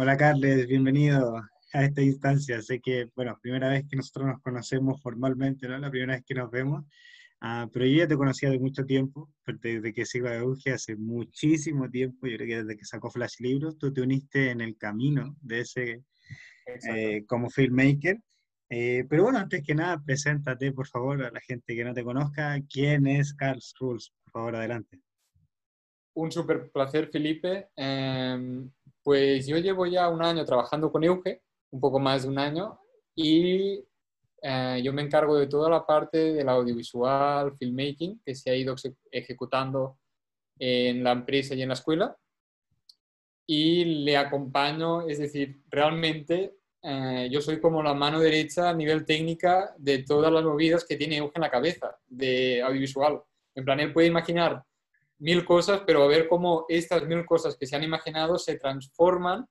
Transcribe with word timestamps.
Hola 0.00 0.16
Carles, 0.16 0.68
bienvenido 0.68 1.42
a 1.72 1.82
esta 1.82 2.00
instancia. 2.02 2.62
Sé 2.62 2.78
que, 2.78 3.08
bueno, 3.16 3.36
primera 3.42 3.68
vez 3.68 3.84
que 3.90 3.96
nosotros 3.96 4.28
nos 4.28 4.40
conocemos 4.42 5.02
formalmente, 5.02 5.66
¿no? 5.66 5.76
La 5.76 5.90
primera 5.90 6.14
vez 6.14 6.24
que 6.24 6.34
nos 6.34 6.52
vemos, 6.52 6.84
Ah, 7.40 7.68
pero 7.72 7.84
yo 7.84 7.98
ya 7.98 8.06
te 8.06 8.16
conocía 8.16 8.48
de 8.48 8.60
mucho 8.60 8.84
tiempo, 8.84 9.28
desde 9.44 9.92
que 9.92 10.06
sigo 10.06 10.28
a 10.28 10.36
Euge 10.36 10.70
hace 10.70 10.94
muchísimo 10.94 11.90
tiempo, 11.90 12.28
yo 12.28 12.36
creo 12.36 12.48
que 12.48 12.62
desde 12.62 12.76
que 12.76 12.84
sacó 12.84 13.10
Flash 13.10 13.40
Libros, 13.40 13.76
tú 13.76 13.92
te 13.92 14.00
uniste 14.00 14.50
en 14.50 14.60
el 14.60 14.76
camino 14.76 15.36
de 15.40 15.60
ese 15.62 16.04
eh, 16.66 17.24
como 17.26 17.50
filmmaker. 17.50 18.20
Eh, 18.70 19.04
pero 19.08 19.24
bueno, 19.24 19.38
antes 19.38 19.64
que 19.64 19.74
nada, 19.74 20.00
preséntate 20.04 20.70
por 20.70 20.86
favor 20.86 21.24
a 21.24 21.32
la 21.32 21.40
gente 21.40 21.74
que 21.74 21.84
no 21.84 21.92
te 21.92 22.04
conozca. 22.04 22.56
¿Quién 22.70 23.08
es 23.08 23.34
Carl 23.34 23.60
Rules? 23.80 24.12
Por 24.22 24.32
favor, 24.32 24.54
adelante. 24.54 25.00
Un 26.14 26.32
súper 26.32 26.70
placer, 26.70 27.08
Felipe. 27.08 27.68
Em, 27.76 28.68
pues 29.08 29.46
yo 29.46 29.56
llevo 29.56 29.86
ya 29.86 30.06
un 30.10 30.22
año 30.22 30.44
trabajando 30.44 30.92
con 30.92 31.02
Euge, 31.02 31.40
un 31.70 31.80
poco 31.80 31.98
más 31.98 32.24
de 32.24 32.28
un 32.28 32.38
año, 32.38 32.78
y 33.14 33.82
eh, 34.42 34.82
yo 34.84 34.92
me 34.92 35.00
encargo 35.00 35.38
de 35.38 35.46
toda 35.46 35.70
la 35.70 35.86
parte 35.86 36.34
del 36.34 36.46
audiovisual, 36.46 37.56
filmmaking, 37.56 38.20
que 38.22 38.34
se 38.34 38.50
ha 38.50 38.54
ido 38.54 38.74
ejecutando 39.10 39.96
en 40.58 41.02
la 41.02 41.12
empresa 41.12 41.54
y 41.54 41.62
en 41.62 41.68
la 41.68 41.72
escuela. 41.72 42.14
Y 43.46 44.04
le 44.04 44.18
acompaño, 44.18 45.08
es 45.08 45.18
decir, 45.20 45.62
realmente 45.70 46.58
eh, 46.82 47.30
yo 47.32 47.40
soy 47.40 47.62
como 47.62 47.82
la 47.82 47.94
mano 47.94 48.20
derecha 48.20 48.68
a 48.68 48.74
nivel 48.74 49.06
técnica 49.06 49.74
de 49.78 50.02
todas 50.02 50.30
las 50.30 50.44
movidas 50.44 50.84
que 50.84 50.98
tiene 50.98 51.16
Euge 51.16 51.32
en 51.36 51.40
la 51.40 51.50
cabeza 51.50 51.98
de 52.06 52.60
audiovisual. 52.60 53.22
En 53.54 53.64
plan, 53.64 53.80
él 53.80 53.90
puede 53.90 54.08
imaginar 54.08 54.62
mil 55.18 55.44
cosas, 55.44 55.82
pero 55.86 56.02
a 56.02 56.08
ver 56.08 56.28
cómo 56.28 56.64
estas 56.68 57.06
mil 57.06 57.24
cosas 57.26 57.56
que 57.56 57.66
se 57.66 57.76
han 57.76 57.82
imaginado 57.82 58.38
se 58.38 58.58
transforman 58.58 59.46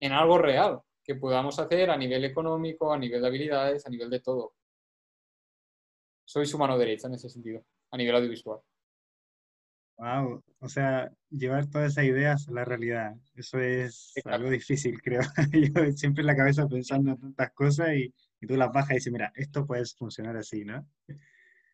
en 0.00 0.12
algo 0.12 0.38
real 0.38 0.80
que 1.04 1.14
podamos 1.16 1.58
hacer 1.58 1.90
a 1.90 1.96
nivel 1.96 2.24
económico, 2.24 2.92
a 2.92 2.98
nivel 2.98 3.20
de 3.20 3.28
habilidades, 3.28 3.86
a 3.86 3.90
nivel 3.90 4.10
de 4.10 4.20
todo. 4.20 4.54
Soy 6.24 6.46
su 6.46 6.58
mano 6.58 6.78
derecha 6.78 7.08
en 7.08 7.14
ese 7.14 7.28
sentido, 7.28 7.64
a 7.90 7.96
nivel 7.96 8.16
audiovisual. 8.16 8.60
Wow, 9.98 10.42
o 10.58 10.68
sea, 10.68 11.12
llevar 11.30 11.68
todas 11.68 11.92
esas 11.92 12.04
ideas 12.04 12.48
a 12.48 12.52
la 12.52 12.64
realidad, 12.64 13.14
eso 13.36 13.60
es 13.60 14.14
algo 14.24 14.50
difícil, 14.50 15.00
creo. 15.00 15.20
Yo 15.52 15.92
siempre 15.92 16.22
en 16.22 16.26
la 16.26 16.36
cabeza 16.36 16.66
pensando 16.66 17.12
en 17.12 17.20
tantas 17.20 17.52
cosas 17.52 17.90
y, 17.94 18.12
tú 18.46 18.56
las 18.56 18.72
bajas 18.72 18.92
y 18.92 18.94
dices, 18.94 19.12
mira, 19.12 19.32
esto 19.36 19.64
puede 19.64 19.84
funcionar 19.96 20.36
así, 20.36 20.64
¿no? 20.64 20.84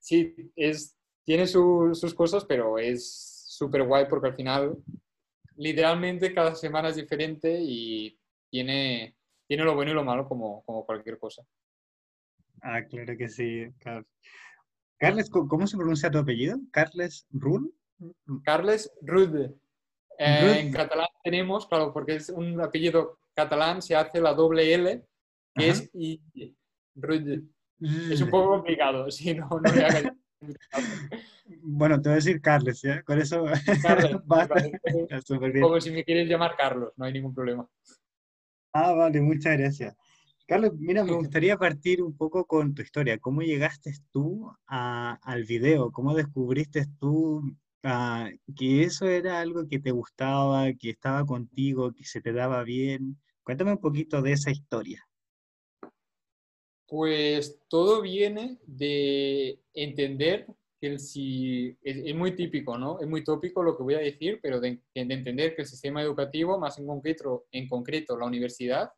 Sí, 0.01 0.53
es, 0.57 0.98
tiene 1.29 1.47
sus 1.47 2.15
cosas, 2.15 2.47
pero 2.47 2.79
es 2.79 3.45
súper 3.49 3.83
guay 3.83 4.07
porque 4.09 4.29
al 4.29 4.35
final, 4.35 4.83
literalmente 5.57 6.33
cada 6.33 6.55
semana 6.55 6.89
es 6.89 6.97
diferente 6.97 7.55
y 7.61 8.19
tiene, 8.51 9.15
tiene 9.47 9.63
lo 9.63 9.75
bueno 9.75 9.91
y 9.91 9.95
lo 9.95 10.05
malo 10.05 10.27
como, 10.27 10.65
como 10.65 10.87
cualquier 10.87 11.19
cosa. 11.19 11.45
Ah, 12.63 12.83
claro 12.83 13.15
que 13.19 13.29
sí, 13.29 13.67
Carlos. 13.79 14.07
Carles, 14.97 15.29
¿cómo 15.29 15.67
se 15.67 15.77
pronuncia 15.77 16.11
tu 16.11 16.17
apellido? 16.17 16.61
¿Carles 16.73 17.27
Rull? 17.31 17.75
Carles 18.43 18.91
Rude. 19.03 19.55
Eh, 20.19 20.61
en 20.61 20.73
catalán 20.73 21.09
tenemos, 21.23 21.67
claro, 21.67 21.93
porque 21.93 22.17
es 22.17 22.31
un 22.31 22.59
apellido 22.59 23.21
catalán, 23.35 23.83
se 23.83 23.95
hace 23.95 24.23
la 24.23 24.33
doble 24.33 24.73
L, 24.73 25.07
que 25.55 25.69
es 25.69 25.91
I. 25.93 26.23
Rude. 26.95 27.43
Es 28.11 28.23
un 28.23 28.31
poco 28.31 28.49
complicado, 28.49 29.11
si 29.11 29.35
no, 29.35 29.47
no 29.47 29.75
le 29.75 29.85
hagas. 29.85 30.05
Bueno, 31.63 32.01
te 32.01 32.09
voy 32.09 32.15
a 32.15 32.17
decir 32.17 32.41
Carles, 32.41 32.83
¿ya? 32.83 33.03
Con 33.03 33.21
eso 33.21 33.45
Carles, 33.83 34.17
Como 35.61 35.81
si 35.81 35.91
me 35.91 36.05
quieres 36.05 36.29
llamar 36.29 36.57
Carlos, 36.57 36.93
no 36.97 37.05
hay 37.05 37.13
ningún 37.13 37.35
problema. 37.35 37.69
Ah, 38.73 38.93
vale, 38.93 39.21
muchas 39.21 39.57
gracias. 39.59 39.97
Carlos, 40.47 40.73
mira, 40.79 41.05
me 41.05 41.13
gustaría 41.13 41.57
partir 41.57 42.03
un 42.03 42.17
poco 42.17 42.47
con 42.47 42.75
tu 42.75 42.83
historia. 42.83 43.19
¿Cómo 43.19 43.43
llegaste 43.43 43.93
tú 44.13 44.51
al 44.67 45.45
video? 45.45 45.91
¿Cómo 45.91 46.15
descubriste 46.15 46.87
tú 46.99 47.43
ah, 47.83 48.31
que 48.57 48.83
eso 48.83 49.07
era 49.07 49.41
algo 49.41 49.67
que 49.69 49.79
te 49.79 49.91
gustaba, 49.91 50.73
que 50.73 50.91
estaba 50.91 51.25
contigo, 51.27 51.93
que 51.93 52.05
se 52.05 52.21
te 52.21 52.33
daba 52.33 52.63
bien? 52.63 53.19
Cuéntame 53.43 53.73
un 53.73 53.79
poquito 53.79 54.23
de 54.23 54.33
esa 54.33 54.51
historia. 54.51 55.08
Pues 56.89 57.61
todo 57.69 58.01
viene 58.01 58.59
de 58.67 59.61
entender 59.75 60.47
que 60.81 60.87
el, 60.87 60.99
si, 60.99 61.77
es, 61.83 62.15
muy 62.15 62.35
típico, 62.35 62.79
¿no? 62.79 62.99
Es 62.99 63.07
muy 63.07 63.23
tópico 63.23 63.63
lo 63.63 63.77
que 63.77 63.83
voy 63.83 63.95
a 63.95 63.99
decir, 63.99 64.41
pero 64.43 64.59
de, 64.59 64.81
entender 64.95 65.55
que 65.55 65.63
el 65.63 65.69
sistema 65.69 66.01
educativo, 66.01 66.59
más 66.59 66.79
en 66.79 66.87
concreto, 66.87 67.47
en 67.53 67.69
concreto 67.69 68.17
la 68.17 68.25
universidad, 68.25 68.91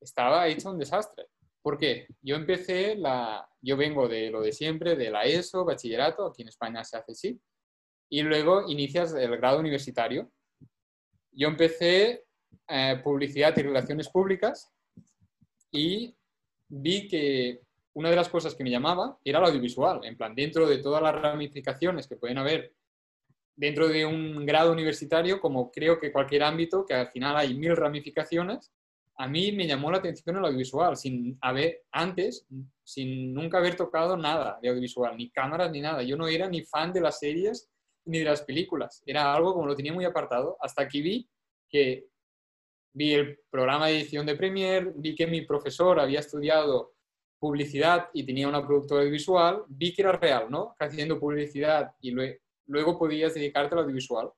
estaba 0.00 0.46
hecho 0.46 0.70
un 0.70 0.78
desastre. 0.78 1.26
¿Por 1.62 1.78
qué? 1.78 2.06
Yo 2.22 2.36
empecé 2.36 2.94
la, 2.94 3.46
yo 3.60 3.76
vengo 3.76 4.08
de 4.08 4.30
lo 4.30 4.40
de 4.40 4.52
siempre, 4.52 4.94
de 4.94 5.10
la 5.10 5.24
ESO, 5.24 5.64
bachillerato, 5.64 6.26
aquí 6.26 6.42
en 6.42 6.48
España 6.48 6.84
se 6.84 6.96
hace 6.96 7.12
así, 7.12 7.40
y 8.08 8.22
luego 8.22 8.70
inicias 8.70 9.14
el 9.14 9.36
grado 9.36 9.58
universitario. 9.58 10.30
Yo 11.32 11.48
empecé 11.48 12.24
eh, 12.68 13.00
publicidad 13.02 13.56
y 13.56 13.62
relaciones 13.62 14.08
públicas 14.08 14.72
y 15.72 16.16
vi 16.70 17.08
que 17.08 17.60
una 17.94 18.08
de 18.08 18.16
las 18.16 18.28
cosas 18.28 18.54
que 18.54 18.64
me 18.64 18.70
llamaba 18.70 19.18
era 19.24 19.40
el 19.40 19.44
audiovisual, 19.46 20.00
en 20.04 20.16
plan, 20.16 20.34
dentro 20.34 20.66
de 20.66 20.78
todas 20.78 21.02
las 21.02 21.20
ramificaciones 21.20 22.06
que 22.06 22.16
pueden 22.16 22.38
haber 22.38 22.72
dentro 23.56 23.88
de 23.88 24.06
un 24.06 24.46
grado 24.46 24.72
universitario, 24.72 25.40
como 25.40 25.70
creo 25.70 25.98
que 26.00 26.12
cualquier 26.12 26.44
ámbito, 26.44 26.86
que 26.86 26.94
al 26.94 27.08
final 27.08 27.36
hay 27.36 27.54
mil 27.54 27.76
ramificaciones, 27.76 28.72
a 29.16 29.28
mí 29.28 29.52
me 29.52 29.66
llamó 29.66 29.90
la 29.90 29.98
atención 29.98 30.36
el 30.36 30.44
audiovisual, 30.46 30.96
sin 30.96 31.36
haber, 31.42 31.82
antes, 31.92 32.46
sin 32.82 33.34
nunca 33.34 33.58
haber 33.58 33.76
tocado 33.76 34.16
nada 34.16 34.58
de 34.62 34.70
audiovisual, 34.70 35.14
ni 35.14 35.30
cámaras 35.30 35.70
ni 35.70 35.82
nada. 35.82 36.02
Yo 36.02 36.16
no 36.16 36.26
era 36.26 36.48
ni 36.48 36.62
fan 36.62 36.90
de 36.90 37.02
las 37.02 37.18
series 37.18 37.68
ni 38.06 38.20
de 38.20 38.24
las 38.24 38.40
películas, 38.42 39.02
era 39.04 39.34
algo 39.34 39.52
como 39.52 39.66
lo 39.66 39.76
tenía 39.76 39.92
muy 39.92 40.06
apartado, 40.06 40.56
hasta 40.60 40.88
que 40.88 41.02
vi 41.02 41.28
que 41.68 42.06
vi 42.92 43.14
el 43.14 43.38
programa 43.50 43.86
de 43.86 43.98
edición 43.98 44.26
de 44.26 44.36
Premiere, 44.36 44.92
vi 44.96 45.14
que 45.14 45.26
mi 45.26 45.42
profesor 45.42 46.00
había 46.00 46.20
estudiado 46.20 46.94
publicidad 47.38 48.10
y 48.12 48.24
tenía 48.24 48.48
una 48.48 48.66
productora 48.66 49.00
audiovisual, 49.00 49.64
vi 49.68 49.94
que 49.94 50.02
era 50.02 50.12
real, 50.12 50.50
¿no? 50.50 50.74
Haciendo 50.78 51.18
publicidad 51.18 51.94
y 52.00 52.14
luego 52.66 52.98
podías 52.98 53.34
dedicarte 53.34 53.74
al 53.74 53.82
audiovisual. 53.82 54.30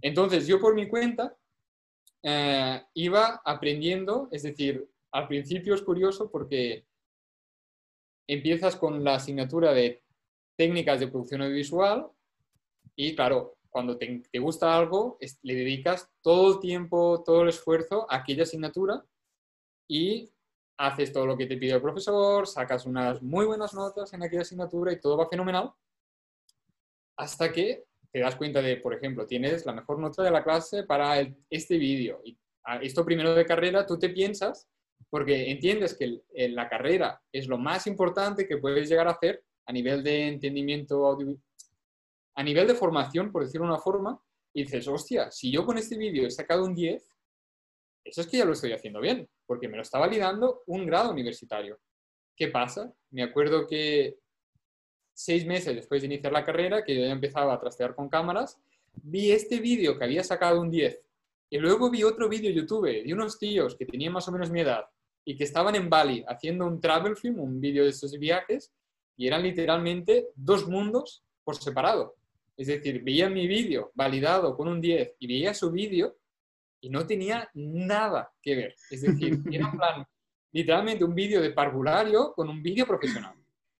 Entonces, 0.00 0.46
yo 0.46 0.60
por 0.60 0.74
mi 0.74 0.88
cuenta 0.88 1.36
eh, 2.22 2.82
iba 2.94 3.42
aprendiendo, 3.44 4.28
es 4.32 4.42
decir, 4.42 4.88
al 5.12 5.28
principio 5.28 5.74
es 5.74 5.82
curioso 5.82 6.30
porque 6.30 6.86
empiezas 8.26 8.76
con 8.76 9.04
la 9.04 9.16
asignatura 9.16 9.72
de 9.72 10.02
técnicas 10.56 11.00
de 11.00 11.08
producción 11.08 11.42
audiovisual 11.42 12.08
y 12.96 13.14
claro, 13.14 13.56
cuando 13.72 13.96
te, 13.96 14.22
te 14.30 14.38
gusta 14.38 14.76
algo, 14.76 15.18
le 15.42 15.54
dedicas 15.54 16.08
todo 16.20 16.54
el 16.54 16.60
tiempo, 16.60 17.22
todo 17.24 17.42
el 17.42 17.48
esfuerzo 17.48 18.06
a 18.08 18.16
aquella 18.16 18.42
asignatura 18.44 19.04
y 19.88 20.30
haces 20.78 21.12
todo 21.12 21.26
lo 21.26 21.36
que 21.36 21.46
te 21.46 21.56
pide 21.56 21.72
el 21.72 21.80
profesor, 21.80 22.46
sacas 22.46 22.86
unas 22.86 23.22
muy 23.22 23.46
buenas 23.46 23.72
notas 23.72 24.12
en 24.12 24.22
aquella 24.22 24.42
asignatura 24.42 24.92
y 24.92 25.00
todo 25.00 25.16
va 25.16 25.28
fenomenal, 25.28 25.72
hasta 27.16 27.52
que 27.52 27.84
te 28.10 28.20
das 28.20 28.36
cuenta 28.36 28.60
de, 28.60 28.76
por 28.76 28.92
ejemplo, 28.92 29.26
tienes 29.26 29.64
la 29.64 29.72
mejor 29.72 29.98
nota 29.98 30.22
de 30.22 30.30
la 30.30 30.44
clase 30.44 30.82
para 30.84 31.20
este 31.48 31.78
vídeo. 31.78 32.20
Y 32.24 32.38
esto 32.82 33.04
primero 33.04 33.34
de 33.34 33.46
carrera, 33.46 33.86
tú 33.86 33.98
te 33.98 34.10
piensas, 34.10 34.68
porque 35.08 35.50
entiendes 35.50 35.96
que 35.96 36.20
la 36.50 36.68
carrera 36.68 37.22
es 37.32 37.48
lo 37.48 37.58
más 37.58 37.86
importante 37.86 38.46
que 38.46 38.58
puedes 38.58 38.88
llegar 38.88 39.08
a 39.08 39.12
hacer 39.12 39.44
a 39.66 39.72
nivel 39.72 40.02
de 40.02 40.28
entendimiento 40.28 41.06
a 42.34 42.42
nivel 42.42 42.66
de 42.66 42.74
formación, 42.74 43.30
por 43.30 43.44
decirlo 43.44 43.66
de 43.66 43.72
una 43.72 43.80
forma, 43.80 44.20
y 44.54 44.64
dices, 44.64 44.86
hostia, 44.88 45.30
si 45.30 45.50
yo 45.50 45.64
con 45.64 45.78
este 45.78 45.96
vídeo 45.96 46.26
he 46.26 46.30
sacado 46.30 46.64
un 46.64 46.74
10, 46.74 47.08
eso 48.04 48.20
es 48.20 48.26
que 48.26 48.38
ya 48.38 48.44
lo 48.44 48.52
estoy 48.52 48.72
haciendo 48.72 49.00
bien, 49.00 49.28
porque 49.46 49.68
me 49.68 49.76
lo 49.76 49.82
está 49.82 49.98
validando 49.98 50.62
un 50.66 50.86
grado 50.86 51.10
universitario. 51.10 51.78
¿Qué 52.36 52.48
pasa? 52.48 52.92
Me 53.10 53.22
acuerdo 53.22 53.66
que 53.66 54.18
seis 55.14 55.46
meses 55.46 55.74
después 55.74 56.02
de 56.02 56.06
iniciar 56.06 56.32
la 56.32 56.44
carrera, 56.44 56.84
que 56.84 56.94
yo 56.94 57.02
ya 57.02 57.12
empezaba 57.12 57.54
a 57.54 57.60
trastear 57.60 57.94
con 57.94 58.08
cámaras, 58.08 58.58
vi 58.94 59.30
este 59.30 59.60
vídeo 59.60 59.98
que 59.98 60.04
había 60.04 60.24
sacado 60.24 60.60
un 60.60 60.70
10 60.70 61.00
y 61.50 61.58
luego 61.58 61.90
vi 61.90 62.02
otro 62.02 62.28
vídeo 62.28 62.50
YouTube 62.50 63.04
de 63.04 63.12
unos 63.12 63.38
tíos 63.38 63.76
que 63.76 63.86
tenían 63.86 64.12
más 64.12 64.26
o 64.28 64.32
menos 64.32 64.50
mi 64.50 64.60
edad 64.60 64.86
y 65.24 65.36
que 65.36 65.44
estaban 65.44 65.74
en 65.74 65.88
Bali 65.88 66.24
haciendo 66.26 66.66
un 66.66 66.80
travel 66.80 67.16
film, 67.16 67.40
un 67.40 67.60
vídeo 67.60 67.84
de 67.84 67.90
estos 67.90 68.18
viajes, 68.18 68.72
y 69.16 69.26
eran 69.26 69.42
literalmente 69.42 70.28
dos 70.34 70.66
mundos 70.66 71.22
por 71.44 71.56
separado. 71.56 72.16
Es 72.56 72.66
decir, 72.66 73.02
veía 73.02 73.28
mi 73.28 73.46
vídeo 73.46 73.90
validado 73.94 74.56
con 74.56 74.68
un 74.68 74.80
10 74.80 75.16
y 75.18 75.26
veía 75.26 75.54
su 75.54 75.70
vídeo 75.70 76.18
y 76.80 76.90
no 76.90 77.06
tenía 77.06 77.50
nada 77.54 78.32
que 78.40 78.56
ver. 78.56 78.74
Es 78.90 79.02
decir, 79.02 79.40
era 79.52 79.68
en 79.68 79.76
plan, 79.76 80.06
literalmente 80.52 81.04
un 81.04 81.14
vídeo 81.14 81.40
de 81.40 81.50
parvulario 81.50 82.32
con 82.34 82.48
un 82.48 82.62
vídeo 82.62 82.86
profesional. 82.86 83.34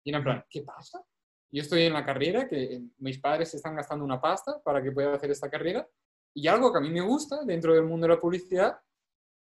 Y 0.05 0.11
era 0.11 0.19
en 0.19 0.25
plan, 0.25 0.45
¿qué 0.49 0.63
pasa? 0.63 1.05
Yo 1.51 1.63
estoy 1.63 1.83
en 1.83 1.93
la 1.93 2.05
carrera, 2.05 2.49
que 2.49 2.81
mis 2.99 3.19
padres 3.19 3.53
están 3.55 3.77
gastando 3.77 4.05
una 4.05 4.21
pasta 4.21 4.61
para 4.63 4.83
que 4.83 4.91
pueda 4.91 5.15
hacer 5.15 5.31
esta 5.31 5.51
carrera, 5.51 5.87
y 6.35 6.49
algo 6.49 6.73
que 6.73 6.79
a 6.79 6.81
mí 6.81 6.91
me 6.91 7.03
gusta 7.03 7.45
dentro 7.45 7.75
del 7.75 7.85
mundo 7.85 8.07
de 8.07 8.15
la 8.15 8.21
publicidad 8.21 8.79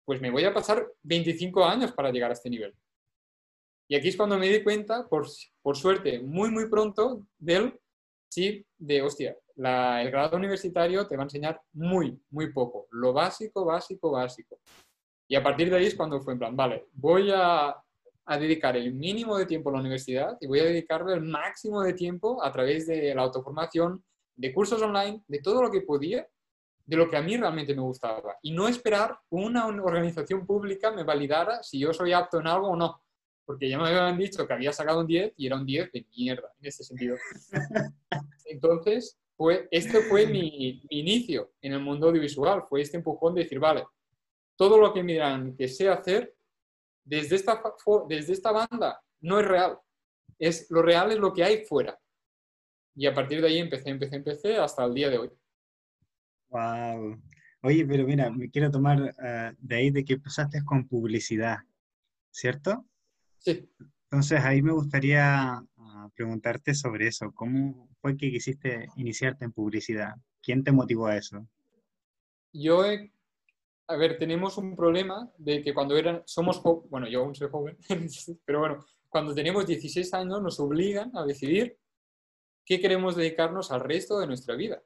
pues 0.06 0.20
me 0.20 0.30
voy 0.30 0.44
a 0.44 0.54
pasar 0.54 0.86
25 1.02 1.64
años 1.64 1.92
para 1.92 2.10
llegar 2.10 2.30
a 2.30 2.34
este 2.34 2.48
nivel. 2.48 2.72
Y 3.88 3.96
aquí 3.96 4.08
es 4.08 4.16
cuando 4.16 4.38
me 4.38 4.48
di 4.48 4.62
cuenta, 4.62 5.06
por, 5.08 5.26
por 5.60 5.76
suerte, 5.76 6.20
muy, 6.20 6.50
muy 6.50 6.70
pronto, 6.70 7.26
del 7.36 7.78
sí, 8.36 8.66
de, 8.76 9.00
hostia, 9.00 9.34
el 9.56 10.10
grado 10.10 10.36
universitario 10.36 11.06
te 11.06 11.16
va 11.16 11.22
a 11.22 11.24
enseñar 11.24 11.58
muy, 11.72 12.20
muy 12.28 12.52
poco. 12.52 12.86
Lo 12.90 13.14
básico, 13.14 13.64
básico, 13.64 14.10
básico. 14.10 14.58
Y 15.26 15.36
a 15.36 15.42
partir 15.42 15.70
de 15.70 15.76
ahí 15.76 15.86
es 15.86 15.94
cuando 15.94 16.20
fue 16.20 16.34
en 16.34 16.40
plan, 16.40 16.54
vale, 16.54 16.84
voy 16.92 17.30
a, 17.34 17.74
a 18.26 18.38
dedicar 18.38 18.76
el 18.76 18.92
mínimo 18.92 19.38
de 19.38 19.46
tiempo 19.46 19.70
a 19.70 19.72
la 19.72 19.80
universidad 19.80 20.36
y 20.38 20.46
voy 20.46 20.60
a 20.60 20.64
dedicarle 20.64 21.14
el 21.14 21.22
máximo 21.22 21.80
de 21.80 21.94
tiempo 21.94 22.44
a 22.44 22.52
través 22.52 22.86
de 22.86 23.14
la 23.14 23.22
autoformación, 23.22 24.04
de 24.34 24.52
cursos 24.52 24.82
online, 24.82 25.22
de 25.26 25.38
todo 25.38 25.62
lo 25.62 25.70
que 25.70 25.80
podía, 25.80 26.28
de 26.84 26.96
lo 26.96 27.08
que 27.08 27.16
a 27.16 27.22
mí 27.22 27.38
realmente 27.38 27.74
me 27.74 27.80
gustaba. 27.80 28.36
Y 28.42 28.52
no 28.52 28.68
esperar 28.68 29.18
una 29.30 29.66
organización 29.66 30.44
pública 30.44 30.90
me 30.90 31.04
validara 31.04 31.62
si 31.62 31.78
yo 31.78 31.94
soy 31.94 32.12
apto 32.12 32.38
en 32.38 32.48
algo 32.48 32.68
o 32.68 32.76
no 32.76 33.00
porque 33.46 33.68
ya 33.68 33.78
me 33.78 33.88
habían 33.88 34.18
dicho 34.18 34.46
que 34.46 34.52
había 34.52 34.72
sacado 34.72 35.00
un 35.00 35.06
10 35.06 35.34
y 35.36 35.46
era 35.46 35.56
un 35.56 35.64
10 35.64 35.92
de 35.92 36.06
mierda, 36.16 36.52
en 36.60 36.66
ese 36.66 36.82
sentido. 36.82 37.16
Entonces, 38.44 39.16
fue, 39.36 39.68
este 39.70 40.00
fue 40.02 40.26
mi, 40.26 40.82
inicio 40.90 41.52
en 41.60 41.74
el 41.74 41.80
mundo 41.80 42.08
audiovisual, 42.08 42.64
fue 42.68 42.82
este 42.82 42.96
empujón 42.96 43.34
de 43.34 43.44
decir, 43.44 43.60
vale, 43.60 43.84
todo 44.56 44.78
lo 44.78 44.92
que 44.92 45.02
me 45.02 45.12
dirán 45.12 45.54
que 45.54 45.68
sé 45.68 45.88
hacer, 45.88 46.34
desde 47.04 47.36
esta, 47.36 47.62
desde 48.08 48.32
esta 48.32 48.50
banda, 48.50 49.00
no 49.20 49.38
es 49.38 49.46
real. 49.46 49.78
Es, 50.38 50.68
lo 50.70 50.82
real 50.82 51.12
es 51.12 51.18
lo 51.18 51.32
que 51.32 51.44
hay 51.44 51.64
fuera. 51.64 51.98
Y 52.96 53.06
a 53.06 53.14
partir 53.14 53.40
de 53.40 53.48
ahí 53.48 53.58
empecé, 53.58 53.90
empecé, 53.90 54.16
empecé 54.16 54.56
hasta 54.56 54.84
el 54.84 54.94
día 54.94 55.08
de 55.08 55.18
hoy. 55.18 55.30
Wow. 56.48 57.20
Oye, 57.62 57.84
pero 57.86 58.06
mira, 58.06 58.30
me 58.30 58.50
quiero 58.50 58.70
tomar 58.70 59.00
uh, 59.00 59.56
de 59.58 59.76
ahí 59.76 59.90
de 59.90 60.04
que 60.04 60.14
empezaste 60.14 60.64
con 60.64 60.88
publicidad, 60.88 61.58
¿cierto? 62.30 62.84
Sí. 63.46 63.70
Entonces 64.10 64.40
ahí 64.44 64.60
me 64.60 64.72
gustaría 64.72 65.52
ah, 65.76 66.10
preguntarte 66.16 66.74
sobre 66.74 67.06
eso. 67.06 67.30
¿Cómo 67.32 67.88
fue 68.00 68.16
que 68.16 68.28
quisiste 68.28 68.88
iniciarte 68.96 69.44
en 69.44 69.52
publicidad? 69.52 70.16
¿Quién 70.42 70.64
te 70.64 70.72
motivó 70.72 71.06
a 71.06 71.16
eso? 71.16 71.46
Yo, 72.52 72.82
a 73.86 73.96
ver, 73.96 74.18
tenemos 74.18 74.58
un 74.58 74.74
problema 74.74 75.30
de 75.38 75.62
que 75.62 75.72
cuando 75.72 75.96
eran, 75.96 76.22
somos, 76.26 76.60
bueno, 76.90 77.06
yo 77.06 77.20
aún 77.20 77.36
soy 77.36 77.48
joven, 77.48 77.78
pero 78.44 78.58
bueno, 78.58 78.84
cuando 79.08 79.32
tenemos 79.32 79.64
16 79.64 80.12
años 80.14 80.42
nos 80.42 80.58
obligan 80.58 81.16
a 81.16 81.24
decidir 81.24 81.78
qué 82.64 82.80
queremos 82.80 83.14
dedicarnos 83.14 83.70
al 83.70 83.80
resto 83.80 84.18
de 84.18 84.26
nuestra 84.26 84.56
vida. 84.56 84.82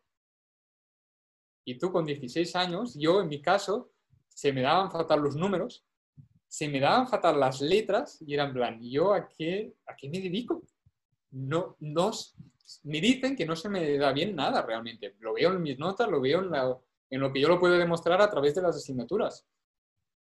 Y 1.64 1.78
tú 1.78 1.90
con 1.90 2.04
16 2.04 2.56
años, 2.56 2.94
yo 2.94 3.22
en 3.22 3.28
mi 3.28 3.40
caso, 3.40 3.90
se 4.28 4.52
me 4.52 4.60
daban 4.60 4.90
fatal 4.90 5.20
los 5.22 5.36
números 5.36 5.86
se 6.50 6.68
me 6.68 6.80
daban 6.80 7.06
fatal 7.06 7.38
las 7.38 7.60
letras 7.60 8.20
y 8.26 8.34
eran 8.34 8.52
plan, 8.52 8.76
¿yo 8.82 9.14
a 9.14 9.28
qué, 9.28 9.72
a 9.86 9.94
qué 9.94 10.08
me 10.08 10.18
dedico? 10.18 10.64
No, 11.30 11.76
no, 11.78 12.10
me 12.82 13.00
dicen 13.00 13.36
que 13.36 13.46
no 13.46 13.54
se 13.54 13.68
me 13.68 13.96
da 13.96 14.12
bien 14.12 14.34
nada 14.34 14.60
realmente. 14.62 15.14
Lo 15.20 15.34
veo 15.34 15.52
en 15.52 15.62
mis 15.62 15.78
notas, 15.78 16.10
lo 16.10 16.20
veo 16.20 16.40
en, 16.40 16.52
en 17.10 17.20
lo 17.20 17.32
que 17.32 17.40
yo 17.40 17.46
lo 17.46 17.60
puedo 17.60 17.78
demostrar 17.78 18.20
a 18.20 18.28
través 18.28 18.56
de 18.56 18.62
las 18.62 18.74
asignaturas. 18.74 19.46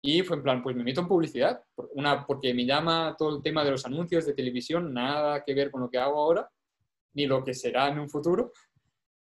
Y 0.03 0.21
fue 0.21 0.37
en 0.37 0.43
plan, 0.43 0.61
pues 0.61 0.75
me 0.75 0.83
meto 0.83 1.01
en 1.01 1.07
publicidad, 1.07 1.63
una, 1.95 2.27
porque 2.27 2.53
me 2.53 2.65
llama 2.65 3.15
todo 3.17 3.37
el 3.37 3.41
tema 3.41 3.63
de 3.63 3.71
los 3.71 3.83
anuncios 3.83 4.27
de 4.27 4.35
televisión, 4.35 4.93
nada 4.93 5.43
que 5.43 5.55
ver 5.55 5.71
con 5.71 5.81
lo 5.81 5.89
que 5.89 5.97
hago 5.97 6.19
ahora, 6.19 6.47
ni 7.13 7.25
lo 7.25 7.43
que 7.43 7.55
será 7.55 7.87
en 7.87 7.97
un 7.97 8.09
futuro. 8.09 8.51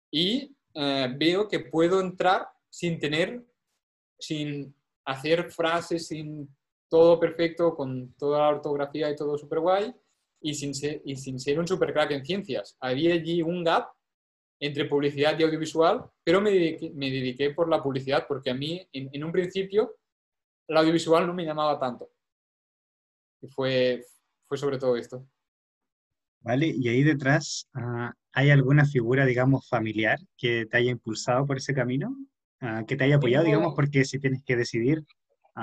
Y 0.10 0.56
eh, 0.74 1.14
veo 1.16 1.48
que 1.48 1.60
puedo 1.60 2.02
entrar 2.02 2.48
sin 2.68 3.00
tener, 3.00 3.46
sin 4.18 4.74
hacer 5.06 5.52
frases, 5.52 6.08
sin 6.08 6.50
todo 6.92 7.18
perfecto, 7.18 7.74
con 7.74 8.14
toda 8.16 8.40
la 8.40 8.50
ortografía 8.50 9.10
y 9.10 9.16
todo 9.16 9.38
súper 9.38 9.60
guay, 9.60 9.96
y 10.42 10.54
sin, 10.54 10.76
ser, 10.76 11.02
y 11.06 11.16
sin 11.16 11.40
ser 11.40 11.58
un 11.58 11.66
super 11.66 11.94
crack 11.94 12.12
en 12.12 12.26
ciencias. 12.26 12.76
Había 12.82 13.14
allí 13.14 13.42
un 13.42 13.64
gap 13.64 13.88
entre 14.60 14.86
publicidad 14.86 15.40
y 15.40 15.44
audiovisual, 15.44 16.04
pero 16.22 16.42
me 16.42 16.52
dediqué, 16.52 16.92
me 16.94 17.10
dediqué 17.10 17.52
por 17.52 17.70
la 17.70 17.82
publicidad 17.82 18.26
porque 18.28 18.50
a 18.50 18.54
mí, 18.54 18.86
en, 18.92 19.24
un 19.24 19.32
principio, 19.32 19.96
el 20.68 20.76
audiovisual 20.76 21.26
no 21.26 21.34
me 21.34 21.46
llamaba 21.46 21.80
tanto. 21.80 22.10
Y 23.42 23.48
fue, 23.48 24.04
fue 24.46 24.58
sobre 24.58 24.78
todo 24.78 24.98
esto. 24.98 25.26
Vale, 26.42 26.74
y 26.76 26.90
ahí 26.90 27.04
detrás, 27.04 27.70
ah, 27.74 28.12
¿hay 28.34 28.50
alguna 28.50 28.84
figura, 28.86 29.26
digamos, 29.26 29.70
familiar 29.70 30.20
que 30.38 30.66
te 30.66 30.78
haya 30.78 30.92
impulsado 30.92 31.46
por 31.46 31.58
ese 31.58 31.74
camino? 31.74 32.14
Ah, 32.60 32.84
que 32.86 32.98
te 32.98 33.06
haya 33.06 33.16
apoyado, 33.16 33.46
digamos, 33.46 33.76
porque 33.76 34.04
si 34.04 34.20
tienes 34.20 34.44
que 34.44 34.58
decidir 34.58 35.06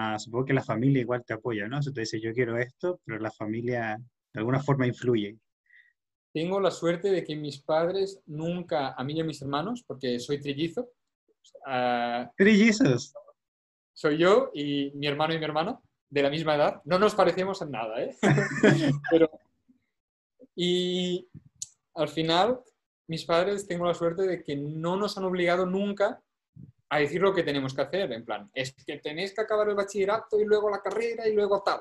Ah, 0.00 0.17
supongo 0.17 0.45
que 0.45 0.53
la 0.53 0.62
familia 0.62 1.00
igual 1.00 1.25
te 1.25 1.35
apoya, 1.35 1.67
¿no? 1.67 1.83
Si 1.83 1.93
te 1.93 2.03
dice 2.03 2.21
yo 2.21 2.33
quiero 2.33 2.56
esto, 2.56 3.00
pero 3.05 3.19
la 3.19 3.33
familia 3.33 4.00
de 4.33 4.39
alguna 4.39 4.61
forma 4.61 4.87
influye. 4.87 5.37
Tengo 6.33 6.61
la 6.61 6.71
suerte 6.71 7.11
de 7.11 7.25
que 7.25 7.35
mis 7.35 7.59
padres 7.59 8.21
nunca, 8.27 8.93
a 8.93 9.03
mí 9.03 9.15
y 9.15 9.21
a 9.21 9.25
mis 9.25 9.43
hermanos, 9.43 9.83
porque 9.85 10.21
soy 10.21 10.41
trillizo. 10.41 10.93
Uh, 11.67 12.29
¿Trillizos? 12.37 13.12
Soy 13.93 14.19
yo 14.19 14.53
y 14.55 14.93
mi 14.95 15.09
hermano 15.09 15.35
y 15.35 15.39
mi 15.41 15.45
hermana, 15.45 15.81
de 16.09 16.23
la 16.23 16.31
misma 16.31 16.55
edad. 16.55 16.81
No 16.85 17.01
nos 17.01 17.17
parecemos 17.17 17.61
en 17.62 17.73
nada, 17.73 18.01
¿eh? 18.01 18.17
pero, 19.11 19.29
y 20.55 21.29
al 21.94 22.09
final, 22.09 22.61
mis 23.09 23.25
padres 23.25 23.67
tengo 23.67 23.85
la 23.85 23.94
suerte 23.94 24.23
de 24.23 24.44
que 24.44 24.55
no 24.55 24.94
nos 24.94 25.19
han 25.19 25.25
obligado 25.25 25.67
nunca 25.67 26.23
a 26.90 26.99
decir 26.99 27.20
lo 27.20 27.35
que 27.35 27.43
tenemos 27.43 27.75
que 27.75 27.82
hacer, 27.82 28.12
en 28.12 28.25
plan, 28.25 28.50
es 28.55 28.75
que 28.85 28.99
tenéis 28.99 29.35
que 29.35 29.43
acabar 29.43 29.69
el 29.69 29.75
bachillerato 29.75 30.40
y 30.40 30.44
luego 30.44 30.70
la 30.70 30.81
carrera 30.81 31.29
y 31.29 31.35
luego 31.35 31.62
tal. 31.62 31.81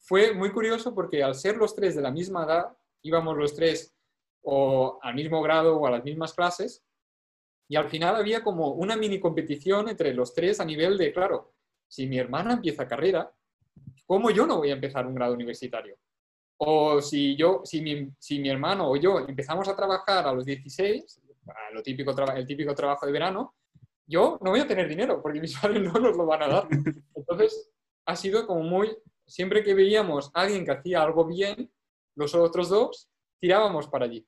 Fue 0.00 0.32
muy 0.32 0.50
curioso 0.50 0.94
porque 0.94 1.22
al 1.22 1.34
ser 1.34 1.56
los 1.56 1.74
tres 1.74 1.94
de 1.94 2.02
la 2.02 2.10
misma 2.10 2.44
edad, 2.44 2.76
íbamos 3.02 3.36
los 3.36 3.54
tres 3.54 3.94
o 4.42 4.98
al 5.02 5.14
mismo 5.14 5.42
grado 5.42 5.76
o 5.76 5.86
a 5.86 5.90
las 5.90 6.04
mismas 6.04 6.32
clases, 6.34 6.84
y 7.68 7.76
al 7.76 7.88
final 7.88 8.16
había 8.16 8.42
como 8.42 8.72
una 8.72 8.96
mini 8.96 9.20
competición 9.20 9.88
entre 9.88 10.14
los 10.14 10.34
tres 10.34 10.58
a 10.58 10.64
nivel 10.64 10.96
de, 10.96 11.12
claro, 11.12 11.52
si 11.86 12.06
mi 12.06 12.18
hermana 12.18 12.54
empieza 12.54 12.88
carrera, 12.88 13.30
¿cómo 14.06 14.30
yo 14.30 14.46
no 14.46 14.56
voy 14.56 14.70
a 14.70 14.74
empezar 14.74 15.06
un 15.06 15.14
grado 15.14 15.34
universitario? 15.34 15.96
O 16.60 17.00
si 17.00 17.36
yo, 17.36 17.60
si 17.64 17.82
mi, 17.82 18.10
si 18.18 18.40
mi 18.40 18.48
hermano 18.48 18.90
o 18.90 18.96
yo 18.96 19.20
empezamos 19.20 19.68
a 19.68 19.76
trabajar 19.76 20.26
a 20.26 20.32
los 20.32 20.44
16, 20.44 21.22
lo 21.72 21.82
típico, 21.82 22.14
el 22.34 22.46
típico 22.46 22.74
trabajo 22.74 23.06
de 23.06 23.12
verano, 23.12 23.54
yo 24.08 24.38
no 24.40 24.50
voy 24.50 24.60
a 24.60 24.66
tener 24.66 24.88
dinero 24.88 25.20
porque 25.22 25.40
mis 25.40 25.56
padres 25.60 25.82
no 25.82 25.92
nos 25.92 26.16
lo 26.16 26.26
van 26.26 26.42
a 26.42 26.48
dar. 26.48 26.68
Entonces, 27.14 27.70
ha 28.06 28.16
sido 28.16 28.46
como 28.46 28.62
muy, 28.62 28.96
siempre 29.26 29.62
que 29.62 29.74
veíamos 29.74 30.30
a 30.34 30.42
alguien 30.42 30.64
que 30.64 30.72
hacía 30.72 31.02
algo 31.02 31.26
bien, 31.26 31.70
los 32.16 32.34
otros 32.34 32.70
dos 32.70 33.08
tirábamos 33.38 33.86
para 33.86 34.06
allí. 34.06 34.26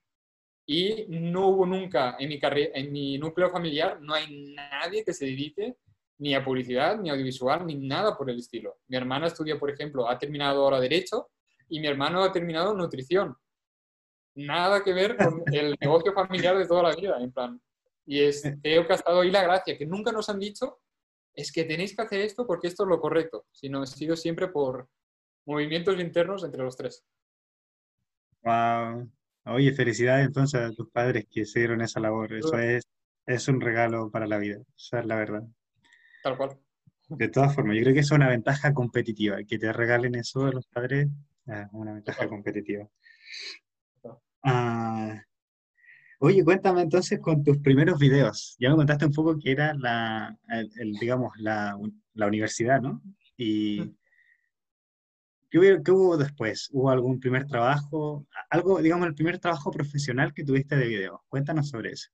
Y 0.66 1.06
no 1.08 1.48
hubo 1.48 1.66
nunca 1.66 2.16
en 2.18 2.28
mi, 2.28 2.38
en 2.42 2.92
mi 2.92 3.18
núcleo 3.18 3.50
familiar, 3.50 4.00
no 4.00 4.14
hay 4.14 4.54
nadie 4.54 5.02
que 5.04 5.12
se 5.12 5.24
dedique 5.24 5.76
ni 6.18 6.34
a 6.34 6.44
publicidad, 6.44 6.98
ni 6.98 7.08
audiovisual, 7.08 7.66
ni 7.66 7.74
nada 7.74 8.16
por 8.16 8.28
el 8.30 8.38
estilo. 8.38 8.76
Mi 8.86 8.96
hermana 8.98 9.26
estudia, 9.26 9.58
por 9.58 9.70
ejemplo, 9.70 10.08
ha 10.08 10.18
terminado 10.18 10.62
ahora 10.62 10.78
Derecho 10.78 11.30
y 11.68 11.80
mi 11.80 11.86
hermano 11.86 12.22
ha 12.22 12.30
terminado 12.30 12.74
Nutrición. 12.74 13.34
Nada 14.34 14.84
que 14.84 14.92
ver 14.92 15.16
con 15.16 15.42
el 15.52 15.76
negocio 15.80 16.12
familiar 16.12 16.56
de 16.58 16.66
toda 16.66 16.82
la 16.82 16.94
vida, 16.94 17.16
en 17.20 17.32
plan, 17.32 17.60
y 18.10 18.24
es, 18.24 18.42
creo 18.60 18.84
que 18.88 18.92
ha 18.92 18.96
estado 18.96 19.20
ahí 19.20 19.30
la 19.30 19.44
gracia, 19.44 19.78
que 19.78 19.86
nunca 19.86 20.10
nos 20.10 20.28
han 20.28 20.40
dicho, 20.40 20.80
es 21.32 21.52
que 21.52 21.62
tenéis 21.62 21.94
que 21.94 22.02
hacer 22.02 22.20
esto 22.22 22.44
porque 22.44 22.66
esto 22.66 22.82
es 22.82 22.88
lo 22.88 23.00
correcto, 23.00 23.46
sino 23.52 23.82
ha 23.82 23.86
sido 23.86 24.16
siempre 24.16 24.48
por 24.48 24.88
movimientos 25.46 25.96
internos 26.00 26.42
entre 26.42 26.64
los 26.64 26.76
tres. 26.76 27.04
Wow. 28.42 29.08
Oye, 29.44 29.72
felicidades 29.72 30.26
entonces 30.26 30.60
a 30.60 30.72
tus 30.72 30.90
padres 30.90 31.28
que 31.30 31.42
hicieron 31.42 31.82
esa 31.82 32.00
labor. 32.00 32.34
Eso 32.34 32.58
es, 32.58 32.82
es 33.26 33.46
un 33.46 33.60
regalo 33.60 34.10
para 34.10 34.26
la 34.26 34.38
vida, 34.38 34.60
esa 34.76 34.98
es 34.98 35.06
la 35.06 35.14
verdad. 35.14 35.44
Tal 36.24 36.36
cual. 36.36 36.58
De 37.10 37.28
todas 37.28 37.54
formas, 37.54 37.76
yo 37.76 37.82
creo 37.82 37.94
que 37.94 38.00
es 38.00 38.10
una 38.10 38.28
ventaja 38.28 38.74
competitiva. 38.74 39.36
Que 39.44 39.56
te 39.56 39.72
regalen 39.72 40.16
eso 40.16 40.46
a 40.46 40.50
los 40.50 40.66
padres 40.66 41.06
es 41.46 41.66
una 41.70 41.92
ventaja 41.92 42.26
competitiva. 42.26 42.88
Ah, 44.42 45.22
Oye, 46.22 46.44
cuéntame 46.44 46.82
entonces 46.82 47.18
con 47.18 47.42
tus 47.42 47.56
primeros 47.58 47.98
videos. 47.98 48.54
Ya 48.58 48.68
me 48.68 48.76
contaste 48.76 49.06
un 49.06 49.12
poco 49.12 49.38
que 49.38 49.52
era 49.52 49.72
la, 49.72 50.38
el, 50.50 50.92
digamos, 51.00 51.32
la, 51.38 51.78
la, 52.12 52.26
universidad, 52.26 52.82
¿no? 52.82 53.00
Y 53.38 53.78
¿qué 55.50 55.58
hubo, 55.58 55.82
¿qué 55.82 55.90
hubo, 55.90 56.16
después? 56.18 56.68
¿Hubo 56.72 56.90
algún 56.90 57.20
primer 57.20 57.46
trabajo? 57.46 58.26
Algo, 58.50 58.82
digamos, 58.82 59.06
el 59.06 59.14
primer 59.14 59.38
trabajo 59.38 59.70
profesional 59.70 60.34
que 60.34 60.44
tuviste 60.44 60.76
de 60.76 60.88
video. 60.88 61.24
Cuéntanos 61.26 61.70
sobre 61.70 61.92
eso. 61.92 62.10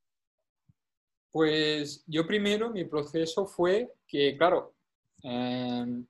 Pues 1.33 2.05
yo 2.07 2.29
primero, 2.29 2.71
mi 2.71 2.85
proceso 2.85 3.45
fue 3.45 3.91
que, 4.07 4.37
claro, 4.37 4.77
em, 5.25 6.07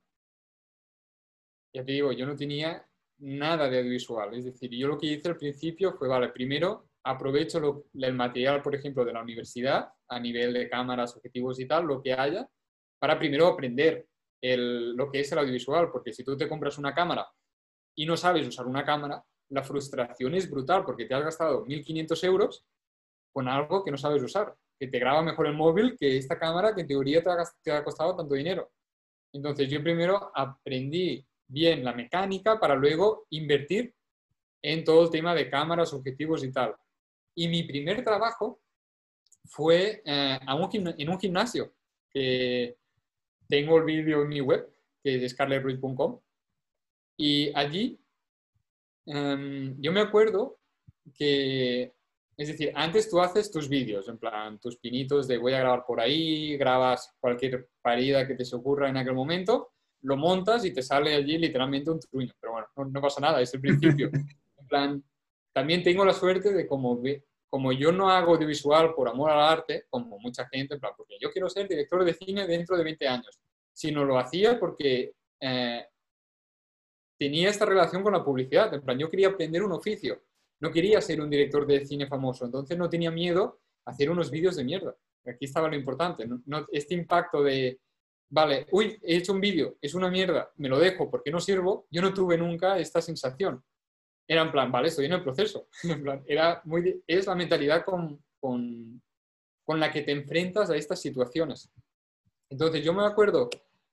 ya 1.72 1.82
te 1.82 1.92
digo, 1.92 2.12
yo 2.12 2.26
no 2.26 2.36
tenía 2.36 2.86
nada 3.20 3.70
de 3.70 3.78
audiovisual. 3.78 4.34
Es 4.34 4.44
decir, 4.44 4.70
yo 4.72 4.86
lo 4.86 4.98
que 4.98 5.06
hice 5.06 5.28
al 5.28 5.38
principio 5.38 5.94
fue, 5.94 6.08
vale, 6.08 6.28
primero 6.28 6.85
aprovecho 7.06 7.84
el 7.94 8.14
material, 8.14 8.62
por 8.62 8.74
ejemplo, 8.74 9.04
de 9.04 9.12
la 9.12 9.22
universidad, 9.22 9.88
a 10.08 10.18
nivel 10.18 10.52
de 10.52 10.68
cámaras, 10.68 11.16
objetivos 11.16 11.60
y 11.60 11.66
tal, 11.66 11.86
lo 11.86 12.02
que 12.02 12.12
haya, 12.12 12.48
para 12.98 13.16
primero 13.18 13.46
aprender 13.46 14.06
lo 14.42 15.10
que 15.10 15.20
es 15.20 15.32
el 15.32 15.38
audiovisual, 15.38 15.90
porque 15.90 16.12
si 16.12 16.24
tú 16.24 16.36
te 16.36 16.48
compras 16.48 16.78
una 16.78 16.94
cámara 16.94 17.26
y 17.96 18.06
no 18.06 18.16
sabes 18.16 18.46
usar 18.46 18.66
una 18.66 18.84
cámara, 18.84 19.24
la 19.50 19.62
frustración 19.62 20.34
es 20.34 20.50
brutal 20.50 20.84
porque 20.84 21.06
te 21.06 21.14
has 21.14 21.22
gastado 21.22 21.64
1.500 21.64 22.24
euros 22.24 22.64
con 23.32 23.48
algo 23.48 23.84
que 23.84 23.90
no 23.92 23.96
sabes 23.96 24.22
usar, 24.22 24.54
que 24.78 24.88
te 24.88 24.98
graba 24.98 25.22
mejor 25.22 25.46
el 25.46 25.54
móvil 25.54 25.96
que 25.98 26.16
esta 26.16 26.38
cámara 26.38 26.74
que 26.74 26.80
en 26.82 26.88
teoría 26.88 27.22
te 27.22 27.30
ha, 27.30 27.36
te 27.62 27.72
ha 27.72 27.84
costado 27.84 28.16
tanto 28.16 28.34
dinero. 28.34 28.70
Entonces 29.32 29.68
yo 29.68 29.82
primero 29.82 30.32
aprendí 30.34 31.24
bien 31.48 31.84
la 31.84 31.92
mecánica 31.92 32.58
para 32.58 32.74
luego 32.74 33.26
invertir 33.30 33.94
en 34.62 34.84
todo 34.84 35.04
el 35.04 35.10
tema 35.10 35.34
de 35.34 35.48
cámaras, 35.48 35.92
objetivos 35.92 36.42
y 36.42 36.52
tal. 36.52 36.74
Y 37.36 37.48
mi 37.48 37.62
primer 37.62 38.02
trabajo 38.02 38.60
fue 39.44 40.02
eh, 40.04 40.38
en 40.98 41.08
un 41.08 41.20
gimnasio, 41.20 41.72
que 42.10 42.76
tengo 43.48 43.78
el 43.78 43.84
vídeo 43.84 44.22
en 44.22 44.28
mi 44.28 44.40
web, 44.40 44.68
que 45.02 45.24
es 45.24 45.32
scarlettruiz.com, 45.32 46.18
y 47.18 47.52
allí 47.54 48.00
em, 49.06 49.80
yo 49.80 49.92
me 49.92 50.00
acuerdo 50.00 50.58
que, 51.14 51.94
es 52.36 52.48
decir, 52.48 52.72
antes 52.74 53.08
tú 53.08 53.20
haces 53.20 53.50
tus 53.50 53.68
vídeos, 53.68 54.08
en 54.08 54.18
plan, 54.18 54.58
tus 54.58 54.78
pinitos 54.78 55.28
de 55.28 55.38
voy 55.38 55.52
a 55.52 55.60
grabar 55.60 55.84
por 55.86 56.00
ahí, 56.00 56.56
grabas 56.56 57.14
cualquier 57.20 57.68
parida 57.82 58.26
que 58.26 58.34
te 58.34 58.44
se 58.44 58.56
ocurra 58.56 58.88
en 58.88 58.96
aquel 58.96 59.14
momento, 59.14 59.72
lo 60.02 60.16
montas 60.16 60.64
y 60.64 60.72
te 60.72 60.82
sale 60.82 61.14
allí 61.14 61.38
literalmente 61.38 61.90
un 61.90 62.00
truño, 62.00 62.32
pero 62.40 62.52
bueno, 62.52 62.68
no, 62.76 62.84
no 62.86 63.00
pasa 63.00 63.20
nada, 63.20 63.40
es 63.40 63.52
el 63.54 63.60
principio. 63.60 64.10
en 64.58 64.66
plan, 64.66 65.04
también 65.56 65.82
tengo 65.82 66.04
la 66.04 66.12
suerte 66.12 66.52
de 66.52 66.66
como 66.66 67.00
como 67.48 67.72
yo 67.72 67.90
no 67.90 68.10
hago 68.10 68.34
audiovisual 68.34 68.94
por 68.94 69.08
amor 69.08 69.30
al 69.30 69.40
arte, 69.40 69.86
como 69.88 70.18
mucha 70.18 70.46
gente, 70.48 70.76
porque 70.94 71.16
yo 71.18 71.30
quiero 71.30 71.48
ser 71.48 71.66
director 71.66 72.04
de 72.04 72.12
cine 72.12 72.46
dentro 72.46 72.76
de 72.76 72.84
20 72.84 73.08
años, 73.08 73.40
sino 73.72 74.04
lo 74.04 74.18
hacía 74.18 74.60
porque 74.60 75.14
eh, 75.40 75.86
tenía 77.18 77.48
esta 77.48 77.64
relación 77.64 78.02
con 78.02 78.12
la 78.12 78.22
publicidad. 78.22 78.74
En 78.74 78.82
plan, 78.82 78.98
yo 78.98 79.08
quería 79.08 79.28
aprender 79.28 79.62
un 79.62 79.72
oficio, 79.72 80.24
no 80.60 80.70
quería 80.70 81.00
ser 81.00 81.22
un 81.22 81.30
director 81.30 81.66
de 81.66 81.86
cine 81.86 82.06
famoso, 82.06 82.44
entonces 82.44 82.76
no 82.76 82.90
tenía 82.90 83.10
miedo 83.10 83.60
a 83.86 83.92
hacer 83.92 84.10
unos 84.10 84.30
vídeos 84.30 84.56
de 84.56 84.64
mierda. 84.64 84.94
Aquí 85.24 85.46
estaba 85.46 85.68
lo 85.68 85.76
importante, 85.76 86.28
este 86.70 86.92
impacto 86.92 87.42
de, 87.42 87.80
vale, 88.28 88.66
uy, 88.72 88.98
he 89.02 89.16
hecho 89.16 89.32
un 89.32 89.40
vídeo, 89.40 89.78
es 89.80 89.94
una 89.94 90.10
mierda, 90.10 90.52
me 90.56 90.68
lo 90.68 90.78
dejo 90.78 91.10
porque 91.10 91.30
no 91.30 91.40
sirvo, 91.40 91.86
yo 91.90 92.02
no 92.02 92.12
tuve 92.12 92.36
nunca 92.36 92.78
esta 92.78 93.00
sensación 93.00 93.64
era 94.28 94.42
en 94.42 94.50
plan, 94.50 94.72
vale, 94.72 94.88
estoy 94.88 95.06
en 95.06 95.12
el 95.12 95.22
proceso. 95.22 95.68
era 96.26 96.60
muy, 96.64 97.02
es 97.06 97.26
la 97.26 97.34
mentalidad 97.34 97.84
con, 97.84 98.22
con, 98.40 99.00
con, 99.64 99.80
la 99.80 99.90
que 99.90 100.02
te 100.02 100.12
enfrentas 100.12 100.70
a 100.70 100.76
estas 100.76 101.00
situaciones. 101.00 101.70
Entonces, 102.48 102.84
yo 102.84 102.92
me 102.92 103.04
acuerdo 103.04 103.48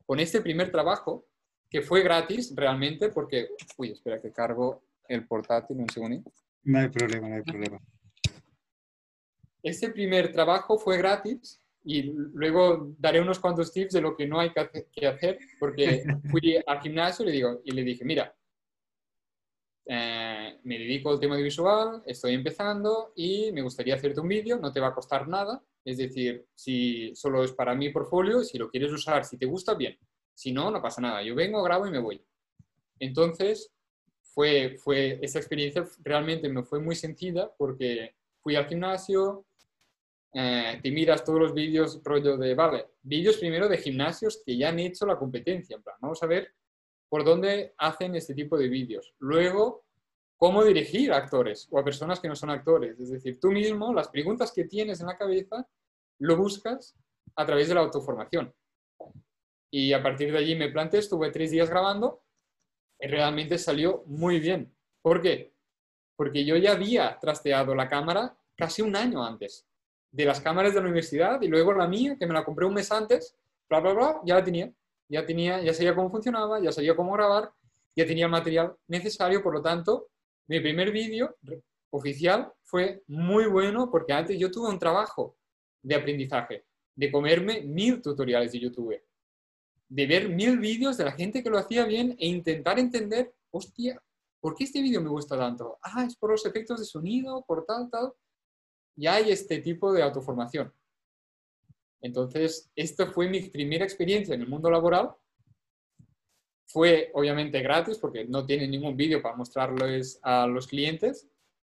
con 0.06 0.20
este 0.20 0.42
primer 0.42 0.72
trabajo, 0.72 1.25
que 1.70 1.82
fue 1.82 2.04
gratis 2.04 2.54
realmente, 2.56 3.10
porque, 3.10 3.50
uy, 3.78 3.92
espera 3.92 4.22
que 4.22 4.32
cargo 4.32 4.84
el 5.08 5.25
portátil 5.25 5.78
un 5.78 5.90
segundo. 5.90 6.32
No 6.63 6.80
hay 6.80 6.90
problema, 6.90 7.30
no 7.30 7.36
hay 7.36 7.42
problema. 7.42 7.80
Este 9.62 9.90
primer 9.90 10.32
trabajo 10.32 10.78
fue 10.78 10.98
gratis 10.98 11.60
y 11.84 12.04
luego 12.34 12.94
daré 12.98 13.22
unos 13.22 13.40
cuantos 13.40 13.72
tips 13.72 13.94
de 13.94 14.02
lo 14.02 14.16
que 14.16 14.28
no 14.28 14.40
hay 14.40 14.52
que 14.92 15.08
hacer, 15.08 15.40
porque 15.60 16.04
fui 16.32 16.58
al 16.66 16.82
gimnasio 16.82 17.24
y 17.24 17.28
le, 17.28 17.32
digo, 17.34 17.62
y 17.63 17.72
le 17.72 17.84
dije, 17.84 18.06
mira, 18.06 18.34
eh, 19.86 20.60
me 20.63 20.80
dedico 20.80 21.10
al 21.10 21.20
tema 21.20 21.36
audiovisual, 21.36 22.04
estoy 22.06 22.34
empezando 22.34 23.12
y 23.16 23.52
me 23.52 23.62
gustaría 23.62 23.96
hacerte 23.96 24.22
un 24.22 24.30
vídeo, 24.30 24.58
no 24.58 24.72
te 24.72 24.80
va 24.80 24.88
a 24.88 24.94
costar 24.94 25.28
nada, 25.28 25.62
es 25.84 25.98
decir, 25.98 26.46
si 26.56 27.13
solo 27.16 27.44
es 27.44 27.52
para 27.52 27.75
mi 27.75 27.90
portfolio, 27.90 28.44
si 28.44 28.58
lo 28.58 28.70
quieres 28.70 28.92
usar, 28.92 29.25
si 29.25 29.38
te 29.38 29.46
gusta, 29.46 29.74
bien, 29.74 29.98
si 30.34 30.54
no, 30.54 30.72
no 30.72 30.82
pasa 30.82 31.02
nada, 31.02 31.22
yo 31.22 31.36
vengo, 31.36 31.62
grabo 31.63 31.86
y 31.86 31.92
me 31.92 32.00
voy. 32.00 32.25
Entonces, 33.00 33.74
fue, 34.22 34.78
fue, 34.78 35.20
esta 35.22 35.40
experiencia 35.40 35.86
realmente 36.00 36.48
me 36.48 36.63
fue 36.63 36.80
muy 36.80 36.96
sencilla 36.96 37.52
porque 37.58 38.16
fui 38.40 38.56
al 38.56 38.68
gimnasio, 38.68 39.46
eh, 40.34 40.80
te 40.82 40.92
miras 40.92 41.24
todos 41.24 41.40
los 41.40 41.54
vídeos, 41.54 42.02
rollo 42.04 42.38
de, 42.38 42.56
vale, 42.56 42.88
vídeos 43.02 43.38
primero 43.38 43.68
de 43.68 43.78
gimnasios 43.78 44.42
que 44.46 44.58
ya 44.58 44.70
han 44.70 44.80
hecho 44.80 45.06
la 45.06 45.18
competencia, 45.18 45.75
en 45.75 45.84
plan, 45.84 45.98
vamos 46.00 46.24
a 46.24 46.28
ver 46.28 46.54
por 47.13 47.24
dónde 47.24 47.75
hacen 47.77 48.15
este 48.15 48.34
tipo 48.34 48.58
de 48.58 48.67
vídeos. 48.67 49.13
Luego, 49.20 49.86
cómo 50.36 50.63
dirigir 50.63 51.13
a 51.13 51.17
actores 51.17 51.67
o 51.70 51.77
a 51.77 51.84
personas 51.84 52.20
que 52.20 52.27
no 52.27 52.36
son 52.36 52.50
actores. 52.50 53.00
Es 53.00 53.12
decir, 53.12 53.39
tú 53.39 53.51
mismo, 53.51 53.93
las 53.93 54.08
preguntas 54.08 54.51
que 54.51 54.63
tienes 54.63 55.00
en 55.00 55.05
la 55.05 55.15
cabeza, 55.15 55.70
lo 56.17 56.36
buscas 56.36 56.96
a 57.36 57.46
través 57.46 57.67
de 57.67 57.75
la 57.75 57.82
autoformación. 57.82 58.51
Y 59.70 59.93
a 59.93 60.01
partir 60.01 60.32
de 60.32 60.39
allí 60.39 60.55
me 60.55 60.72
planteé, 60.72 61.01
estuve 61.01 61.29
tres 61.29 61.51
días 61.51 61.70
grabando 61.70 62.24
y 63.00 63.05
realmente 63.05 63.60
salió 63.60 64.01
muy 64.08 64.39
bien. 64.39 64.75
¿Por 65.03 65.22
qué? 65.22 65.53
Porque 66.15 66.43
yo 66.43 66.58
ya 66.58 66.72
había 66.72 67.20
trasteado 67.20 67.75
la 67.75 67.89
cámara 67.89 68.36
casi 68.55 68.82
un 68.82 68.96
año 68.96 69.24
antes 69.24 69.67
de 70.10 70.25
las 70.25 70.41
cámaras 70.41 70.74
de 70.74 70.79
la 70.79 70.88
universidad 70.88 71.39
y 71.43 71.48
luego 71.48 71.74
la 71.74 71.88
mía, 71.88 72.17
que 72.17 72.25
me 72.25 72.34
la 72.34 72.43
compré 72.43 72.65
un 72.65 72.74
mes 72.74 72.91
antes, 72.91 73.38
bla, 73.70 73.82
bla, 73.82 73.93
bla, 73.93 74.22
ya 74.25 74.34
la 74.34 74.43
tenía 74.43 74.74
ya, 75.10 75.25
tenía, 75.25 75.62
ya 75.62 75.74
sabía 75.74 75.95
cómo 75.95 76.10
funcionaba, 76.10 76.60
ya 76.62 76.72
sabía 76.72 76.95
cómo 76.95 77.13
grabar, 77.13 77.51
ya 77.95 78.05
tenía 78.05 78.27
material 78.27 78.75
necesario, 78.88 79.43
por 79.43 79.53
lo 79.53 79.62
tanto, 79.62 80.10
mi 80.48 80.60
primer 80.60 80.91
vídeo 80.91 81.36
oficial 81.91 82.51
fue 82.63 83.03
muy 83.07 83.45
bueno 83.45 83.89
porque 83.91 84.13
antes 84.13 84.38
yo 84.38 84.50
tuve 84.50 84.69
un 84.69 84.79
trabajo 84.79 85.38
de 85.81 85.95
aprendizaje, 85.95 86.65
de 86.95 87.12
comerme 87.12 87.62
mil 87.62 88.01
tutoriales 88.01 88.51
de 88.51 88.60
YouTube, 88.60 89.01
de 89.88 90.07
ver 90.07 90.29
mil 90.29 90.57
vídeos 90.57 90.98
de 90.98 91.05
la 91.05 91.12
gente 91.12 91.43
que 91.43 91.50
lo 91.50 91.57
hacía 91.60 91.86
bien 91.86 92.15
e 92.19 92.27
intentar 92.27 92.79
entender, 92.79 93.33
hostia, 93.51 94.01
¿por 94.39 94.55
qué 94.55 94.63
este 94.63 94.81
vídeo 94.81 95.01
me 95.01 95.10
gusta 95.10 95.38
tanto? 95.38 95.77
Ah, 95.83 96.03
es 96.05 96.15
por 96.15 96.31
los 96.31 96.45
efectos 96.45 96.79
de 96.79 96.86
sonido, 96.86 97.43
por 97.48 97.65
tal, 97.65 97.89
tal. 97.89 98.13
Ya 98.95 99.15
hay 99.15 99.31
este 99.31 99.60
tipo 99.60 99.93
de 99.93 100.01
autoformación. 100.01 100.74
Entonces, 102.03 102.69
esta 102.75 103.07
fue 103.07 103.29
mi 103.29 103.39
primera 103.50 103.86
experiencia 103.86 104.36
en 104.36 104.41
el 104.41 104.48
mundo 104.50 104.69
laboral. 104.69 105.12
Fue 106.67 107.10
obviamente 107.13 107.62
gratis 107.62 107.98
porque 107.98 108.25
no 108.25 108.45
tiene 108.45 108.67
ningún 108.67 108.98
vídeo 108.98 109.22
para 109.22 109.38
mostrarles 109.38 110.19
a 110.22 110.45
los 110.45 110.67
clientes, 110.67 111.29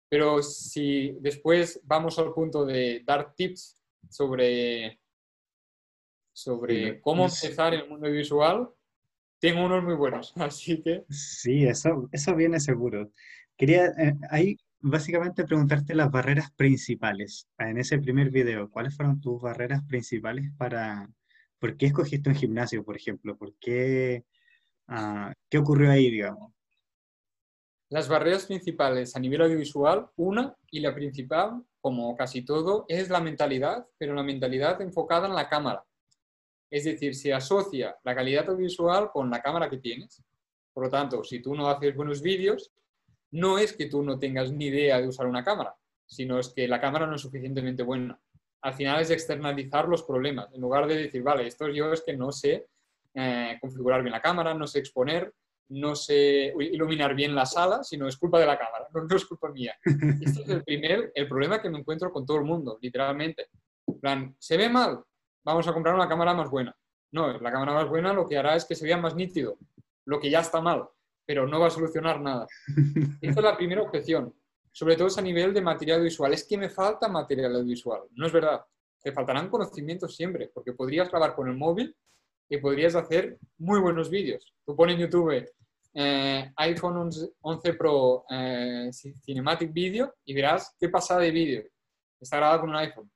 pero 0.08 0.42
si 0.42 1.18
después 1.20 1.82
vamos 1.84 2.18
al 2.20 2.34
punto 2.34 2.66
de 2.66 3.02
dar 3.06 3.36
tips 3.36 3.78
sobre, 4.10 5.02
sobre 6.32 7.02
cómo 7.02 7.26
empezar 7.26 7.74
en 7.74 7.82
el 7.82 7.90
mundo 7.90 8.10
visual, 8.10 8.70
tengo 9.40 9.66
unos 9.66 9.84
muy 9.84 9.96
buenos, 9.96 10.32
así 10.38 10.82
que... 10.82 11.04
Sí, 11.10 11.66
eso, 11.66 12.08
eso 12.14 12.34
viene 12.34 12.62
seguro. 12.62 13.12
Quería, 13.58 13.88
eh, 13.88 14.16
básicamente 14.84 15.46
preguntarte 15.46 15.96
las 15.96 16.12
barreras 16.12 16.52
principales. 16.52 17.48
En 17.58 17.78
ese 17.78 17.98
primer 18.00 18.30
video, 18.30 18.70
¿cuáles 18.70 18.96
fueron 18.96 19.20
tus 19.22 19.42
barreras 19.42 19.82
principales 19.88 20.52
para... 20.58 21.10
¿Por 21.58 21.78
qué 21.78 21.88
escogiste 21.88 22.30
un 22.30 22.36
gimnasio, 22.36 22.84
por 22.84 22.98
ejemplo? 22.98 23.38
¿Por 23.38 23.56
qué... 23.56 24.26
Ah, 24.88 25.34
¿Qué 25.50 25.58
ocurrió 25.58 25.90
ahí, 25.90 26.12
digamos? 26.12 26.52
Las 27.90 28.10
barreras 28.10 28.46
principales 28.46 29.16
a 29.16 29.20
nivel 29.20 29.42
audiovisual, 29.44 30.10
una 30.18 30.54
y 30.70 30.82
la 30.82 30.94
principal, 30.94 31.64
como 31.80 32.16
casi 32.18 32.44
todo, 32.44 32.86
es 32.90 33.10
la 33.10 33.22
mentalidad, 33.22 33.88
pero 33.98 34.14
la 34.14 34.24
mentalidad 34.24 34.82
enfocada 34.82 35.28
en 35.28 35.36
la 35.36 35.48
cámara. 35.48 35.86
Es 36.70 36.84
decir, 36.84 37.16
se 37.16 37.34
asocia 37.34 37.96
la 38.04 38.16
calidad 38.16 38.50
audiovisual 38.50 39.12
con 39.12 39.30
la 39.30 39.42
cámara 39.42 39.70
que 39.70 39.78
tienes. 39.78 40.22
Por 40.74 40.86
lo 40.86 40.90
tanto, 40.90 41.24
si 41.24 41.42
tú 41.42 41.56
no 41.56 41.70
haces 41.70 41.96
buenos 41.96 42.22
vídeos, 42.22 42.74
no 43.34 43.58
es 43.58 43.74
que 43.74 43.88
tú 43.88 44.04
no 44.04 44.20
tengas 44.20 44.52
ni 44.52 44.68
idea 44.68 45.02
de 45.02 45.08
usar 45.08 45.26
una 45.26 45.44
cámara, 45.44 45.76
sino 46.06 46.40
es 46.40 46.50
que 46.50 46.68
la 46.68 46.80
cámara 46.80 47.08
no 47.08 47.16
es 47.16 47.22
suficientemente 47.22 47.82
buena. 47.82 48.20
Al 48.62 48.74
final 48.76 49.02
es 49.02 49.10
externalizar 49.10 49.88
los 49.88 50.04
problemas, 50.04 50.54
en 50.54 50.62
lugar 50.62 50.88
de 50.88 50.98
decir, 50.98 51.24
vale, 51.24 51.48
esto 51.48 51.68
yo 51.68 51.92
es 51.92 52.02
que 52.02 52.16
no 52.16 52.32
sé 52.32 52.68
eh, 53.16 53.58
configurar 53.60 54.04
bien 54.04 54.14
la 54.14 54.22
cámara, 54.22 54.54
no 54.54 54.68
sé 54.68 54.80
exponer, 54.80 55.34
no 55.70 55.96
sé 55.96 56.54
iluminar 56.60 57.16
bien 57.16 57.34
la 57.34 57.48
sala, 57.48 57.84
sino 57.84 58.08
es 58.08 58.18
culpa 58.18 58.40
de 58.40 58.46
la 58.46 58.58
cámara, 58.58 58.88
no, 58.94 59.16
es 59.16 59.26
culpa 59.26 59.50
mía. 59.50 59.76
Este 60.22 60.44
es 60.44 60.50
el 60.50 60.64
primer, 60.64 61.12
el 61.16 61.28
problema 61.28 61.60
que 61.60 61.72
me 61.72 61.80
encuentro 61.80 62.12
con 62.12 62.28
todo 62.28 62.38
el 62.38 62.44
mundo, 62.44 62.78
literalmente. 62.82 63.48
plan, 64.00 64.36
¿se 64.38 64.58
ve 64.58 64.70
mal? 64.70 65.04
Vamos 65.44 65.68
a 65.68 65.74
comprar 65.74 65.96
una 65.96 66.08
cámara 66.08 66.36
más 66.36 66.52
buena. 66.52 66.76
No, 67.12 67.40
la 67.40 67.52
cámara 67.52 67.74
más 67.74 67.90
buena 67.90 68.14
lo 68.14 68.28
que 68.28 68.38
hará 68.38 68.56
es 68.56 68.66
que 68.66 68.76
se 68.76 68.86
vea 68.86 68.98
más 68.98 69.16
nítido, 69.16 69.58
lo 70.06 70.20
que 70.20 70.30
ya 70.30 70.42
está 70.42 70.62
mal 70.62 70.88
pero 71.26 71.48
no 71.48 71.60
va 71.60 71.68
a 71.68 71.72
solucionar 71.72 72.22
nada. 72.22 72.48
Esta 73.22 73.40
es 73.40 73.44
la 73.44 73.58
primera 73.58 73.82
objeción. 73.82 74.34
Sobre 74.72 74.96
todo 74.96 75.08
es 75.08 75.18
a 75.18 75.22
nivel 75.22 75.54
de 75.54 75.62
material 75.62 76.02
visual. 76.02 76.34
Es 76.34 76.48
que 76.48 76.58
me 76.58 76.70
falta 76.70 77.08
material 77.08 77.56
audiovisual. 77.56 78.02
No 78.12 78.26
es 78.26 78.32
verdad. 78.32 78.62
Te 79.02 79.12
faltarán 79.12 79.50
conocimientos 79.50 80.16
siempre, 80.16 80.50
porque 80.54 80.74
podrías 80.74 81.10
grabar 81.10 81.36
con 81.36 81.48
el 81.48 81.56
móvil 81.56 81.96
y 82.50 82.58
podrías 82.58 82.96
hacer 82.96 83.38
muy 83.58 83.80
buenos 83.80 84.10
vídeos. 84.10 84.54
Tú 84.66 84.76
pones 84.76 84.96
en 84.96 85.02
YouTube 85.02 85.46
eh, 85.96 86.52
iPhone 86.56 87.10
11, 87.42 87.74
Pro 87.76 88.26
eh, 88.30 88.90
Cinematic 88.92 89.72
Video 89.72 90.16
y 90.26 90.34
verás 90.34 90.76
qué 90.80 90.90
pasada 90.90 91.22
de 91.22 91.32
vídeo. 91.32 91.64
Está 92.20 92.38
grabado 92.38 92.62
con 92.62 92.70
un 92.70 92.78
iPhone. 92.78 93.12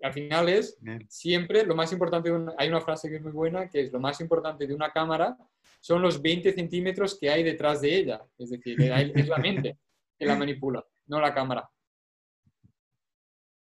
al 0.00 0.12
final 0.12 0.48
es 0.48 0.78
siempre 1.08 1.64
lo 1.64 1.74
más 1.74 1.92
importante, 1.92 2.30
hay 2.56 2.68
una 2.68 2.80
frase 2.80 3.10
que 3.10 3.16
es 3.16 3.22
muy 3.22 3.32
buena, 3.32 3.68
que 3.68 3.82
es 3.82 3.92
lo 3.92 4.00
más 4.00 4.20
importante 4.20 4.66
de 4.66 4.74
una 4.74 4.90
cámara 4.90 5.36
son 5.82 6.00
los 6.00 6.22
20 6.22 6.52
centímetros 6.52 7.18
que 7.18 7.28
hay 7.28 7.42
detrás 7.42 7.80
de 7.80 7.96
ella. 7.96 8.24
Es 8.38 8.50
decir, 8.50 8.80
es 8.80 9.28
la 9.28 9.38
mente 9.38 9.78
que 10.16 10.24
la 10.24 10.36
manipula, 10.36 10.84
no 11.06 11.20
la 11.20 11.34
cámara. 11.34 11.68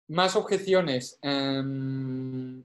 Más 0.07 0.35
objeciones. 0.35 1.19
Em, 1.21 2.63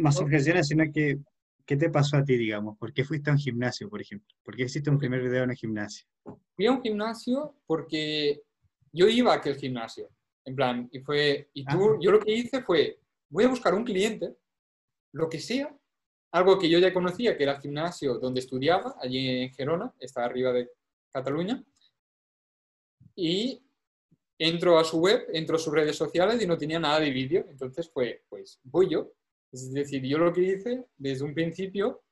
más 0.00 0.20
objeciones, 0.20 0.68
sino 0.68 0.84
que, 0.92 1.18
¿qué 1.64 1.76
te 1.76 1.88
pasó 1.88 2.18
a 2.18 2.24
ti, 2.24 2.36
digamos? 2.36 2.76
¿Por 2.76 2.92
qué 2.92 3.04
fuiste 3.04 3.30
a 3.30 3.32
un 3.32 3.38
gimnasio, 3.38 3.88
por 3.88 4.02
ejemplo? 4.02 4.36
¿Por 4.42 4.54
qué 4.54 4.64
hiciste 4.64 4.90
un 4.90 4.98
primer 4.98 5.22
video 5.22 5.44
en 5.44 5.50
un 5.50 5.56
gimnasio? 5.56 6.06
Fui 6.54 6.66
a 6.66 6.72
un 6.72 6.82
gimnasio 6.82 7.56
porque 7.66 8.42
yo 8.92 9.08
iba 9.08 9.32
a 9.32 9.36
aquel 9.36 9.56
gimnasio. 9.56 10.10
En 10.44 10.54
plan, 10.54 10.90
y 10.92 11.00
fue, 11.00 11.48
y 11.54 11.64
tú, 11.64 11.92
ah. 11.94 11.98
yo 12.02 12.10
lo 12.10 12.20
que 12.20 12.32
hice 12.32 12.60
fue, 12.62 13.00
voy 13.30 13.44
a 13.44 13.48
buscar 13.48 13.72
un 13.72 13.84
cliente, 13.84 14.36
lo 15.12 15.30
que 15.30 15.38
sea, 15.38 15.74
algo 16.32 16.58
que 16.58 16.68
yo 16.68 16.78
ya 16.78 16.92
conocía, 16.92 17.36
que 17.36 17.42
era 17.42 17.54
el 17.54 17.60
gimnasio 17.60 18.18
donde 18.18 18.40
estudiaba, 18.40 18.96
allí 19.00 19.42
en 19.42 19.54
Gerona, 19.54 19.92
está 19.98 20.24
arriba 20.24 20.52
de 20.52 20.70
Cataluña, 21.10 21.62
y 23.16 23.62
entro 24.38 24.78
a 24.78 24.84
su 24.84 24.98
web, 24.98 25.26
entro 25.32 25.56
a 25.56 25.58
sus 25.58 25.72
redes 25.72 25.96
sociales 25.96 26.40
y 26.40 26.46
no 26.46 26.56
tenía 26.56 26.78
nada 26.78 27.00
de 27.00 27.10
vídeo, 27.10 27.46
entonces 27.50 27.90
fue, 27.90 28.24
pues 28.28 28.60
voy 28.62 28.88
yo. 28.88 29.12
Es 29.52 29.72
decir, 29.72 30.02
yo 30.04 30.18
lo 30.18 30.32
que 30.32 30.42
hice 30.42 30.86
desde 30.96 31.24
un 31.24 31.34
principio 31.34 32.02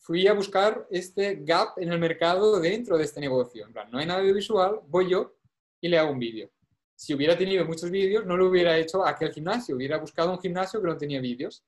fui 0.00 0.26
a 0.26 0.32
buscar 0.32 0.86
este 0.90 1.36
gap 1.42 1.78
en 1.78 1.92
el 1.92 1.98
mercado 1.98 2.58
dentro 2.60 2.98
de 2.98 3.04
este 3.04 3.20
negocio. 3.20 3.66
En 3.66 3.90
no 3.90 3.98
hay 3.98 4.06
nada 4.06 4.20
visual, 4.20 4.80
voy 4.88 5.10
yo 5.10 5.36
y 5.80 5.88
le 5.88 5.98
hago 5.98 6.10
un 6.10 6.18
vídeo. 6.18 6.50
Si 6.96 7.14
hubiera 7.14 7.38
tenido 7.38 7.64
muchos 7.64 7.90
vídeos, 7.90 8.26
no 8.26 8.36
lo 8.36 8.48
hubiera 8.48 8.76
hecho 8.76 9.04
a 9.04 9.10
aquel 9.10 9.32
gimnasio, 9.32 9.76
hubiera 9.76 9.98
buscado 9.98 10.32
un 10.32 10.40
gimnasio 10.40 10.80
que 10.80 10.88
no 10.88 10.96
tenía 10.96 11.20
vídeos 11.20 11.64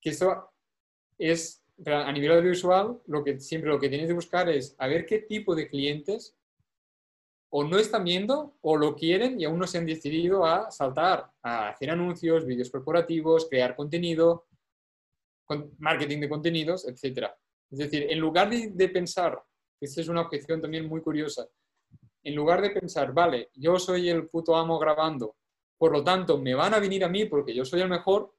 que 0.00 0.10
eso 0.10 0.52
es, 1.18 1.64
a 1.86 2.12
nivel 2.12 2.32
audiovisual, 2.32 3.00
lo 3.06 3.24
que 3.24 3.38
siempre 3.40 3.70
lo 3.70 3.78
que 3.78 3.88
tienes 3.88 4.06
que 4.06 4.14
buscar 4.14 4.48
es 4.48 4.74
a 4.78 4.86
ver 4.86 5.06
qué 5.06 5.20
tipo 5.20 5.54
de 5.54 5.68
clientes 5.68 6.36
o 7.52 7.64
no 7.64 7.78
están 7.78 8.04
viendo 8.04 8.56
o 8.60 8.76
lo 8.76 8.94
quieren 8.94 9.40
y 9.40 9.44
aún 9.44 9.58
no 9.58 9.66
se 9.66 9.78
han 9.78 9.86
decidido 9.86 10.44
a 10.44 10.70
saltar 10.70 11.30
a 11.42 11.70
hacer 11.70 11.90
anuncios, 11.90 12.46
vídeos 12.46 12.70
corporativos, 12.70 13.48
crear 13.48 13.74
contenido, 13.74 14.46
marketing 15.78 16.20
de 16.20 16.28
contenidos, 16.28 16.86
etc. 16.86 17.28
Es 17.70 17.78
decir, 17.78 18.06
en 18.08 18.20
lugar 18.20 18.48
de, 18.50 18.68
de 18.68 18.88
pensar, 18.88 19.42
esta 19.80 20.00
es 20.00 20.08
una 20.08 20.22
objeción 20.22 20.60
también 20.60 20.86
muy 20.86 21.00
curiosa, 21.00 21.48
en 22.22 22.34
lugar 22.34 22.60
de 22.60 22.70
pensar, 22.70 23.12
vale, 23.12 23.50
yo 23.54 23.78
soy 23.78 24.08
el 24.08 24.28
puto 24.28 24.54
amo 24.54 24.78
grabando, 24.78 25.36
por 25.78 25.92
lo 25.92 26.04
tanto 26.04 26.38
me 26.38 26.54
van 26.54 26.74
a 26.74 26.78
venir 26.78 27.04
a 27.04 27.08
mí 27.08 27.24
porque 27.24 27.54
yo 27.54 27.64
soy 27.64 27.80
el 27.80 27.88
mejor, 27.88 28.34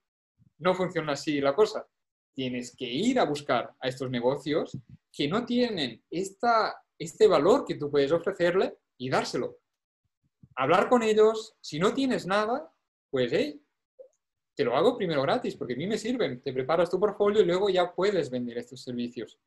no 0.61 0.73
funciona 0.73 1.13
así 1.13 1.41
la 1.41 1.53
cosa. 1.53 1.87
Tienes 2.33 2.75
que 2.75 2.85
ir 2.85 3.19
a 3.19 3.25
buscar 3.25 3.73
a 3.79 3.87
estos 3.87 4.09
negocios 4.09 4.77
que 5.11 5.27
no 5.27 5.45
tienen 5.45 6.01
esta, 6.09 6.81
este 6.97 7.27
valor 7.27 7.65
que 7.65 7.75
tú 7.75 7.91
puedes 7.91 8.11
ofrecerle 8.11 8.77
y 8.97 9.09
dárselo. 9.09 9.57
Hablar 10.55 10.87
con 10.87 11.03
ellos, 11.03 11.55
si 11.59 11.79
no 11.79 11.93
tienes 11.93 12.25
nada, 12.25 12.71
pues 13.09 13.31
te 14.55 14.63
lo 14.63 14.75
hago 14.75 14.97
primero 14.97 15.21
gratis 15.21 15.55
porque 15.55 15.73
a 15.73 15.77
mí 15.77 15.87
me 15.87 15.97
sirven. 15.97 16.41
Te 16.41 16.53
preparas 16.53 16.89
tu 16.89 16.99
portfolio 16.99 17.41
y 17.41 17.45
luego 17.45 17.69
ya 17.69 17.93
puedes 17.93 18.29
vender 18.29 18.57
estos 18.57 18.81
servicios. 18.83 19.37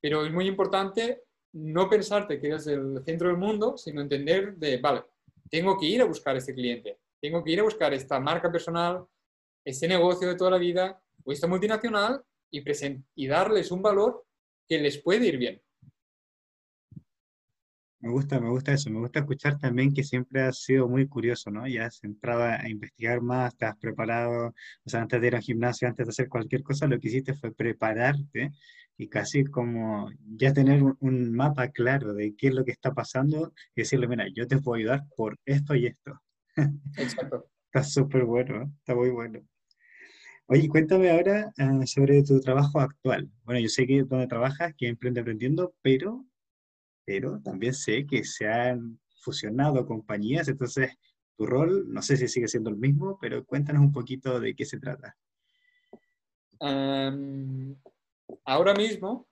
Pero 0.00 0.24
es 0.26 0.32
muy 0.32 0.46
importante 0.46 1.22
no 1.52 1.88
pensarte 1.88 2.40
que 2.40 2.48
eres 2.48 2.66
el 2.66 3.02
centro 3.04 3.28
del 3.28 3.36
mundo, 3.36 3.76
sino 3.76 4.00
entender 4.00 4.56
de, 4.56 4.78
vale, 4.78 5.04
tengo 5.50 5.78
que 5.78 5.86
ir 5.86 6.00
a 6.00 6.06
buscar 6.06 6.36
este 6.36 6.54
cliente, 6.54 6.98
tengo 7.20 7.44
que 7.44 7.52
ir 7.52 7.60
a 7.60 7.64
buscar 7.64 7.92
esta 7.92 8.18
marca 8.18 8.50
personal, 8.50 9.06
ese 9.64 9.88
negocio 9.88 10.28
de 10.28 10.36
toda 10.36 10.52
la 10.52 10.58
vida 10.58 11.00
o 11.24 11.32
esta 11.32 11.46
multinacional 11.46 12.22
y, 12.50 12.62
y 13.14 13.26
darles 13.26 13.70
un 13.70 13.82
valor 13.82 14.24
que 14.68 14.78
les 14.78 14.98
puede 14.98 15.26
ir 15.26 15.38
bien. 15.38 15.62
Me 18.02 18.10
gusta, 18.10 18.40
me 18.40 18.50
gusta 18.50 18.72
eso. 18.72 18.90
Me 18.90 18.98
gusta 18.98 19.20
escuchar 19.20 19.58
también 19.58 19.94
que 19.94 20.02
siempre 20.02 20.42
has 20.42 20.58
sido 20.58 20.88
muy 20.88 21.06
curioso, 21.06 21.52
¿no? 21.52 21.68
Ya 21.68 21.86
has 21.86 22.02
entrado 22.02 22.42
a 22.42 22.68
investigar 22.68 23.20
más, 23.20 23.56
te 23.56 23.64
has 23.64 23.76
preparado, 23.76 24.48
o 24.84 24.90
sea, 24.90 25.02
antes 25.02 25.20
de 25.20 25.26
ir 25.28 25.36
al 25.36 25.42
gimnasio, 25.42 25.86
antes 25.86 26.06
de 26.06 26.10
hacer 26.10 26.28
cualquier 26.28 26.64
cosa, 26.64 26.88
lo 26.88 26.98
que 26.98 27.06
hiciste 27.06 27.34
fue 27.34 27.54
prepararte 27.54 28.50
y 28.96 29.08
casi 29.08 29.44
como 29.44 30.10
ya 30.36 30.52
tener 30.52 30.82
un 30.98 31.32
mapa 31.32 31.68
claro 31.68 32.12
de 32.12 32.34
qué 32.36 32.48
es 32.48 32.54
lo 32.54 32.64
que 32.64 32.72
está 32.72 32.92
pasando 32.92 33.52
y 33.74 33.82
decirle, 33.82 34.08
mira, 34.08 34.26
yo 34.34 34.48
te 34.48 34.58
puedo 34.58 34.78
ayudar 34.78 35.04
por 35.16 35.38
esto 35.44 35.76
y 35.76 35.86
esto. 35.86 36.20
Exacto. 36.96 37.46
está 37.66 37.84
súper 37.84 38.24
bueno, 38.24 38.72
está 38.78 38.96
muy 38.96 39.10
bueno. 39.10 39.40
Oye, 40.52 40.68
cuéntame 40.68 41.10
ahora 41.10 41.50
eh, 41.56 41.86
sobre 41.86 42.22
tu 42.22 42.38
trabajo 42.38 42.78
actual. 42.78 43.30
Bueno, 43.42 43.58
yo 43.58 43.70
sé 43.70 43.86
que 43.86 44.02
donde 44.02 44.26
trabajas, 44.26 44.74
que 44.76 44.86
Emprende 44.86 45.22
Aprendiendo, 45.22 45.74
pero, 45.80 46.26
pero 47.06 47.40
también 47.40 47.72
sé 47.72 48.06
que 48.06 48.22
se 48.22 48.46
han 48.46 49.00
fusionado 49.22 49.86
compañías, 49.86 50.48
entonces 50.48 50.90
tu 51.38 51.46
rol, 51.46 51.90
no 51.90 52.02
sé 52.02 52.18
si 52.18 52.28
sigue 52.28 52.48
siendo 52.48 52.68
el 52.68 52.76
mismo, 52.76 53.18
pero 53.18 53.46
cuéntanos 53.46 53.80
un 53.80 53.92
poquito 53.92 54.40
de 54.40 54.54
qué 54.54 54.66
se 54.66 54.78
trata. 54.78 55.16
ahora 58.44 58.74
mismo 58.74 59.26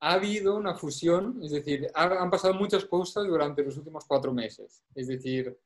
ha 0.00 0.14
habido 0.14 0.56
una 0.56 0.74
fusión, 0.74 1.38
es 1.44 1.52
decir, 1.52 1.86
han 1.94 2.30
pasado 2.30 2.54
muchas 2.54 2.84
cosas 2.84 3.28
durante 3.28 3.62
los 3.62 3.76
últimos 3.76 4.04
cuatro 4.06 4.34
meses. 4.34 4.82
Es 4.92 5.06
decir, 5.06 5.56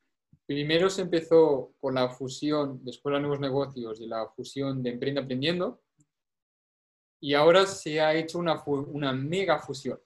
Primero 0.46 0.90
se 0.90 1.02
empezó 1.02 1.74
con 1.80 1.94
la 1.94 2.10
fusión 2.10 2.84
de 2.84 2.90
Escuela 2.90 3.18
Nuevos 3.18 3.40
Negocios 3.40 4.00
y 4.00 4.06
la 4.06 4.28
fusión 4.28 4.82
de 4.82 4.90
Emprende 4.90 5.20
Aprendiendo. 5.20 5.82
Y 7.20 7.32
ahora 7.32 7.64
se 7.64 8.00
ha 8.00 8.14
hecho 8.14 8.38
una, 8.38 8.62
una 8.66 9.12
mega 9.14 9.58
fusión 9.58 9.98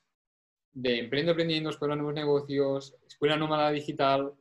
de 0.73 1.01
Emprende 1.01 1.33
Aprendiendo, 1.33 1.71
Escuela 1.71 1.97
Nuevos 1.97 2.15
Negocios, 2.15 2.97
Escuela 3.05 3.37
Nómada 3.37 3.71
Digital, 3.71 4.33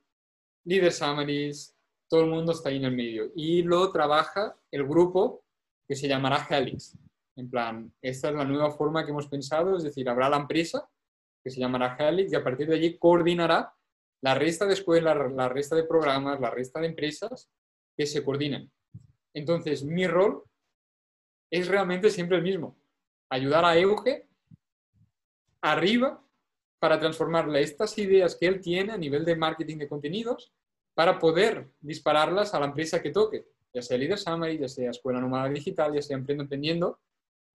Leader 0.66 0.92
Summaries, 0.92 1.76
todo 2.08 2.22
el 2.22 2.30
mundo 2.30 2.52
está 2.52 2.70
ahí 2.70 2.78
en 2.78 2.86
el 2.86 2.96
medio. 2.96 3.32
Y 3.36 3.64
lo 3.64 3.92
trabaja 3.92 4.56
el 4.70 4.86
grupo 4.86 5.44
que 5.88 5.96
se 5.96 6.08
llamará 6.08 6.46
Helix. 6.48 6.96
En 7.36 7.50
plan, 7.50 7.92
esta 8.02 8.30
es 8.30 8.36
la 8.36 8.46
nueva 8.46 8.72
forma 8.72 9.04
que 9.04 9.12
hemos 9.12 9.28
pensado, 9.28 9.78
es 9.78 9.84
decir, 9.84 10.08
habrá 10.10 10.30
la 10.30 10.38
empresa 10.38 10.88
que 11.44 11.50
se 11.50 11.60
llamará 11.60 11.96
Helix 11.98 12.32
y 12.32 12.36
a 12.36 12.44
partir 12.44 12.68
de 12.68 12.76
allí 12.76 12.98
coordinará 12.98 13.74
la 14.22 14.36
resta 14.36 14.66
de 14.66 14.74
escuelas, 14.74 15.32
la 15.34 15.50
resta 15.50 15.76
de 15.76 15.84
programas, 15.84 16.40
la 16.40 16.50
resta 16.50 16.80
de 16.80 16.88
empresas 16.88 17.50
que 17.96 18.06
se 18.06 18.24
coordinan. 18.24 18.72
Entonces, 19.34 19.84
mi 19.84 20.08
rol 20.08 20.44
es 21.52 21.68
realmente 21.68 22.10
siempre 22.10 22.38
el 22.38 22.44
mismo. 22.44 22.78
Ayudar 23.30 23.66
a 23.66 23.78
Euge 23.78 24.28
arriba 25.62 26.24
para 26.80 27.00
transformarle 27.00 27.62
estas 27.62 27.98
ideas 27.98 28.36
que 28.36 28.48
él 28.48 28.62
tiene 28.62 28.94
a 28.94 28.98
nivel 28.98 29.26
de 29.26 29.36
marketing 29.36 29.78
de 29.78 29.88
contenidos 29.88 30.54
para 30.94 31.20
poder 31.20 31.70
dispararlas 31.80 32.54
a 32.54 32.60
la 32.60 32.68
empresa 32.68 33.02
que 33.02 33.12
toque, 33.12 33.46
ya 33.74 33.82
sea 33.82 33.98
Leader 33.98 34.18
Summary, 34.18 34.58
ya 34.58 34.68
sea 34.68 34.92
Escuela 34.92 35.20
Nómada 35.20 35.50
Digital, 35.50 35.94
ya 35.94 36.02
sea 36.02 36.18
Emprendo 36.18 36.44
Emprendiendo, 36.44 37.00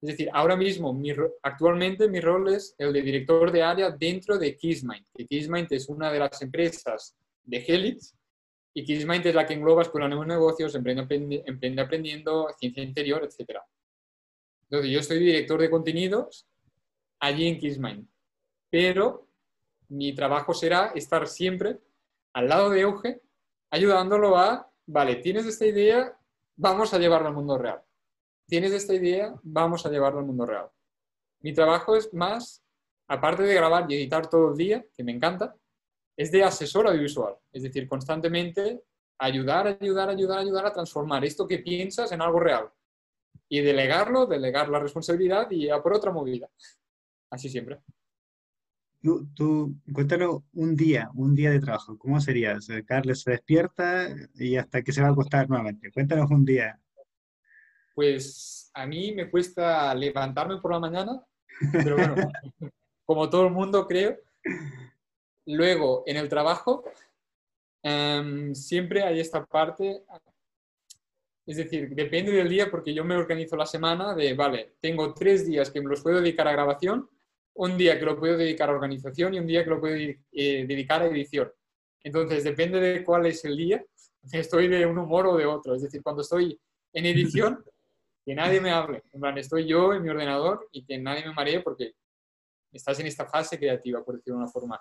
es 0.02 0.08
decir, 0.08 0.28
ahora 0.32 0.56
mismo, 0.56 1.00
actualmente 1.42 2.08
mi 2.08 2.18
rol 2.20 2.52
es 2.52 2.74
el 2.76 2.92
de 2.92 3.02
director 3.02 3.52
de 3.52 3.62
área 3.62 3.88
dentro 3.92 4.36
de 4.36 4.56
Kissmind. 4.56 5.06
Que 5.14 5.28
Kissmind 5.28 5.72
es 5.72 5.88
una 5.88 6.10
de 6.10 6.18
las 6.18 6.42
empresas 6.42 7.16
de 7.44 7.58
Helix 7.58 8.12
y 8.74 8.84
Kissmind 8.84 9.24
es 9.24 9.34
la 9.36 9.46
que 9.46 9.54
engloba 9.54 9.82
Escuela 9.82 10.08
Nuevos 10.08 10.26
Negocios, 10.26 10.74
Emprende, 10.74 11.80
Aprendiendo, 11.80 12.48
Ciencia 12.58 12.82
Interior, 12.82 13.22
etc. 13.22 13.60
Entonces, 14.64 14.90
yo 14.90 15.02
soy 15.04 15.20
director 15.20 15.60
de 15.60 15.70
contenidos 15.70 16.48
allí 17.20 17.46
en 17.46 17.60
Kissmind. 17.60 18.08
Pero 18.70 19.28
mi 19.88 20.16
trabajo 20.16 20.52
será 20.52 20.90
estar 20.96 21.28
siempre 21.28 21.78
al 22.32 22.48
lado 22.48 22.70
de 22.70 22.80
Euge, 22.80 23.20
ayudándolo 23.70 24.36
a, 24.36 24.68
vale, 24.84 25.16
tienes 25.16 25.46
esta 25.46 25.64
idea, 25.64 26.18
vamos 26.56 26.92
a 26.92 26.98
llevarla 26.98 27.28
al 27.28 27.34
mundo 27.34 27.56
real 27.56 27.80
tienes 28.46 28.72
esta 28.72 28.94
idea, 28.94 29.34
vamos 29.42 29.84
a 29.86 29.90
llevarlo 29.90 30.20
al 30.20 30.26
mundo 30.26 30.46
real. 30.46 30.68
Mi 31.40 31.52
trabajo 31.52 31.96
es 31.96 32.12
más, 32.14 32.62
aparte 33.08 33.42
de 33.42 33.54
grabar 33.54 33.90
y 33.90 33.94
editar 33.94 34.28
todo 34.28 34.50
el 34.50 34.56
día, 34.56 34.84
que 34.94 35.04
me 35.04 35.12
encanta, 35.12 35.56
es 36.16 36.30
de 36.30 36.44
asesor 36.44 36.86
audiovisual. 36.86 37.36
Es 37.52 37.62
decir, 37.62 37.88
constantemente 37.88 38.82
ayudar, 39.18 39.78
ayudar, 39.80 40.08
ayudar, 40.08 40.38
ayudar 40.38 40.66
a 40.66 40.72
transformar 40.72 41.24
esto 41.24 41.46
que 41.46 41.58
piensas 41.58 42.12
en 42.12 42.22
algo 42.22 42.40
real. 42.40 42.68
Y 43.48 43.60
delegarlo, 43.60 44.26
delegar 44.26 44.68
la 44.68 44.78
responsabilidad 44.78 45.50
y 45.50 45.68
a 45.68 45.82
por 45.82 45.94
otra 45.94 46.12
movida. 46.12 46.48
Así 47.30 47.48
siempre. 47.48 47.80
Tú, 49.02 49.26
tú, 49.34 49.74
un 50.52 50.76
día, 50.76 51.10
un 51.14 51.34
día 51.34 51.50
de 51.50 51.60
trabajo. 51.60 51.98
¿Cómo 51.98 52.20
sería? 52.20 52.56
Carles 52.86 53.22
se 53.22 53.32
despierta 53.32 54.08
y 54.34 54.56
hasta 54.56 54.82
que 54.82 54.92
se 54.92 55.02
va 55.02 55.08
a 55.08 55.12
acostar 55.12 55.48
nuevamente. 55.48 55.90
Cuéntanos 55.90 56.30
un 56.30 56.44
día 56.44 56.78
pues 57.94 58.70
a 58.74 58.86
mí 58.86 59.12
me 59.12 59.30
cuesta 59.30 59.94
levantarme 59.94 60.58
por 60.58 60.72
la 60.72 60.80
mañana, 60.80 61.22
pero 61.72 61.96
bueno, 61.96 62.14
como 63.04 63.28
todo 63.28 63.46
el 63.46 63.52
mundo 63.52 63.86
creo. 63.86 64.18
Luego, 65.46 66.04
en 66.06 66.16
el 66.16 66.28
trabajo, 66.28 66.84
em, 67.82 68.54
siempre 68.54 69.02
hay 69.02 69.20
esta 69.20 69.44
parte, 69.44 70.04
es 71.46 71.56
decir, 71.56 71.90
depende 71.94 72.32
del 72.32 72.48
día 72.48 72.70
porque 72.70 72.94
yo 72.94 73.04
me 73.04 73.16
organizo 73.16 73.56
la 73.56 73.66
semana 73.66 74.14
de, 74.14 74.34
vale, 74.34 74.76
tengo 74.80 75.12
tres 75.14 75.46
días 75.46 75.70
que 75.70 75.80
me 75.80 75.88
los 75.88 76.02
puedo 76.02 76.20
dedicar 76.20 76.46
a 76.46 76.52
grabación, 76.52 77.08
un 77.54 77.76
día 77.76 77.98
que 77.98 78.04
lo 78.04 78.18
puedo 78.18 78.36
dedicar 78.36 78.70
a 78.70 78.72
organización 78.72 79.34
y 79.34 79.38
un 79.38 79.46
día 79.46 79.64
que 79.64 79.70
lo 79.70 79.80
puedo 79.80 79.96
eh, 79.96 80.64
dedicar 80.66 81.02
a 81.02 81.06
edición. 81.06 81.52
Entonces, 82.04 82.44
depende 82.44 82.80
de 82.80 83.04
cuál 83.04 83.26
es 83.26 83.44
el 83.44 83.56
día, 83.56 83.84
estoy 84.30 84.68
de 84.68 84.86
un 84.86 84.98
humor 84.98 85.26
o 85.26 85.36
de 85.36 85.46
otro. 85.46 85.74
Es 85.74 85.82
decir, 85.82 86.02
cuando 86.02 86.22
estoy 86.22 86.58
en 86.92 87.06
edición, 87.06 87.64
que 88.24 88.34
nadie 88.34 88.60
me 88.60 88.70
hable. 88.70 89.02
En 89.12 89.20
plan, 89.20 89.36
estoy 89.38 89.66
yo 89.66 89.92
en 89.92 90.02
mi 90.02 90.08
ordenador 90.08 90.68
y 90.72 90.84
que 90.84 90.98
nadie 90.98 91.26
me 91.26 91.34
maree 91.34 91.60
porque 91.60 91.94
estás 92.72 92.98
en 93.00 93.06
esta 93.06 93.26
fase 93.26 93.58
creativa, 93.58 94.04
por 94.04 94.16
decirlo 94.16 94.38
de 94.38 94.44
una 94.44 94.52
forma. 94.52 94.80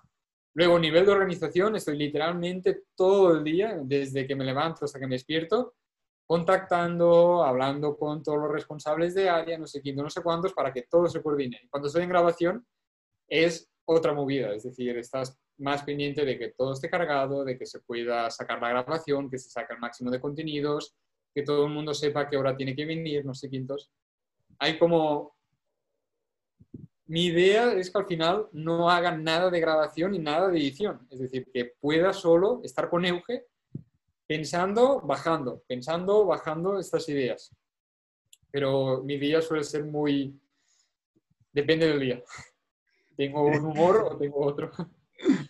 Luego, 0.53 0.77
nivel 0.79 1.05
de 1.05 1.11
organización, 1.11 1.75
estoy 1.75 1.97
literalmente 1.97 2.83
todo 2.95 3.37
el 3.37 3.43
día, 3.43 3.79
desde 3.83 4.27
que 4.27 4.35
me 4.35 4.43
levanto 4.43 4.85
hasta 4.85 4.99
que 4.99 5.07
me 5.07 5.15
despierto, 5.15 5.75
contactando, 6.27 7.43
hablando 7.43 7.97
con 7.97 8.21
todos 8.21 8.37
los 8.37 8.51
responsables 8.51 9.13
de 9.15 9.29
área, 9.29 9.57
no 9.57 9.67
sé 9.67 9.81
quién, 9.81 9.95
no 9.95 10.09
sé 10.09 10.21
cuántos, 10.21 10.53
para 10.53 10.71
que 10.73 10.83
todo 10.83 11.07
se 11.07 11.21
coordine. 11.21 11.67
Cuando 11.69 11.87
estoy 11.87 12.03
en 12.03 12.09
grabación, 12.09 12.65
es 13.27 13.69
otra 13.85 14.13
movida, 14.13 14.53
es 14.53 14.63
decir, 14.63 14.97
estás 14.97 15.37
más 15.57 15.83
pendiente 15.83 16.25
de 16.25 16.37
que 16.37 16.49
todo 16.49 16.73
esté 16.73 16.89
cargado, 16.89 17.43
de 17.43 17.57
que 17.57 17.65
se 17.65 17.79
pueda 17.79 18.29
sacar 18.29 18.61
la 18.61 18.69
grabación, 18.69 19.29
que 19.29 19.37
se 19.37 19.49
saque 19.49 19.73
el 19.73 19.79
máximo 19.79 20.09
de 20.09 20.19
contenidos, 20.19 20.95
que 21.33 21.43
todo 21.43 21.65
el 21.65 21.73
mundo 21.73 21.93
sepa 21.93 22.29
qué 22.29 22.37
hora 22.37 22.55
tiene 22.55 22.75
que 22.75 22.85
venir, 22.85 23.25
no 23.25 23.33
sé 23.33 23.49
quintos. 23.49 23.91
Hay 24.59 24.77
como 24.77 25.35
mi 27.11 27.25
idea 27.25 27.73
es 27.73 27.91
que 27.91 27.97
al 27.97 28.05
final 28.05 28.47
no 28.53 28.89
haga 28.89 29.11
nada 29.17 29.49
de 29.49 29.59
grabación 29.59 30.13
ni 30.13 30.19
nada 30.19 30.47
de 30.47 30.57
edición. 30.57 31.05
Es 31.11 31.19
decir, 31.19 31.45
que 31.53 31.73
pueda 31.77 32.13
solo 32.13 32.61
estar 32.63 32.89
con 32.89 33.03
Euge 33.03 33.47
pensando, 34.25 35.01
bajando, 35.01 35.61
pensando, 35.67 36.25
bajando 36.25 36.79
estas 36.79 37.09
ideas. 37.09 37.53
Pero 38.49 39.03
mi 39.03 39.17
día 39.17 39.41
suele 39.41 39.65
ser 39.65 39.83
muy... 39.83 40.39
Depende 41.51 41.87
del 41.87 41.99
día. 41.99 42.23
Tengo 43.17 43.43
un 43.43 43.65
humor 43.65 44.07
o 44.09 44.17
tengo 44.17 44.39
otro. 44.39 44.71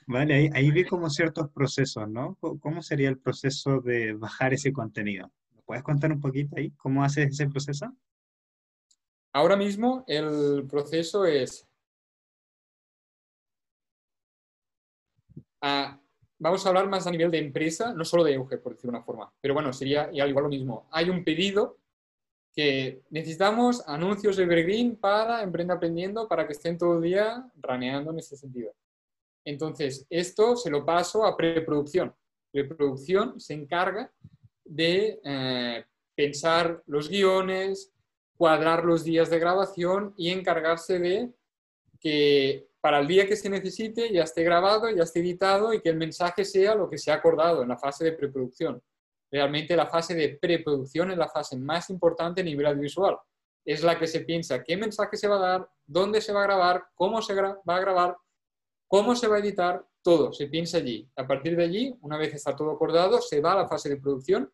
Vale, 0.07 0.33
ahí, 0.33 0.49
ahí 0.53 0.71
vi 0.71 0.83
como 0.83 1.11
ciertos 1.11 1.51
procesos, 1.51 2.09
¿no? 2.09 2.39
¿Cómo 2.41 2.81
sería 2.81 3.07
el 3.07 3.19
proceso 3.19 3.81
de 3.81 4.13
bajar 4.13 4.55
ese 4.55 4.73
contenido? 4.73 5.31
¿Me 5.71 5.75
puedes 5.75 5.83
contar 5.85 6.11
un 6.11 6.19
poquito 6.19 6.57
ahí 6.57 6.71
cómo 6.71 7.01
haces 7.01 7.29
ese 7.29 7.47
proceso? 7.47 7.95
Ahora 9.31 9.55
mismo 9.55 10.03
el 10.05 10.67
proceso 10.69 11.23
es... 11.23 11.65
vamos 16.37 16.65
a 16.65 16.69
hablar 16.69 16.89
más 16.89 17.07
a 17.07 17.11
nivel 17.11 17.31
de 17.31 17.37
empresa, 17.37 17.93
no 17.93 18.03
solo 18.03 18.25
de 18.25 18.33
Euge, 18.33 18.57
por 18.57 18.73
decir 18.73 18.89
una 18.89 19.01
forma. 19.01 19.31
Pero 19.39 19.53
bueno, 19.53 19.71
sería 19.71 20.09
igual 20.11 20.43
lo 20.43 20.49
mismo. 20.49 20.89
Hay 20.91 21.09
un 21.09 21.23
pedido 21.23 21.77
que 22.53 23.03
necesitamos 23.09 23.87
anuncios 23.87 24.35
de 24.35 24.43
Evergreen 24.43 24.97
para 24.97 25.41
Emprenda 25.41 25.75
Aprendiendo 25.75 26.27
para 26.27 26.45
que 26.45 26.51
estén 26.51 26.77
todo 26.77 26.97
el 26.97 27.03
día 27.03 27.49
raneando 27.55 28.11
en 28.11 28.19
ese 28.19 28.35
sentido. 28.35 28.73
Entonces, 29.45 30.05
esto 30.09 30.57
se 30.57 30.69
lo 30.69 30.83
paso 30.83 31.23
a 31.23 31.37
preproducción. 31.37 32.13
Preproducción 32.51 33.39
se 33.39 33.53
encarga 33.53 34.11
de 34.71 35.19
eh, 35.23 35.85
pensar 36.15 36.81
los 36.87 37.09
guiones, 37.09 37.91
cuadrar 38.37 38.85
los 38.85 39.03
días 39.03 39.29
de 39.29 39.39
grabación 39.39 40.13
y 40.17 40.29
encargarse 40.29 40.97
de 40.97 41.33
que 41.99 42.67
para 42.79 42.99
el 42.99 43.07
día 43.07 43.27
que 43.27 43.35
se 43.35 43.49
necesite 43.49 44.11
ya 44.11 44.23
esté 44.23 44.43
grabado, 44.43 44.89
ya 44.89 45.03
esté 45.03 45.19
editado 45.19 45.73
y 45.73 45.81
que 45.81 45.89
el 45.89 45.97
mensaje 45.97 46.45
sea 46.45 46.73
lo 46.73 46.89
que 46.89 46.97
se 46.97 47.11
ha 47.11 47.15
acordado 47.15 47.61
en 47.61 47.69
la 47.69 47.77
fase 47.77 48.05
de 48.05 48.13
preproducción. 48.13 48.81
Realmente 49.29 49.75
la 49.75 49.87
fase 49.87 50.15
de 50.15 50.39
preproducción 50.41 51.11
es 51.11 51.17
la 51.17 51.29
fase 51.29 51.57
más 51.57 51.89
importante 51.89 52.41
a 52.41 52.43
nivel 52.43 52.65
audiovisual. 52.65 53.17
Es 53.63 53.83
la 53.83 53.99
que 53.99 54.07
se 54.07 54.21
piensa 54.21 54.63
qué 54.63 54.77
mensaje 54.77 55.17
se 55.17 55.27
va 55.27 55.35
a 55.35 55.49
dar, 55.51 55.69
dónde 55.85 56.21
se 56.21 56.33
va 56.33 56.41
a 56.41 56.47
grabar, 56.47 56.85
cómo 56.95 57.21
se 57.21 57.35
va 57.35 57.59
a 57.65 57.79
grabar, 57.79 58.17
cómo 58.87 59.15
se 59.15 59.27
va 59.27 59.35
a 59.35 59.39
editar, 59.39 59.85
todo 60.01 60.33
se 60.33 60.47
piensa 60.47 60.77
allí. 60.77 61.07
A 61.15 61.27
partir 61.27 61.55
de 61.55 61.63
allí, 61.63 61.95
una 62.01 62.17
vez 62.17 62.33
está 62.33 62.55
todo 62.55 62.71
acordado, 62.71 63.21
se 63.21 63.41
va 63.41 63.53
a 63.53 63.57
la 63.57 63.67
fase 63.67 63.89
de 63.89 63.97
producción 63.97 64.51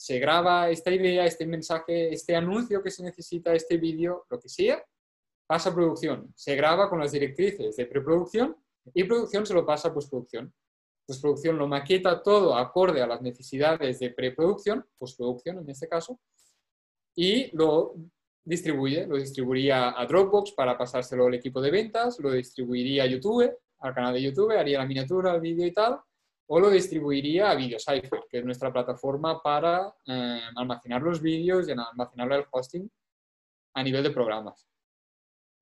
se 0.00 0.18
graba 0.18 0.70
esta 0.70 0.90
idea, 0.90 1.26
este 1.26 1.44
mensaje, 1.44 2.10
este 2.10 2.34
anuncio 2.34 2.82
que 2.82 2.90
se 2.90 3.02
necesita, 3.02 3.52
este 3.52 3.76
vídeo, 3.76 4.24
lo 4.30 4.40
que 4.40 4.48
sea, 4.48 4.82
pasa 5.46 5.68
a 5.68 5.74
producción. 5.74 6.32
Se 6.34 6.56
graba 6.56 6.88
con 6.88 7.00
las 7.00 7.12
directrices 7.12 7.76
de 7.76 7.84
preproducción 7.84 8.56
y 8.94 9.04
producción 9.04 9.44
se 9.44 9.52
lo 9.52 9.66
pasa 9.66 9.88
a 9.88 9.92
postproducción. 9.92 10.54
Postproducción 11.06 11.58
lo 11.58 11.68
maqueta 11.68 12.22
todo 12.22 12.56
acorde 12.56 13.02
a 13.02 13.06
las 13.06 13.20
necesidades 13.20 13.98
de 13.98 14.08
preproducción, 14.08 14.86
postproducción 14.96 15.58
en 15.58 15.68
este 15.68 15.86
caso, 15.86 16.18
y 17.14 17.54
lo 17.54 17.94
distribuye. 18.42 19.06
Lo 19.06 19.18
distribuiría 19.18 20.00
a 20.00 20.06
Dropbox 20.06 20.52
para 20.52 20.78
pasárselo 20.78 21.26
al 21.26 21.34
equipo 21.34 21.60
de 21.60 21.72
ventas, 21.72 22.18
lo 22.20 22.32
distribuiría 22.32 23.02
a 23.02 23.06
YouTube, 23.06 23.54
al 23.80 23.94
canal 23.94 24.14
de 24.14 24.22
YouTube, 24.22 24.52
haría 24.52 24.78
la 24.78 24.86
miniatura, 24.86 25.34
el 25.34 25.42
vídeo 25.42 25.66
y 25.66 25.74
tal, 25.74 26.00
o 26.52 26.58
lo 26.58 26.68
distribuiría 26.68 27.48
a 27.48 27.54
VideoCypher, 27.54 28.24
que 28.28 28.38
es 28.38 28.44
nuestra 28.44 28.72
plataforma 28.72 29.40
para 29.40 29.94
eh, 30.04 30.40
almacenar 30.56 31.00
los 31.00 31.22
vídeos 31.22 31.68
y 31.68 31.72
almacenar 31.72 32.32
el 32.32 32.44
hosting 32.50 32.90
a 33.74 33.82
nivel 33.84 34.02
de 34.02 34.10
programas. 34.10 34.68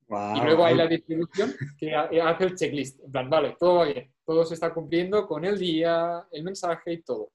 Y 0.09 0.41
luego 0.41 0.65
hay 0.65 0.75
la 0.75 0.87
distribución 0.87 1.53
que 1.79 1.95
hace 1.95 2.45
el 2.45 2.55
checklist. 2.55 3.01
En 3.05 3.13
plan, 3.13 3.29
vale, 3.29 3.55
todo 3.61 3.75
va 3.75 3.85
bien, 3.85 4.11
todo 4.25 4.47
se 4.47 4.55
está 4.55 4.73
cumpliendo 4.73 5.27
con 5.27 5.45
el 5.45 5.59
día, 5.59 6.27
el 6.33 6.43
mensaje 6.43 6.95
y 6.95 7.03
todo. 7.03 7.33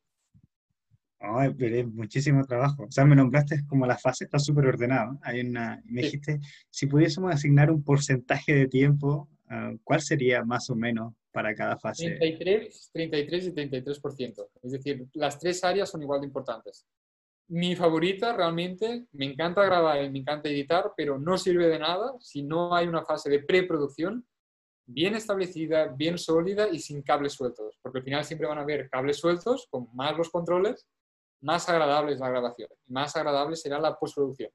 Ay, 1.20 1.54
pero 1.54 1.88
muchísimo 1.90 2.44
trabajo. 2.46 2.86
O 2.86 2.92
sea, 2.92 3.06
me 3.06 3.16
nombraste 3.16 3.68
como 3.68 3.86
la 3.86 4.00
fase 4.00 4.24
está 4.24 4.40
súper 4.40 4.66
ordenada. 4.66 5.16
Hay 5.22 5.42
una, 5.42 5.80
me 5.86 6.02
dijiste, 6.02 6.40
si 6.72 6.88
pudiésemos 6.88 7.32
asignar 7.32 7.70
un 7.70 7.84
porcentaje 7.84 8.56
de 8.56 8.68
tiempo, 8.68 9.30
ah, 9.48 9.74
¿cuál 9.84 10.02
sería 10.02 10.44
más 10.44 10.72
o 10.72 10.76
menos 10.76 11.14
para 11.34 11.54
cada 11.56 11.78
fase. 11.78 12.12
33, 12.12 12.92
33 12.94 13.48
y 13.48 13.52
33%. 13.52 14.48
Es 14.62 14.72
decir, 14.72 15.08
las 15.14 15.40
tres 15.40 15.64
áreas 15.64 15.90
son 15.90 16.02
igual 16.04 16.22
de 16.22 16.28
importantes. 16.28 16.86
Mi 17.50 17.76
favorita 17.76 18.34
realmente, 18.34 19.08
me 19.12 19.26
encanta 19.26 19.66
grabar 19.66 20.02
y 20.04 20.10
me 20.10 20.20
encanta 20.20 20.48
editar, 20.48 20.94
pero 20.96 21.20
no 21.20 21.38
sirve 21.38 21.68
de 21.68 21.80
nada 21.80 22.14
si 22.20 22.44
no 22.44 22.74
hay 22.74 22.88
una 22.88 23.04
fase 23.04 23.30
de 23.30 23.40
preproducción 23.40 24.26
bien 24.86 25.16
establecida, 25.16 25.88
bien 25.88 26.18
sólida 26.18 26.70
y 26.70 26.80
sin 26.80 27.02
cables 27.02 27.34
sueltos. 27.34 27.80
Porque 27.82 28.00
al 28.00 28.06
final 28.06 28.24
siempre 28.24 28.48
van 28.48 28.60
a 28.60 28.62
haber 28.62 28.90
cables 28.90 29.18
sueltos, 29.18 29.68
con 29.70 29.88
más 29.94 30.16
los 30.16 30.30
controles, 30.30 30.88
más 31.42 31.68
agradable 31.68 32.14
es 32.14 32.20
la 32.20 32.30
grabación. 32.30 32.70
Más 32.88 33.16
agradable 33.16 33.56
será 33.56 33.80
la 33.80 33.98
postproducción. 33.98 34.52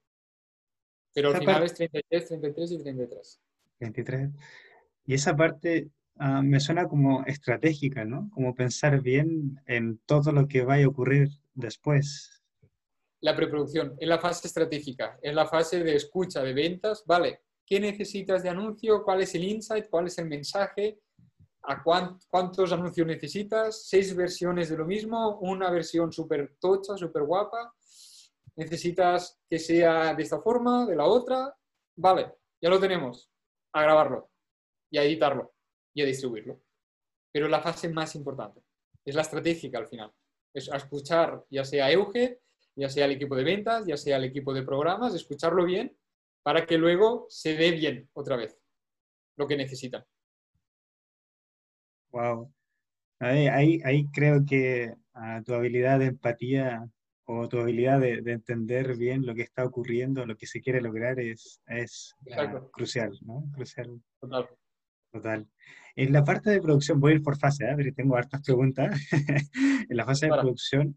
Pero 1.12 1.31
al 1.31 1.38
final 1.38 1.64
es 1.64 1.75
33, 1.75 2.29
33 2.29 2.71
y 2.71 2.79
33. 2.79 3.41
23. 3.81 4.31
Y 5.07 5.14
esa 5.14 5.37
parte 5.37 5.91
Ah, 6.21 6.43
me 6.43 6.59
suena 6.59 6.89
como 6.89 7.25
estratégica, 7.27 8.05
¿no? 8.05 8.29
Como 8.35 8.53
pensar 8.53 9.01
bien 9.01 9.61
en 9.67 9.99
todo 9.99 10.33
lo 10.33 10.49
que 10.49 10.65
vaya 10.65 10.85
a 10.85 10.89
ocurrir 10.89 11.29
después. 11.55 12.43
La 13.21 13.37
preproducción 13.37 13.95
es 14.01 14.09
la 14.09 14.19
fase 14.19 14.49
estratégica, 14.49 15.17
es 15.23 15.33
la 15.33 15.47
fase 15.47 15.85
de 15.85 15.95
escucha, 15.95 16.43
de 16.43 16.53
ventas, 16.53 17.05
¿vale? 17.07 17.43
¿Qué 17.65 17.79
necesitas 17.79 18.43
de 18.43 18.49
anuncio? 18.49 19.05
¿Cuál 19.05 19.23
es 19.23 19.35
el 19.37 19.45
insight? 19.45 19.87
¿Cuál 19.89 20.09
es 20.09 20.19
el 20.19 20.27
mensaje? 20.27 21.01
¿A 21.63 21.85
cuántos 21.85 22.73
anuncios 22.73 23.07
necesitas? 23.07 23.87
¿Seis 23.87 24.15
versiones 24.17 24.71
de 24.71 24.77
lo 24.77 24.87
mismo? 24.87 25.39
¿Una 25.39 25.71
versión 25.71 26.13
súper 26.13 26.57
tocha, 26.59 26.97
súper 26.97 27.23
guapa? 27.23 27.75
¿Necesitas 28.57 29.39
que 29.49 29.59
sea 29.61 30.15
de 30.15 30.23
esta 30.25 30.41
forma, 30.41 30.85
de 30.85 30.97
la 30.97 31.05
otra? 31.05 31.55
Vale, 31.97 32.35
ya 32.61 32.71
lo 32.71 32.81
tenemos. 32.81 33.31
A 33.73 33.83
grabarlo 33.83 34.31
y 34.91 34.99
a 34.99 35.05
editarlo 35.05 35.53
y 35.99 36.03
a 36.03 36.07
distribuirlo. 36.07 36.63
Pero 37.33 37.49
la 37.49 37.61
fase 37.61 37.89
más 37.89 38.15
importante 38.15 38.63
es 39.05 39.17
la 39.17 39.23
estratégica 39.23 39.79
al 39.79 39.89
final. 39.89 40.13
Es 40.55 40.69
escuchar 40.69 41.45
ya 41.51 41.65
sea 41.65 41.91
Euge, 41.91 42.41
ya 42.77 42.89
sea 42.89 43.07
el 43.07 43.13
equipo 43.13 43.35
de 43.35 43.43
ventas, 43.43 43.85
ya 43.85 43.97
sea 43.97 44.17
el 44.17 44.25
equipo 44.25 44.55
de 44.55 44.63
programas, 44.63 45.15
escucharlo 45.15 45.65
bien 45.65 45.97
para 46.45 46.65
que 46.65 46.79
luego 46.79 47.27
se 47.29 47.57
dé 47.57 47.73
bien 47.73 48.09
otra 48.13 48.37
vez 48.37 48.57
lo 49.37 49.49
que 49.49 49.57
necesitan. 49.57 50.05
Wow. 52.13 52.53
Ahí, 53.19 53.81
ahí, 53.85 54.07
creo 54.13 54.45
que 54.47 54.95
ah, 55.15 55.43
tu 55.45 55.53
habilidad 55.53 55.99
de 55.99 56.07
empatía 56.07 56.89
o 57.25 57.49
tu 57.49 57.59
habilidad 57.59 57.99
de, 58.01 58.23
entender 58.25 58.97
bien 58.97 59.27
lo 59.27 59.35
que 59.35 59.43
está 59.43 59.65
ocurriendo, 59.65 60.25
lo 60.25 60.37
que 60.37 60.47
se 60.47 60.61
quiere 60.61 60.81
lograr 60.81 61.19
es, 61.19 61.61
es 61.67 62.15
ah, 62.37 62.63
crucial, 62.71 63.19
¿no? 63.23 63.45
Crucial. 63.53 64.01
Total. 64.21 64.49
Total. 65.19 65.47
En 65.97 66.13
la 66.13 66.23
parte 66.23 66.51
de 66.51 66.61
producción, 66.61 67.01
voy 67.01 67.13
a 67.13 67.15
ir 67.17 67.23
por 67.25 67.37
fase, 67.37 67.65
¿eh? 67.65 67.75
pero 67.77 67.93
tengo 67.93 68.17
hartas 68.17 68.41
preguntas. 68.43 69.01
en 69.91 69.97
la 69.97 70.05
fase 70.05 70.27
de 70.27 70.33
producción, 70.33 70.97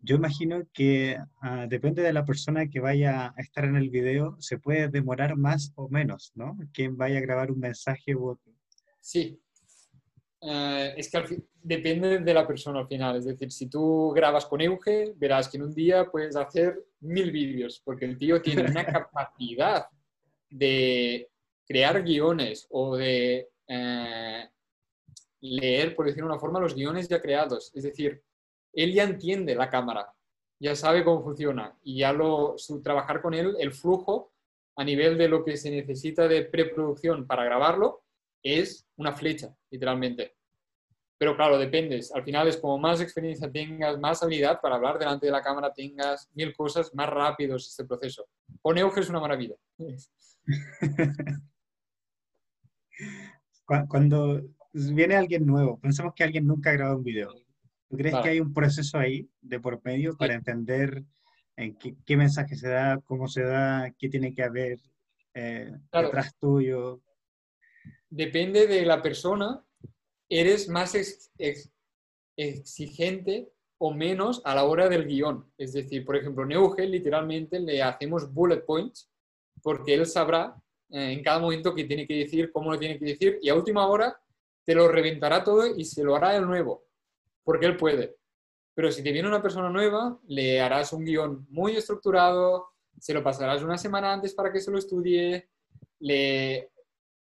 yo 0.00 0.14
imagino 0.14 0.62
que 0.72 1.18
ah, 1.42 1.66
depende 1.68 2.02
de 2.02 2.12
la 2.12 2.24
persona 2.24 2.68
que 2.68 2.78
vaya 2.78 3.34
a 3.36 3.40
estar 3.40 3.64
en 3.64 3.74
el 3.74 3.90
video, 3.90 4.36
se 4.38 4.58
puede 4.58 4.88
demorar 4.88 5.36
más 5.36 5.72
o 5.74 5.88
menos, 5.88 6.30
¿no? 6.36 6.56
Quien 6.72 6.96
vaya 6.96 7.18
a 7.18 7.22
grabar 7.22 7.50
un 7.50 7.58
mensaje 7.58 8.14
u 8.14 8.28
otro. 8.28 8.52
Sí. 9.00 9.40
eh, 10.40 10.94
es 10.96 11.10
que 11.10 11.42
depende 11.60 12.20
de 12.20 12.34
la 12.34 12.46
persona 12.46 12.78
al 12.78 12.86
final. 12.86 13.16
Es 13.16 13.24
decir, 13.24 13.50
si 13.50 13.66
tú 13.66 14.12
grabas 14.14 14.46
con 14.46 14.60
Euge, 14.60 15.14
verás 15.16 15.48
que 15.48 15.56
en 15.56 15.64
un 15.64 15.74
día 15.74 16.06
puedes 16.12 16.36
hacer 16.36 16.78
mil 17.00 17.32
vídeos, 17.32 17.82
porque 17.84 18.04
el 18.04 18.16
tío 18.16 18.40
tiene 18.40 18.70
una 18.70 18.84
capacidad 18.86 19.86
de 20.48 21.28
crear 21.68 22.02
guiones 22.02 22.66
o 22.70 22.96
de 22.96 23.48
eh, 23.68 24.48
leer, 25.40 25.94
por 25.94 26.06
decirlo 26.06 26.28
de 26.28 26.32
una 26.32 26.40
forma, 26.40 26.60
los 26.60 26.74
guiones 26.74 27.08
ya 27.08 27.20
creados. 27.20 27.70
Es 27.74 27.84
decir, 27.84 28.22
él 28.72 28.92
ya 28.92 29.04
entiende 29.04 29.54
la 29.54 29.68
cámara, 29.68 30.12
ya 30.58 30.74
sabe 30.74 31.04
cómo 31.04 31.22
funciona 31.22 31.76
y 31.82 31.98
ya 31.98 32.12
lo, 32.12 32.56
su, 32.56 32.82
trabajar 32.82 33.20
con 33.20 33.34
él, 33.34 33.54
el 33.60 33.72
flujo 33.72 34.32
a 34.76 34.84
nivel 34.84 35.18
de 35.18 35.28
lo 35.28 35.44
que 35.44 35.56
se 35.56 35.70
necesita 35.70 36.26
de 36.26 36.42
preproducción 36.44 37.26
para 37.26 37.44
grabarlo, 37.44 38.02
es 38.42 38.86
una 38.96 39.12
flecha, 39.12 39.54
literalmente. 39.70 40.36
Pero 41.18 41.34
claro, 41.34 41.58
dependes. 41.58 42.14
Al 42.14 42.22
final 42.22 42.46
es 42.46 42.56
como 42.56 42.78
más 42.78 43.00
experiencia 43.00 43.50
tengas, 43.50 43.98
más 43.98 44.22
habilidad 44.22 44.60
para 44.60 44.76
hablar 44.76 45.00
delante 45.00 45.26
de 45.26 45.32
la 45.32 45.42
cámara 45.42 45.74
tengas, 45.74 46.30
mil 46.32 46.54
cosas, 46.54 46.94
más 46.94 47.10
rápidos 47.10 47.66
este 47.66 47.84
proceso. 47.84 48.28
Con 48.62 48.78
Euge 48.78 49.00
es 49.00 49.08
una 49.08 49.18
maravilla. 49.18 49.56
Cuando 53.88 54.42
viene 54.72 55.16
alguien 55.16 55.46
nuevo, 55.46 55.78
pensamos 55.78 56.14
que 56.14 56.24
alguien 56.24 56.46
nunca 56.46 56.70
ha 56.70 56.74
grabado 56.74 56.98
un 56.98 57.04
video. 57.04 57.30
¿Tú 57.88 57.96
crees 57.96 58.16
que 58.22 58.28
hay 58.28 58.40
un 58.40 58.52
proceso 58.52 58.98
ahí 58.98 59.28
de 59.40 59.60
por 59.60 59.82
medio 59.84 60.16
para 60.16 60.34
entender 60.34 61.04
en 61.56 61.76
qué, 61.76 62.16
mensaje 62.16 62.54
se 62.56 62.68
da, 62.68 63.00
cómo 63.04 63.28
se 63.28 63.42
da, 63.42 63.92
qué 63.98 64.08
tiene 64.08 64.34
que 64.34 64.42
haber 64.42 64.78
eh, 65.34 65.72
detrás 65.92 66.34
tuyo? 66.38 67.02
depende 68.10 68.66
de 68.66 68.84
la 68.84 69.02
persona, 69.02 69.62
eres 70.28 70.68
más 70.68 70.96
exigente 72.36 73.52
o 73.78 73.92
menos 73.92 74.42
a 74.44 74.54
la 74.54 74.64
hora 74.64 74.88
del 74.88 75.06
guion. 75.06 75.50
Es 75.56 75.72
decir, 75.72 76.04
por 76.04 76.16
ejemplo, 76.16 76.44
Neuge 76.44 76.86
literalmente 76.86 77.60
le 77.60 77.82
hacemos 77.82 78.32
bullet 78.32 78.64
points 78.64 79.10
porque 79.62 79.94
él 79.94 80.06
sabrá 80.06 80.56
eh, 80.90 81.12
en 81.12 81.22
cada 81.22 81.38
momento 81.38 81.74
qué 81.74 81.84
tiene 81.84 82.06
que 82.06 82.14
decir, 82.14 82.50
cómo 82.52 82.72
lo 82.72 82.78
tiene 82.78 82.98
que 82.98 83.04
decir 83.04 83.38
y 83.42 83.48
a 83.48 83.54
última 83.54 83.86
hora 83.86 84.18
te 84.64 84.74
lo 84.74 84.88
reventará 84.88 85.42
todo 85.42 85.66
y 85.66 85.84
se 85.84 86.04
lo 86.04 86.14
hará 86.14 86.36
el 86.36 86.46
nuevo, 86.46 86.84
porque 87.42 87.66
él 87.66 87.76
puede. 87.76 88.16
Pero 88.74 88.92
si 88.92 89.02
te 89.02 89.12
viene 89.12 89.28
una 89.28 89.42
persona 89.42 89.70
nueva, 89.70 90.18
le 90.28 90.60
harás 90.60 90.92
un 90.92 91.04
guion 91.04 91.46
muy 91.50 91.76
estructurado, 91.76 92.68
se 92.98 93.14
lo 93.14 93.22
pasarás 93.22 93.62
una 93.62 93.78
semana 93.78 94.12
antes 94.12 94.34
para 94.34 94.52
que 94.52 94.60
se 94.60 94.70
lo 94.70 94.78
estudie, 94.78 95.48
le 96.00 96.70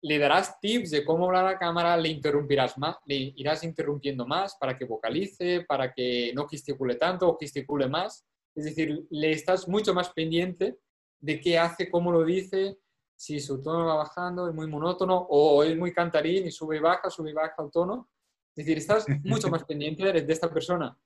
le 0.01 0.17
darás 0.17 0.59
tips 0.59 0.91
de 0.91 1.03
cómo 1.03 1.25
hablar 1.25 1.45
a 1.45 1.51
la 1.51 1.57
cámara, 1.57 1.97
le 1.97 2.09
interrumpirás 2.09 2.77
más, 2.77 2.97
le 3.05 3.33
irás 3.35 3.63
interrumpiendo 3.63 4.25
más 4.25 4.55
para 4.55 4.77
que 4.77 4.85
vocalice, 4.85 5.65
para 5.67 5.93
que 5.93 6.31
no 6.33 6.47
gesticule 6.47 6.95
tanto 6.95 7.27
o 7.27 7.37
gesticule 7.37 7.87
más. 7.87 8.25
Es 8.55 8.65
decir, 8.65 9.05
le 9.09 9.31
estás 9.31 9.67
mucho 9.67 9.93
más 9.93 10.09
pendiente 10.09 10.77
de 11.19 11.39
qué 11.41 11.59
hace, 11.59 11.89
cómo 11.89 12.11
lo 12.11 12.23
dice, 12.23 12.77
si 13.19 13.37
su 13.41 13.61
tono 13.61 13.85
va 13.85 13.95
bajando, 13.95 14.47
es 14.47 14.55
muy 14.55 14.65
monótono 14.65 15.17
o 15.29 15.61
es 15.61 15.77
muy 15.77 15.91
cantarín 15.91 16.47
y 16.47 16.51
sube 16.51 16.77
y 16.77 16.79
baja, 16.79 17.09
sube 17.09 17.31
y 17.31 17.33
baja 17.33 17.61
el 17.61 17.69
tono. 17.69 18.07
Es 18.55 18.65
decir, 18.65 18.77
estás 18.77 19.05
mucho 19.25 19.49
más 19.49 19.63
pendiente 19.65 20.13
de, 20.13 20.31
esta 20.31 20.49
persona. 20.49 20.97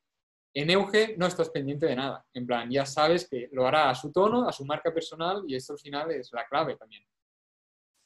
En 0.53 0.69
Euge 0.69 1.15
no 1.17 1.25
estás 1.25 1.49
pendiente 1.49 1.87
de 1.87 1.95
nada. 1.95 2.23
En 2.31 2.45
plan, 2.45 2.69
ya 2.69 2.85
sabes 2.85 3.27
que 3.27 3.49
lo 3.51 3.65
hará 3.65 3.89
a 3.89 3.95
su 3.95 4.11
tono, 4.11 4.47
a 4.47 4.51
su 4.51 4.63
marca 4.63 4.93
personal 4.93 5.43
y 5.47 5.55
esto 5.55 5.73
al 5.73 5.79
final 5.79 6.11
es 6.11 6.31
la 6.31 6.45
clave 6.45 6.75
también 6.75 7.03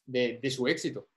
de, 0.06 0.50
su 0.52 0.70
éxito, 0.70 1.10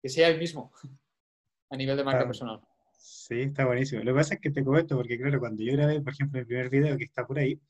que 0.00 0.08
sea 0.08 0.28
el 0.28 0.38
mismo 0.38 0.70
a 1.70 1.76
nivel 1.76 1.96
de 1.96 2.04
marca 2.04 2.24
personal. 2.24 2.60
Sí, 2.96 3.40
está 3.40 3.66
buenísimo. 3.66 4.04
Lo 4.04 4.12
que 4.12 4.18
pasa 4.18 4.34
es 4.34 4.40
que 4.40 4.50
te 4.50 4.62
comento, 4.62 4.94
porque 4.96 5.18
claro, 5.18 5.40
cuando 5.40 5.60
yo 5.60 5.72
grabé, 5.72 6.00
por 6.00 6.12
ejemplo, 6.12 6.38
el 6.38 6.46
primer 6.46 6.70
video 6.70 6.96
que 6.96 7.04
está 7.04 7.26
por 7.26 7.40
ahí, 7.40 7.60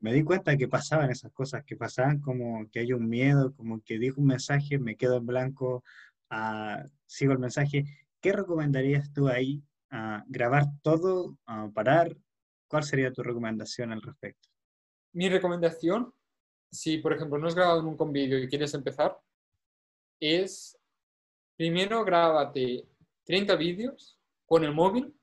me 0.00 0.12
di 0.12 0.24
cuenta 0.24 0.56
que 0.56 0.68
pasaban 0.68 1.10
esas 1.10 1.32
cosas, 1.32 1.64
que 1.64 1.76
pasaban 1.76 2.20
como 2.20 2.68
que 2.70 2.80
hay 2.80 2.92
un 2.92 3.08
miedo, 3.08 3.54
como 3.54 3.82
que 3.82 3.98
dijo 3.98 4.20
un 4.20 4.28
mensaje, 4.28 4.78
me 4.78 4.96
quedo 4.96 5.18
en 5.18 5.26
blanco, 5.26 5.84
uh, 6.30 6.88
sigo 7.06 7.32
el 7.32 7.38
mensaje. 7.38 7.84
¿Qué 8.20 8.32
recomendarías 8.32 9.12
tú 9.12 9.28
ahí? 9.28 9.62
Uh, 9.92 10.22
¿Grabar 10.26 10.66
todo? 10.82 11.38
Uh, 11.46 11.72
¿Parar? 11.72 12.16
¿Cuál 12.66 12.84
sería 12.84 13.12
tu 13.12 13.22
recomendación 13.22 13.92
al 13.92 14.00
respecto? 14.00 14.48
Mi 15.12 15.28
recomendación, 15.28 16.14
si 16.70 16.98
por 16.98 17.12
ejemplo 17.12 17.38
no 17.38 17.46
has 17.46 17.54
grabado 17.54 17.82
nunca 17.82 18.04
un 18.04 18.12
vídeo 18.12 18.38
y 18.38 18.48
quieres 18.48 18.72
empezar, 18.74 19.18
es, 20.18 20.78
primero 21.56 22.04
grábate 22.04 22.86
30 23.24 23.56
vídeos 23.56 24.18
con 24.46 24.64
el 24.64 24.72
móvil, 24.72 25.14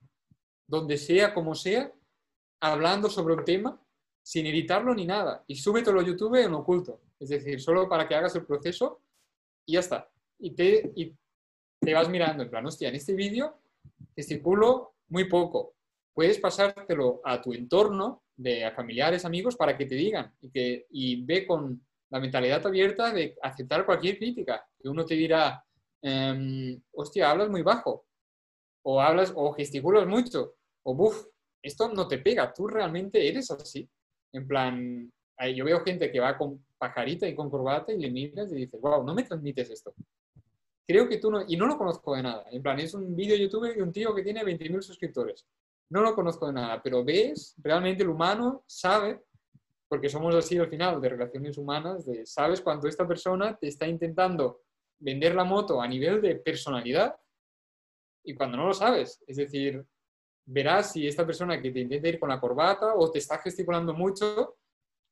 donde 0.68 0.98
sea 0.98 1.34
como 1.34 1.56
sea, 1.56 1.92
hablando 2.60 3.10
sobre 3.10 3.34
un 3.34 3.46
tema, 3.46 3.82
sin 4.28 4.46
editarlo 4.46 4.94
ni 4.94 5.06
nada, 5.06 5.42
y 5.48 5.56
súbetelo 5.56 6.02
a 6.02 6.04
YouTube 6.04 6.36
en 6.36 6.54
oculto, 6.54 7.00
es 7.18 7.30
decir, 7.30 7.62
solo 7.62 7.88
para 7.88 8.10
que 8.10 8.13
hagas 8.13 8.36
el 8.36 8.46
proceso 8.46 9.00
y 9.66 9.76
ya 9.76 9.80
está. 9.80 10.12
Y 10.38 10.52
te, 10.52 10.92
y 10.98 11.16
te 11.80 11.94
vas 11.94 12.10
mirando 12.10 12.44
en 12.44 12.50
plan, 12.50 12.66
hostia, 12.66 12.90
en 12.90 12.96
este 12.96 13.13
vídeo 13.13 13.58
gesticulo 14.13 14.96
muy 15.08 15.30
poco. 15.30 15.76
Puedes 16.13 16.40
pasártelo 16.40 17.22
a 17.24 17.42
tu 17.42 17.54
entorno 17.54 18.24
de 18.36 18.70
familiares, 18.76 19.24
amigos, 19.24 19.56
para 19.56 19.78
que 19.78 19.86
te 19.86 19.96
digan 19.96 20.36
y, 20.42 20.52
que, 20.52 20.88
y 20.90 21.24
ve 21.24 21.48
con 21.48 21.82
la 22.10 22.20
mentalidad 22.20 22.68
abierta 22.68 23.13
de 23.13 23.38
aceptar 23.42 23.86
cualquier 23.86 24.18
crítica. 24.18 24.68
Que 24.78 24.90
uno 24.90 25.06
te 25.06 25.16
dirá, 25.16 25.63
em, 26.02 26.82
hostia, 26.92 27.32
hablas 27.32 27.50
muy 27.50 27.62
bajo, 27.62 28.06
o 28.84 29.00
hablas 29.00 29.32
o 29.34 29.54
gesticulas 29.54 30.06
mucho, 30.06 30.56
o 30.84 30.94
buf, 30.94 31.28
esto 31.62 31.88
no 31.94 32.10
te 32.10 32.18
pega, 32.18 32.54
tú 32.54 32.68
realmente 32.68 33.26
eres 33.26 33.50
así. 33.52 33.90
En 34.34 34.48
plan, 34.48 35.12
yo 35.56 35.66
veo 35.66 35.84
gente 35.84 36.12
que 36.12 36.20
va 36.20 36.38
con 36.38 36.66
pajarita 36.78 37.28
y 37.28 37.36
con 37.36 37.50
corbata 37.50 37.92
y 37.92 38.00
le 38.00 38.12
miras 38.12 38.52
y 38.52 38.56
dices, 38.56 38.80
wow, 38.80 39.04
no 39.04 39.13
me 39.13 39.24
transmites 39.24 39.70
esto. 39.70 39.94
Creo 40.88 41.10
que 41.10 41.18
tú 41.18 41.32
no, 41.32 41.44
y 41.48 41.58
no 41.58 41.66
lo 41.66 41.78
conozco 41.78 42.16
de 42.16 42.24
nada. 42.24 42.46
En 42.52 42.62
plan, 42.62 42.80
es 42.80 42.94
un 42.94 43.16
vídeo 43.16 43.36
de 43.36 43.42
YouTube 43.42 43.76
de 43.76 43.82
un 43.82 43.92
tío 43.92 44.16
que 44.16 44.24
tiene 44.24 44.44
20.000 44.44 44.82
suscriptores. 44.82 45.46
No 45.90 46.02
lo 46.02 46.16
conozco 46.16 46.48
de 46.48 46.54
nada, 46.54 46.82
pero 46.82 47.04
ves, 47.04 47.56
realmente 47.58 48.04
el 48.04 48.10
humano 48.10 48.63
sabe 48.68 49.22
porque 49.88 50.10
somos 50.10 50.36
así 50.36 50.58
al 50.58 50.70
final 50.70 51.00
de 51.00 51.10
relaciones 51.10 51.58
humanas, 51.58 52.06
de 52.06 52.26
sabes 52.26 52.62
cuando 52.62 52.88
esta 52.88 53.08
persona 53.08 53.56
te 53.58 53.68
está 53.68 53.88
intentando 53.88 54.63
vender 55.00 55.36
la 55.36 55.44
moto 55.44 55.82
a 55.82 55.88
nivel 55.88 56.22
de 56.22 56.36
personalidad 56.36 57.16
y 58.24 58.34
cuando 58.36 58.58
no 58.58 58.68
lo 58.68 58.74
sabes. 58.74 59.24
Es 59.26 59.38
decir, 59.38 59.86
verás 60.48 60.92
si 60.92 61.06
esta 61.06 61.26
persona 61.26 61.62
que 61.62 61.72
te 61.72 61.80
intenta 61.80 62.08
ir 62.08 62.20
con 62.20 62.30
la 62.30 62.40
corbata 62.40 62.96
o 62.96 63.12
te 63.12 63.20
está 63.20 63.38
gesticulando 63.38 63.94
mucho, 63.94 64.58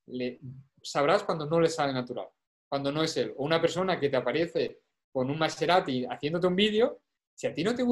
le, 0.08 0.40
sabrás 0.82 1.24
cuando 1.24 1.46
no 1.46 1.60
le 1.60 1.70
sale 1.70 1.94
natural, 1.94 2.28
cuando 2.68 2.92
no 2.92 3.04
es 3.04 3.16
él. 3.18 3.34
O 3.38 3.46
una 3.46 3.62
persona 3.62 4.00
que 4.00 4.10
te 4.10 4.18
aparece 4.18 4.82
con 5.12 5.30
un 5.30 5.38
Maserati 5.38 6.06
haciéndote 6.06 6.48
un 6.48 6.56
vídeo, 6.56 7.02
si 7.34 7.48
a 7.48 7.54
ti 7.54 7.64
no 7.64 7.76
te, 7.76 7.84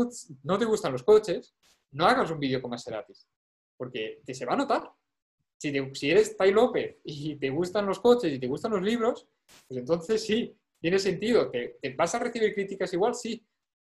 no 0.44 0.58
te 0.58 0.66
gustan 0.66 0.92
los 0.92 1.04
coches, 1.04 1.56
no 1.92 2.06
hagas 2.08 2.32
un 2.32 2.40
vídeo 2.40 2.62
con 2.62 2.72
Maseratis, 2.72 3.28
porque 3.78 4.22
te 4.26 4.34
se 4.34 4.46
va 4.46 4.54
a 4.54 4.58
notar 4.58 4.92
si, 5.94 6.10
eres 6.10 6.36
Tai 6.36 6.52
López 6.52 6.98
y 7.04 7.36
te 7.36 7.50
gustan 7.50 7.86
los 7.86 8.00
coches 8.00 8.34
y 8.34 8.40
te 8.40 8.48
gustan 8.48 8.72
los 8.72 8.82
libros, 8.82 9.28
pues 9.68 9.80
entonces 9.80 10.26
sí, 10.26 10.56
tiene 10.80 11.00
sentido. 11.00 11.50
¿Te, 11.50 11.78
vas 11.96 12.14
a 12.16 12.20
recibir 12.20 12.54
críticas 12.54 12.92
igual? 12.94 13.16
Sí, 13.16 13.46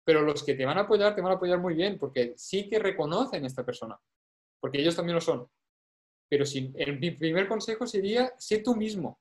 pero 0.05 0.23
los 0.23 0.43
que 0.43 0.55
te 0.55 0.65
van 0.65 0.79
a 0.79 0.83
apoyar, 0.83 1.15
te 1.15 1.21
van 1.21 1.33
a 1.33 1.35
apoyar 1.37 1.59
muy 1.59 1.75
bien, 1.75 1.99
porque 1.99 2.35
sí 2.37 2.69
que 2.69 2.79
reconocen 2.79 3.45
a 3.45 3.47
esta 3.47 3.65
persona, 3.65 3.99
porque 4.61 4.81
ellos 4.81 4.97
también 4.97 5.15
lo 5.15 5.21
son. 5.21 5.49
Pero 6.29 6.45
el, 6.77 6.99
mi 6.99 7.11
primer 7.11 7.49
consejo 7.49 7.87
sería, 7.87 8.33
sé 8.39 8.59
tú 8.59 8.77
mismo. 8.77 9.21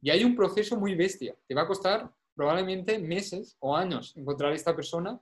Y 0.00 0.10
hay 0.10 0.24
un 0.24 0.34
proceso 0.34 0.76
muy 0.76 0.94
bestia. 0.94 1.36
Te 1.46 1.54
va 1.54 1.62
a 1.62 1.66
costar 1.66 2.10
probablemente 2.34 2.98
meses 2.98 3.56
o 3.60 3.76
años 3.76 4.16
encontrar 4.16 4.52
esta 4.52 4.74
persona 4.74 5.20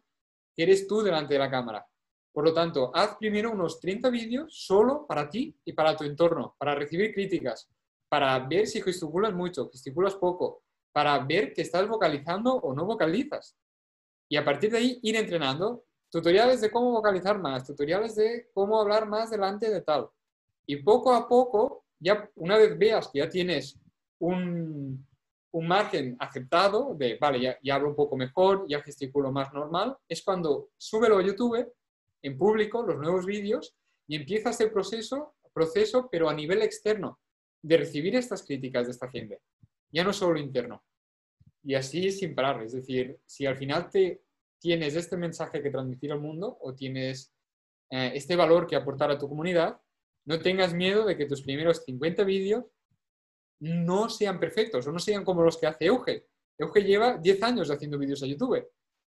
que 0.55 0.63
eres 0.63 0.87
tú 0.87 1.03
delante 1.03 1.35
de 1.35 1.41
la 1.41 1.51
cámara. 1.51 1.87
Por 2.33 2.45
lo 2.45 2.53
tanto, 2.53 2.91
haz 2.95 3.17
primero 3.17 3.51
unos 3.51 3.81
30 3.81 4.11
vídeos 4.11 4.55
solo 4.55 5.07
para 5.07 5.29
ti 5.31 5.59
y 5.65 5.73
para 5.73 5.97
tu 5.97 6.05
entorno, 6.05 6.55
para 6.59 6.75
recibir 6.75 7.15
críticas, 7.15 7.69
para 8.09 8.39
ver 8.41 8.67
si 8.67 8.83
gesticulas 8.83 9.33
mucho, 9.33 9.71
gesticulas 9.71 10.15
poco, 10.15 10.63
para 10.93 11.19
ver 11.21 11.53
que 11.53 11.63
estás 11.63 11.89
vocalizando 11.89 12.55
o 12.55 12.75
no 12.75 12.85
vocalizas. 12.85 13.57
Y 14.29 14.37
a 14.37 14.45
partir 14.45 14.71
de 14.71 14.79
ahí 14.79 14.99
ir 15.03 15.17
entrenando 15.17 15.85
tutoriales 16.11 16.61
de 16.61 16.71
cómo 16.71 16.93
vocalizar 16.93 17.39
más, 17.39 17.67
tutoriales 17.67 18.15
de 18.17 18.49
cómo 18.53 18.81
hablar 18.81 19.07
más 19.09 19.31
delante 19.31 19.71
de 19.71 19.83
tal. 19.83 20.09
Y 20.67 20.77
poco 20.77 21.13
a 21.13 21.29
poco, 21.29 21.85
ya 21.99 22.29
una 22.37 22.57
vez 22.57 22.77
veas 22.77 23.09
que 23.09 23.21
ya 23.21 23.29
tienes 23.29 23.79
un, 24.19 25.07
un 25.57 25.67
margen 25.67 26.17
aceptado 26.19 26.95
de, 26.95 27.17
vale, 27.19 27.41
ya, 27.63 27.75
hablo 27.75 27.89
un 27.89 27.97
poco 27.97 28.15
mejor, 28.15 28.67
ya 28.69 28.83
gesticulo 28.83 29.33
más 29.33 29.53
normal, 29.55 29.97
es 30.07 30.23
cuando 30.23 30.69
súbelo 30.77 31.17
a 31.19 31.23
YouTube 31.23 31.73
en 32.23 32.37
público 32.37 32.83
los 32.83 32.99
nuevos 32.99 33.25
vídeos 33.25 33.75
y 34.07 34.17
empieza 34.17 34.51
este 34.51 34.69
proceso, 34.69 35.35
proceso, 35.55 36.09
pero 36.11 36.29
a 36.29 36.35
nivel 36.35 36.61
externo, 36.61 37.19
de 37.63 37.79
recibir 37.79 38.15
estas 38.15 38.45
críticas 38.45 38.87
de 38.87 38.93
esta 38.93 39.09
gente, 39.09 39.41
ya 39.91 40.05
no 40.05 40.13
solo 40.13 40.39
interno. 40.39 40.85
Y 41.67 41.75
así 41.75 42.13
sin 42.13 42.33
parar, 42.33 42.63
es 42.63 42.75
decir, 42.75 43.19
si 43.27 43.45
al 43.45 43.57
final 43.57 43.91
te 43.91 44.23
tienes 44.61 44.95
este 44.95 45.17
mensaje 45.17 45.61
que 45.61 45.71
transmitir 45.71 46.13
al 46.13 46.21
mundo 46.21 46.57
o 46.61 46.73
tienes 46.73 47.35
eh, 47.91 48.13
este 48.15 48.37
valor 48.37 48.69
que 48.69 48.77
aportar 48.77 49.11
a 49.11 49.19
tu 49.19 49.29
comunidad, 49.29 49.81
no 50.27 50.39
tengas 50.39 50.73
miedo 50.73 51.05
de 51.05 51.17
que 51.17 51.27
tus 51.27 51.43
primeros 51.43 51.85
50 51.85 52.23
vídeos 52.23 52.67
no 53.59 54.09
sean 54.09 54.39
perfectos 54.39 54.87
o 54.87 54.93
no 54.93 55.01
sean 55.01 55.25
como 55.25 55.43
los 55.43 55.59
que 55.59 55.67
hace 55.67 55.87
Euge. 55.87 56.29
Euge 56.57 56.85
lleva 56.85 57.19
10 57.19 57.43
años 57.43 57.69
haciendo 57.69 57.99
vídeos 57.99 58.23
a 58.23 58.27
YouTube. 58.27 58.65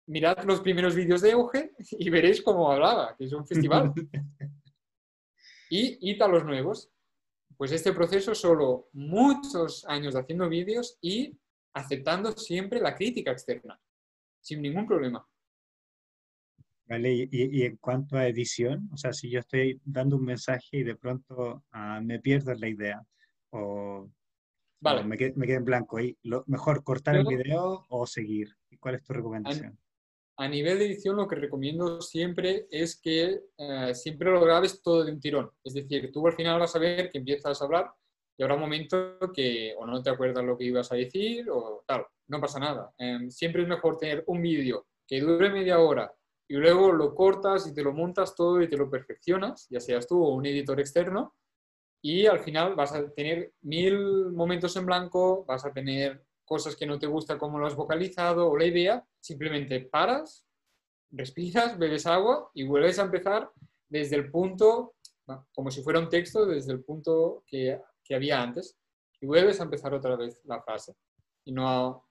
Mirad 0.07 0.43
los 0.43 0.59
primeros 0.59 0.93
vídeos 0.93 1.21
de 1.21 1.29
Euge 1.29 1.71
y 1.91 2.09
veréis 2.09 2.41
cómo 2.41 2.69
hablaba, 2.69 3.15
que 3.17 3.23
es 3.23 3.31
un 3.31 3.47
festival. 3.47 3.93
y 5.69 6.11
id 6.11 6.21
a 6.21 6.27
los 6.27 6.43
nuevos. 6.43 6.91
Pues 7.55 7.71
este 7.71 7.93
proceso 7.93 8.35
solo 8.35 8.89
muchos 8.91 9.85
años 9.85 10.15
haciendo 10.15 10.49
vídeos 10.49 10.97
y 10.99 11.37
aceptando 11.73 12.31
siempre 12.33 12.79
la 12.79 12.95
crítica 12.95 13.31
externa, 13.31 13.79
sin 14.39 14.61
ningún 14.61 14.85
problema. 14.85 15.25
Vale, 16.85 17.29
y, 17.31 17.63
en 17.63 17.77
cuanto 17.77 18.17
a 18.17 18.27
edición, 18.27 18.89
o 18.91 18.97
sea, 18.97 19.13
si 19.13 19.29
yo 19.29 19.39
estoy 19.39 19.79
dando 19.85 20.17
un 20.17 20.25
mensaje 20.25 20.79
y 20.79 20.83
de 20.83 20.95
pronto 20.95 21.63
ah, 21.71 22.01
me 22.03 22.19
pierdo 22.19 22.53
la 22.53 22.67
idea 22.67 23.01
o, 23.51 24.09
vale. 24.81 25.05
me, 25.05 25.17
quedo, 25.17 25.33
en 25.41 25.63
blanco, 25.63 26.01
¿y 26.01 26.17
lo, 26.23 26.43
¿mejor 26.47 26.83
cortar 26.83 27.15
el 27.15 27.25
video 27.25 27.85
o 27.87 28.05
seguir? 28.05 28.53
¿Cuál 28.81 28.95
es 28.95 29.03
tu 29.03 29.13
recomendación? 29.13 29.79
A, 30.35 30.49
nivel 30.49 30.79
de 30.79 30.87
edición 30.87 31.15
lo 31.15 31.29
que 31.29 31.35
recomiendo 31.35 32.01
siempre 32.01 32.67
es 32.69 32.99
que 32.99 33.39
eh, 33.57 33.95
siempre 33.95 34.29
lo 34.29 34.41
grabes 34.41 34.81
todo 34.81 35.05
de 35.05 35.13
un 35.13 35.21
tirón. 35.21 35.49
Es 35.63 35.73
decir, 35.73 36.11
tú 36.11 36.27
al 36.27 36.33
final 36.33 36.59
vas 36.59 36.75
a 36.75 36.79
ver 36.79 37.09
que 37.09 37.19
empiezas 37.19 37.61
a 37.61 37.65
hablar 37.65 37.93
y 38.41 38.43
habrá 38.43 38.55
un 38.55 38.61
momento 38.61 39.19
que 39.31 39.75
o 39.77 39.85
no 39.85 40.01
te 40.01 40.09
acuerdas 40.09 40.43
lo 40.43 40.57
que 40.57 40.63
ibas 40.63 40.91
a 40.91 40.95
decir 40.95 41.47
o 41.51 41.83
tal, 41.85 42.07
no 42.27 42.41
pasa 42.41 42.57
nada. 42.59 42.91
Em, 42.97 43.29
siempre 43.29 43.61
es 43.61 43.67
mejor 43.67 43.99
tener 43.99 44.23
un 44.25 44.41
vídeo 44.41 44.87
que 45.05 45.21
dure 45.21 45.51
media 45.51 45.77
hora 45.77 46.11
y 46.47 46.55
luego 46.55 46.91
lo 46.91 47.13
cortas 47.13 47.67
y 47.67 47.73
te 47.75 47.83
lo 47.83 47.93
montas 47.93 48.35
todo 48.35 48.59
y 48.59 48.67
te 48.67 48.77
lo 48.77 48.89
perfeccionas, 48.89 49.67
ya 49.69 49.79
seas 49.79 50.07
tú 50.07 50.23
o 50.23 50.33
un 50.33 50.47
editor 50.47 50.79
externo, 50.79 51.35
y 52.01 52.25
al 52.25 52.39
final 52.39 52.73
vas 52.73 52.93
a 52.93 53.11
tener 53.11 53.53
mil 53.61 54.31
momentos 54.31 54.75
en 54.75 54.87
blanco, 54.87 55.45
vas 55.45 55.63
a 55.63 55.71
tener 55.71 56.25
cosas 56.43 56.75
que 56.75 56.87
no 56.87 56.97
te 56.97 57.05
gusta 57.05 57.37
como 57.37 57.59
lo 57.59 57.67
has 57.67 57.75
vocalizado 57.75 58.49
o 58.49 58.57
la 58.57 58.65
idea, 58.65 59.05
simplemente 59.19 59.81
paras, 59.81 60.47
respiras, 61.11 61.77
bebes 61.77 62.07
agua 62.07 62.49
y 62.55 62.63
vuelves 62.63 62.97
a 62.97 63.03
empezar 63.03 63.51
desde 63.87 64.15
el 64.15 64.31
punto, 64.31 64.95
como 65.53 65.69
si 65.69 65.83
fuera 65.83 65.99
un 65.99 66.09
texto, 66.09 66.47
desde 66.47 66.71
el 66.71 66.83
punto 66.83 67.43
que, 67.45 67.79
que 68.11 68.15
había 68.15 68.41
antes, 68.41 68.77
y 69.21 69.25
vuelves 69.25 69.61
a 69.61 69.63
empezar 69.63 69.93
otra 69.93 70.17
vez 70.17 70.41
la 70.43 70.61
frase. 70.61 70.93
Y 71.45 71.53
no... 71.53 72.05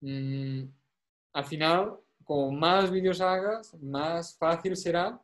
Mm, 0.00 0.62
al 1.32 1.44
final 1.44 1.98
como 2.22 2.52
más 2.52 2.88
vídeos 2.92 3.20
hagas, 3.20 3.74
más 3.82 4.36
fácil 4.38 4.76
será 4.76 5.20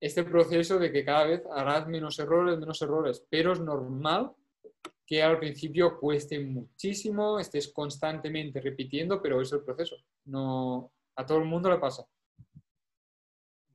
este 0.00 0.24
proceso 0.24 0.78
de 0.78 0.90
que 0.90 1.04
cada 1.04 1.24
vez 1.24 1.42
harás 1.52 1.86
menos 1.86 2.18
errores, 2.18 2.58
menos 2.58 2.80
errores, 2.80 3.22
pero 3.28 3.52
es 3.52 3.60
normal 3.60 4.32
que 5.04 5.22
al 5.22 5.38
principio 5.38 5.98
cueste 6.00 6.38
muchísimo, 6.40 7.38
estés 7.38 7.68
constantemente 7.68 8.58
repitiendo, 8.62 9.20
pero 9.20 9.42
es 9.42 9.52
el 9.52 9.62
proceso. 9.64 9.96
No, 10.24 10.90
a 11.14 11.26
todo 11.26 11.38
el 11.38 11.44
mundo 11.44 11.68
le 11.68 11.76
pasa. 11.76 12.06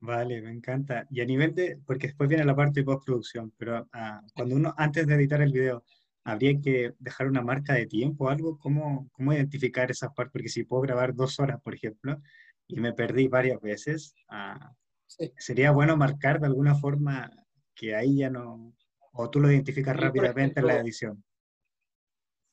Vale, 0.01 0.41
me 0.41 0.51
encanta. 0.51 1.05
Y 1.11 1.21
a 1.21 1.25
nivel 1.25 1.53
de, 1.53 1.79
porque 1.85 2.07
después 2.07 2.27
viene 2.27 2.43
la 2.43 2.55
parte 2.55 2.79
de 2.79 2.85
postproducción, 2.85 3.53
pero 3.55 3.87
ah, 3.93 4.21
cuando 4.33 4.55
uno, 4.55 4.73
antes 4.75 5.05
de 5.05 5.13
editar 5.13 5.41
el 5.41 5.53
video, 5.53 5.83
habría 6.23 6.59
que 6.59 6.93
dejar 6.97 7.27
una 7.27 7.41
marca 7.41 7.73
de 7.75 7.85
tiempo 7.85 8.25
o 8.25 8.29
algo, 8.29 8.57
¿cómo, 8.57 9.09
cómo 9.11 9.31
identificar 9.31 9.91
esas 9.91 10.11
partes? 10.13 10.33
Porque 10.33 10.49
si 10.49 10.63
puedo 10.63 10.81
grabar 10.81 11.13
dos 11.13 11.39
horas, 11.39 11.61
por 11.61 11.75
ejemplo, 11.75 12.19
y 12.67 12.79
me 12.79 12.93
perdí 12.93 13.27
varias 13.27 13.61
veces. 13.61 14.15
Ah, 14.27 14.73
sería 15.37 15.71
bueno 15.71 15.95
marcar 15.95 16.39
de 16.39 16.47
alguna 16.47 16.73
forma 16.73 17.29
que 17.75 17.95
ahí 17.95 18.17
ya 18.17 18.29
no, 18.31 18.73
o 19.13 19.29
tú 19.29 19.39
lo 19.39 19.51
identificas 19.51 19.95
rápidamente 19.95 20.61
en 20.61 20.67
la 20.67 20.77
edición. 20.77 21.23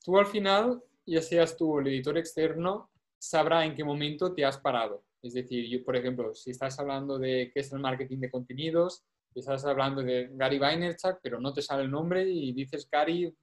Tú 0.04 0.18
al 0.18 0.26
final, 0.26 0.82
ya 1.06 1.22
seas 1.22 1.56
tú 1.56 1.78
el 1.78 1.88
editor 1.88 2.18
externo, 2.18 2.90
sabrá 3.18 3.64
en 3.64 3.74
qué 3.74 3.84
momento 3.84 4.34
te 4.34 4.44
has 4.44 4.58
parado. 4.58 5.04
Es 5.22 5.34
decir, 5.34 5.68
yo, 5.68 5.84
por 5.84 5.96
ejemplo, 5.96 6.34
si 6.34 6.50
estás 6.50 6.78
hablando 6.78 7.18
de 7.18 7.50
qué 7.52 7.60
es 7.60 7.72
el 7.72 7.80
marketing 7.80 8.18
de 8.18 8.30
contenidos, 8.30 9.04
estás 9.38 9.64
hablando 9.64 10.02
de 10.02 10.30
Gary 10.32 10.58
Vaynerchuk, 10.58 11.18
pero 11.22 11.40
no 11.40 11.52
te 11.52 11.62
sale 11.62 11.84
el 11.84 11.90
nombre 11.90 12.28
y 12.28 12.52
dices 12.52 12.88
Gary, 12.90 13.34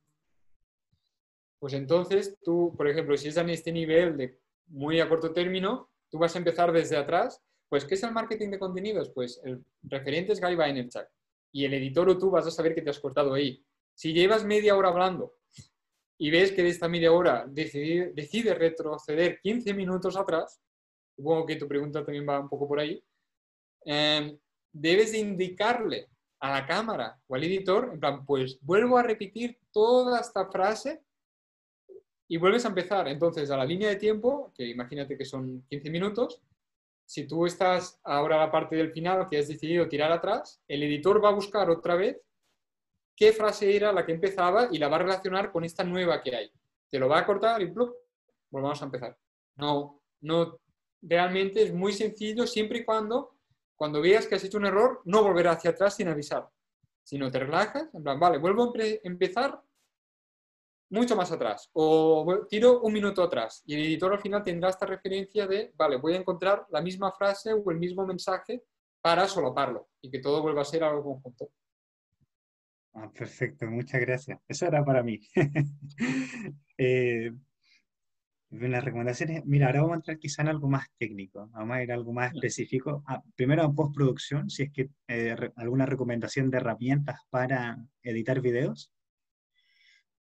pues 1.59 1.73
entonces 1.73 2.37
tú, 2.43 2.73
por 2.75 2.87
ejemplo, 2.87 3.17
si 3.17 3.29
es 3.29 3.37
en 3.37 3.49
este 3.49 3.71
nivel 3.71 4.17
de 4.17 4.39
muy 4.67 4.99
a 4.99 5.09
corto 5.09 5.31
término, 5.31 5.89
tú 6.09 6.19
vas 6.19 6.35
a 6.35 6.39
empezar 6.39 6.71
desde 6.71 6.97
atrás, 6.97 7.41
pues 7.69 7.85
¿qué 7.85 7.95
es 7.95 8.03
el 8.03 8.11
marketing 8.11 8.49
de 8.49 8.59
contenidos? 8.59 9.09
Pues 9.09 9.41
el 9.43 9.63
referente 9.83 10.33
es 10.33 10.41
Guy 10.41 10.55
Vaynerchuk 10.55 11.07
y 11.51 11.65
el 11.65 11.73
editor 11.73 12.09
o 12.09 12.17
tú 12.17 12.29
vas 12.29 12.45
a 12.45 12.51
saber 12.51 12.75
que 12.75 12.81
te 12.81 12.89
has 12.89 12.99
cortado 12.99 13.33
ahí. 13.33 13.63
Si 13.93 14.13
llevas 14.13 14.43
media 14.43 14.75
hora 14.75 14.89
hablando 14.89 15.35
y 16.17 16.29
ves 16.29 16.51
que 16.51 16.63
de 16.63 16.69
esta 16.69 16.87
media 16.87 17.11
hora 17.11 17.45
decide, 17.47 18.11
decide 18.13 18.53
retroceder 18.53 19.39
15 19.39 19.73
minutos 19.73 20.17
atrás, 20.17 20.61
supongo 21.15 21.45
que 21.45 21.55
tu 21.55 21.67
pregunta 21.67 22.03
también 22.03 22.27
va 22.27 22.39
un 22.39 22.49
poco 22.49 22.67
por 22.67 22.79
ahí, 22.79 23.03
em, 23.83 24.37
debes 24.71 25.11
de 25.11 25.19
indicarle 25.19 26.09
a 26.39 26.51
la 26.51 26.65
cámara 26.65 27.19
o 27.27 27.35
al 27.35 27.43
editor, 27.43 27.89
en 27.93 27.99
plan, 27.99 28.25
pues 28.25 28.59
vuelvo 28.61 28.97
a 28.97 29.03
repetir 29.03 29.57
toda 29.71 30.19
esta 30.19 30.45
frase 30.47 31.01
y 32.27 32.37
vuelves 32.37 32.65
a 32.65 32.69
empezar. 32.69 33.07
Entonces, 33.07 33.49
a 33.51 33.57
la 33.57 33.65
línea 33.65 33.89
de 33.89 33.95
tiempo, 33.95 34.51
que 34.55 34.65
imagínate 34.67 35.17
que 35.17 35.25
son 35.25 35.63
15 35.69 35.89
minutos, 35.89 36.41
si 37.05 37.27
tú 37.27 37.45
estás 37.45 37.99
ahora 38.03 38.35
a 38.35 38.45
la 38.45 38.51
parte 38.51 38.75
del 38.75 38.91
final 38.91 39.29
que 39.29 39.37
has 39.37 39.47
decidido 39.47 39.87
tirar 39.87 40.11
atrás, 40.11 40.61
el 40.67 40.83
editor 40.83 41.23
va 41.23 41.29
a 41.29 41.33
buscar 41.33 41.69
otra 41.69 41.95
vez 41.95 42.19
qué 43.15 43.31
frase 43.31 43.75
era 43.75 43.93
la 43.93 44.05
que 44.05 44.11
empezaba 44.11 44.67
y 44.71 44.77
la 44.77 44.87
va 44.87 44.97
a 44.97 44.99
relacionar 44.99 45.51
con 45.51 45.63
esta 45.63 45.83
nueva 45.83 46.21
que 46.21 46.35
hay. 46.35 46.51
Te 46.89 46.99
lo 46.99 47.07
va 47.07 47.19
a 47.19 47.25
cortar 47.25 47.61
y 47.61 47.71
¡plup! 47.71 47.95
volvamos 48.49 48.81
a 48.81 48.85
empezar. 48.85 49.17
No, 49.55 50.01
no, 50.21 50.59
realmente 51.07 51.63
es 51.63 51.73
muy 51.73 51.93
sencillo 51.93 52.47
siempre 52.47 52.79
y 52.79 52.85
cuando, 52.85 53.35
cuando 53.75 54.01
veas 54.01 54.27
que 54.27 54.35
has 54.35 54.43
hecho 54.43 54.57
un 54.57 54.65
error, 54.65 55.01
no 55.05 55.23
volver 55.23 55.47
hacia 55.47 55.71
atrás 55.71 55.95
sin 55.95 56.07
avisar, 56.07 56.49
sino 57.03 57.31
te 57.31 57.39
relajas, 57.39 57.93
en 57.93 58.03
plan, 58.03 58.19
vale, 58.19 58.37
vuelvo 58.37 58.63
a 58.63 58.71
empezar 59.03 59.61
mucho 60.89 61.15
más 61.15 61.31
atrás 61.31 61.69
o 61.73 62.45
tiro 62.47 62.81
un 62.81 62.93
minuto 62.93 63.23
atrás 63.23 63.63
y 63.65 63.73
el 63.73 63.85
editor 63.85 64.13
al 64.13 64.21
final 64.21 64.43
tendrá 64.43 64.69
esta 64.69 64.85
referencia 64.85 65.47
de, 65.47 65.73
vale, 65.75 65.97
voy 65.97 66.13
a 66.13 66.17
encontrar 66.17 66.65
la 66.69 66.81
misma 66.81 67.11
frase 67.11 67.53
o 67.53 67.71
el 67.71 67.77
mismo 67.77 68.05
mensaje 68.05 68.63
para 69.01 69.27
solaparlo 69.27 69.89
y 70.01 70.09
que 70.09 70.19
todo 70.19 70.41
vuelva 70.41 70.61
a 70.61 70.65
ser 70.65 70.83
algo 70.83 71.03
conjunto. 71.03 71.51
Ah, 72.93 73.11
perfecto, 73.11 73.65
muchas 73.65 73.99
gracias. 73.99 74.39
Eso 74.47 74.67
era 74.67 74.83
para 74.85 75.03
mí. 75.03 75.19
eh, 76.77 77.31
las 78.61 78.83
recomendaciones, 78.83 79.45
mira, 79.45 79.67
ahora 79.67 79.81
vamos 79.81 79.93
a 79.93 79.97
entrar 79.97 80.19
quizá 80.19 80.41
en 80.41 80.49
algo 80.49 80.69
más 80.69 80.87
técnico, 80.97 81.49
vamos 81.51 81.75
a 81.75 81.83
ir 81.83 81.91
a 81.91 81.95
algo 81.95 82.13
más 82.13 82.33
específico. 82.33 83.03
Ah, 83.07 83.21
primero 83.35 83.63
en 83.63 83.75
postproducción, 83.75 84.49
si 84.49 84.63
es 84.63 84.71
que 84.71 84.89
eh, 85.07 85.35
alguna 85.55 85.85
recomendación 85.85 86.49
de 86.49 86.57
herramientas 86.57 87.19
para 87.29 87.77
editar 88.03 88.41
videos. 88.41 88.91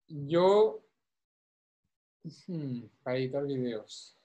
Yo, 0.07 0.85
hmm, 2.47 2.81
para 3.03 3.17
editar 3.17 3.45
videos, 3.45 4.17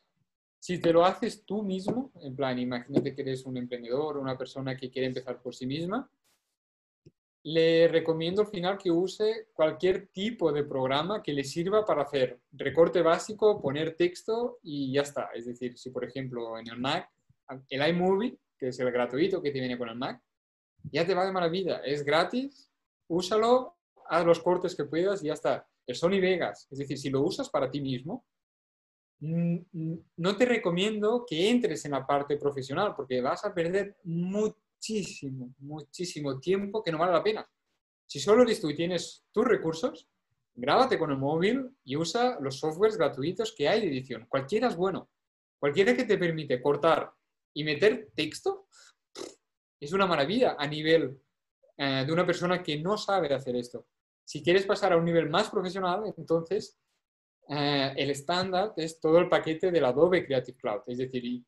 si 0.59 0.79
te 0.79 0.93
lo 0.93 1.05
haces 1.05 1.45
tú 1.45 1.63
mismo, 1.63 2.13
en 2.21 2.37
plan, 2.37 2.59
imagínate 2.59 3.15
que 3.15 3.23
eres 3.23 3.47
un 3.47 3.57
emprendedor 3.57 4.19
o 4.19 4.21
una 4.21 4.37
persona 4.37 4.77
que 4.77 4.91
quiere 4.91 5.09
empezar 5.09 5.41
por 5.41 5.55
sí 5.55 5.67
misma, 5.67 6.11
le 7.43 7.89
recomiendo 7.89 8.43
al 8.43 8.49
final 8.49 8.77
que 8.77 8.91
use 8.91 9.49
cualquier 9.53 10.09
tipo 10.09 10.53
de 10.53 10.65
programa 10.65 11.23
que 11.23 11.33
le 11.33 11.45
sirva 11.45 11.85
para 11.85 12.03
hacer 12.03 12.41
recorte 12.53 13.01
básico, 13.01 13.61
poner 13.61 13.97
texto 13.97 14.59
y 14.63 14.93
ya 14.93 15.03
está. 15.03 15.31
Es 15.35 15.47
decir, 15.47 15.79
si 15.79 15.91
por 15.91 16.05
ejemplo 16.05 16.59
en 16.59 16.69
el 16.69 16.79
Mac, 16.79 17.11
el 17.69 17.89
iMovie, 17.89 18.39
que 18.59 18.69
es 18.69 18.79
el 18.81 18.91
gratuito 18.93 19.41
que 19.41 19.51
te 19.51 19.59
viene 19.59 19.79
con 19.79 19.89
el 19.89 19.97
Mac, 19.97 20.23
ya 20.93 21.07
te 21.07 21.15
va 21.15 21.25
de 21.25 21.33
maravilla. 21.33 21.79
Es 21.79 22.05
gratis, 22.05 22.71
úsalo, 23.09 23.77
haz 24.09 24.25
los 24.25 24.41
cortes 24.41 24.75
que 24.75 24.85
puedas 24.85 25.23
y 25.23 25.27
ya 25.27 25.35
está 25.35 25.67
el 25.87 25.95
Sony 25.95 26.21
Vegas. 26.21 26.69
Es 26.71 26.79
decir, 26.79 26.99
si 26.99 27.11
lo 27.11 27.23
usas 27.23 27.49
para 27.49 27.71
ti 27.71 27.81
mismo, 27.81 28.27
no 29.21 30.37
te 30.37 30.47
recomiendo 30.47 31.25
que 31.29 31.51
entres 31.51 31.85
en 31.85 31.93
la 31.93 32.07
parte 32.07 32.37
profesional 32.37 32.95
porque 32.95 33.21
vas 33.21 33.45
a 33.45 33.53
perder 33.53 33.97
muchísimo, 34.81 35.55
muchísimo 35.59 36.41
tiempo 36.41 36.83
que 36.83 36.91
no 36.91 36.99
vale 36.99 37.13
la 37.13 37.23
pena. 37.23 37.47
Si 38.07 38.19
solo 38.19 38.43
eres 38.43 38.65
y 38.65 38.75
tienes 38.75 39.27
tus 39.31 39.45
recursos, 39.45 40.09
grábate 40.55 40.99
con 40.99 41.11
el 41.11 41.19
móvil 41.19 41.71
y 41.85 41.97
usa 41.97 42.39
los 42.41 42.59
softwares 42.59 42.97
gratuitos 42.97 43.55
que 43.55 43.69
hay 43.69 43.83
de 43.83 43.89
edición. 43.89 44.27
Cualquiera 44.27 44.69
es 44.69 44.77
bueno. 44.77 45.11
Cualquiera 45.59 45.95
que 45.95 46.05
te 46.05 46.17
permite 46.17 46.63
cortar 46.63 47.13
y 47.53 47.63
meter 47.63 48.11
texto 48.15 48.69
es 49.79 49.93
una 49.93 50.07
maravilla 50.07 50.57
a 50.59 50.67
nivel 50.67 51.21
eh, 51.77 52.05
de 52.07 52.13
una 52.13 52.25
persona 52.25 52.63
que 52.63 52.79
no 52.79 52.97
sabe 52.97 53.33
hacer 53.35 53.57
esto. 53.57 53.87
Si 54.25 54.43
quieres 54.43 54.65
pasar 54.65 54.95
a 54.95 54.97
un 54.97 55.05
nivel 55.05 55.29
más 55.29 55.51
profesional, 55.51 56.13
entonces 56.17 56.81
eh, 57.49 57.93
el 57.97 58.11
estándar 58.11 58.73
es 58.77 58.99
todo 58.99 59.19
el 59.19 59.29
paquete 59.29 59.71
del 59.71 59.85
Adobe 59.85 60.25
Creative 60.25 60.57
Cloud. 60.57 60.83
Es 60.87 60.99
decir, 60.99 61.45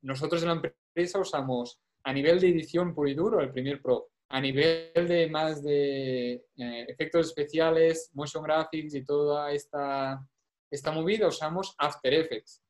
nosotros 0.00 0.42
en 0.42 0.48
la 0.48 0.54
empresa 0.54 1.20
usamos 1.20 1.80
a 2.04 2.12
nivel 2.12 2.40
de 2.40 2.48
edición 2.48 2.94
puro 2.94 3.08
y 3.08 3.14
duro 3.14 3.40
el 3.40 3.50
Premiere 3.50 3.80
Pro, 3.80 4.10
a 4.28 4.40
nivel 4.40 5.06
de 5.08 5.28
más 5.30 5.62
de 5.62 6.32
eh, 6.56 6.86
efectos 6.88 7.28
especiales, 7.28 8.10
motion 8.14 8.42
graphics 8.42 8.94
y 8.94 9.04
toda 9.04 9.52
esta, 9.52 10.26
esta 10.70 10.90
movida 10.90 11.28
usamos 11.28 11.74
After 11.78 12.12
Effects. 12.14 12.62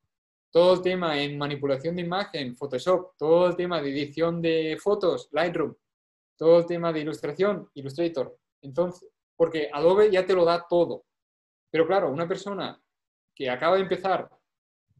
Todo 0.51 0.75
el 0.75 0.81
tema 0.81 1.19
en 1.19 1.37
manipulación 1.37 1.95
de 1.95 2.03
imagen, 2.03 2.55
Photoshop, 2.55 3.15
todo 3.17 3.47
el 3.47 3.55
tema 3.55 3.81
de 3.81 3.89
edición 3.89 4.41
de 4.41 4.77
fotos, 4.81 5.29
Lightroom, 5.31 5.73
todo 6.37 6.59
el 6.59 6.65
tema 6.65 6.91
de 6.91 6.99
ilustración, 6.99 7.69
Illustrator. 7.73 8.37
Entonces, 8.61 9.09
porque 9.35 9.69
Adobe 9.71 10.11
ya 10.11 10.25
te 10.25 10.33
lo 10.33 10.45
da 10.45 10.65
todo. 10.69 11.05
Pero 11.71 11.87
claro, 11.87 12.11
una 12.11 12.27
persona 12.27 12.79
que 13.33 13.49
acaba 13.49 13.77
de 13.77 13.81
empezar, 13.83 14.29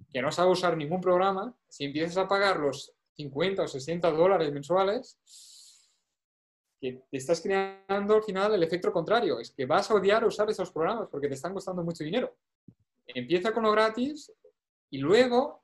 que 0.10 0.22
no 0.22 0.32
sabe 0.32 0.52
usar 0.52 0.76
ningún 0.76 1.02
programa, 1.02 1.56
si 1.68 1.86
empiezas 1.86 2.18
a 2.18 2.28
pagar 2.28 2.60
los 2.60 2.96
50 3.16 3.64
o 3.64 3.68
60 3.68 4.11
dólares 4.11 4.51
mensuales, 4.51 5.18
que 6.80 7.03
te 7.09 7.18
estás 7.18 7.39
creando 7.41 8.16
al 8.16 8.24
final 8.24 8.53
el 8.53 8.64
efecto 8.64 8.91
contrario, 8.91 9.39
es 9.39 9.51
que 9.51 9.66
vas 9.66 9.89
a 9.89 9.95
odiar 9.95 10.26
usar 10.26 10.49
esos 10.49 10.72
programas 10.72 11.07
porque 11.09 11.28
te 11.28 11.36
están 11.36 11.53
costando 11.53 11.84
mucho 11.84 12.03
dinero. 12.03 12.36
Empieza 13.07 13.53
con 13.53 13.64
lo 13.64 13.72
gratis 13.72 14.32
y 14.89 14.97
luego, 14.97 15.61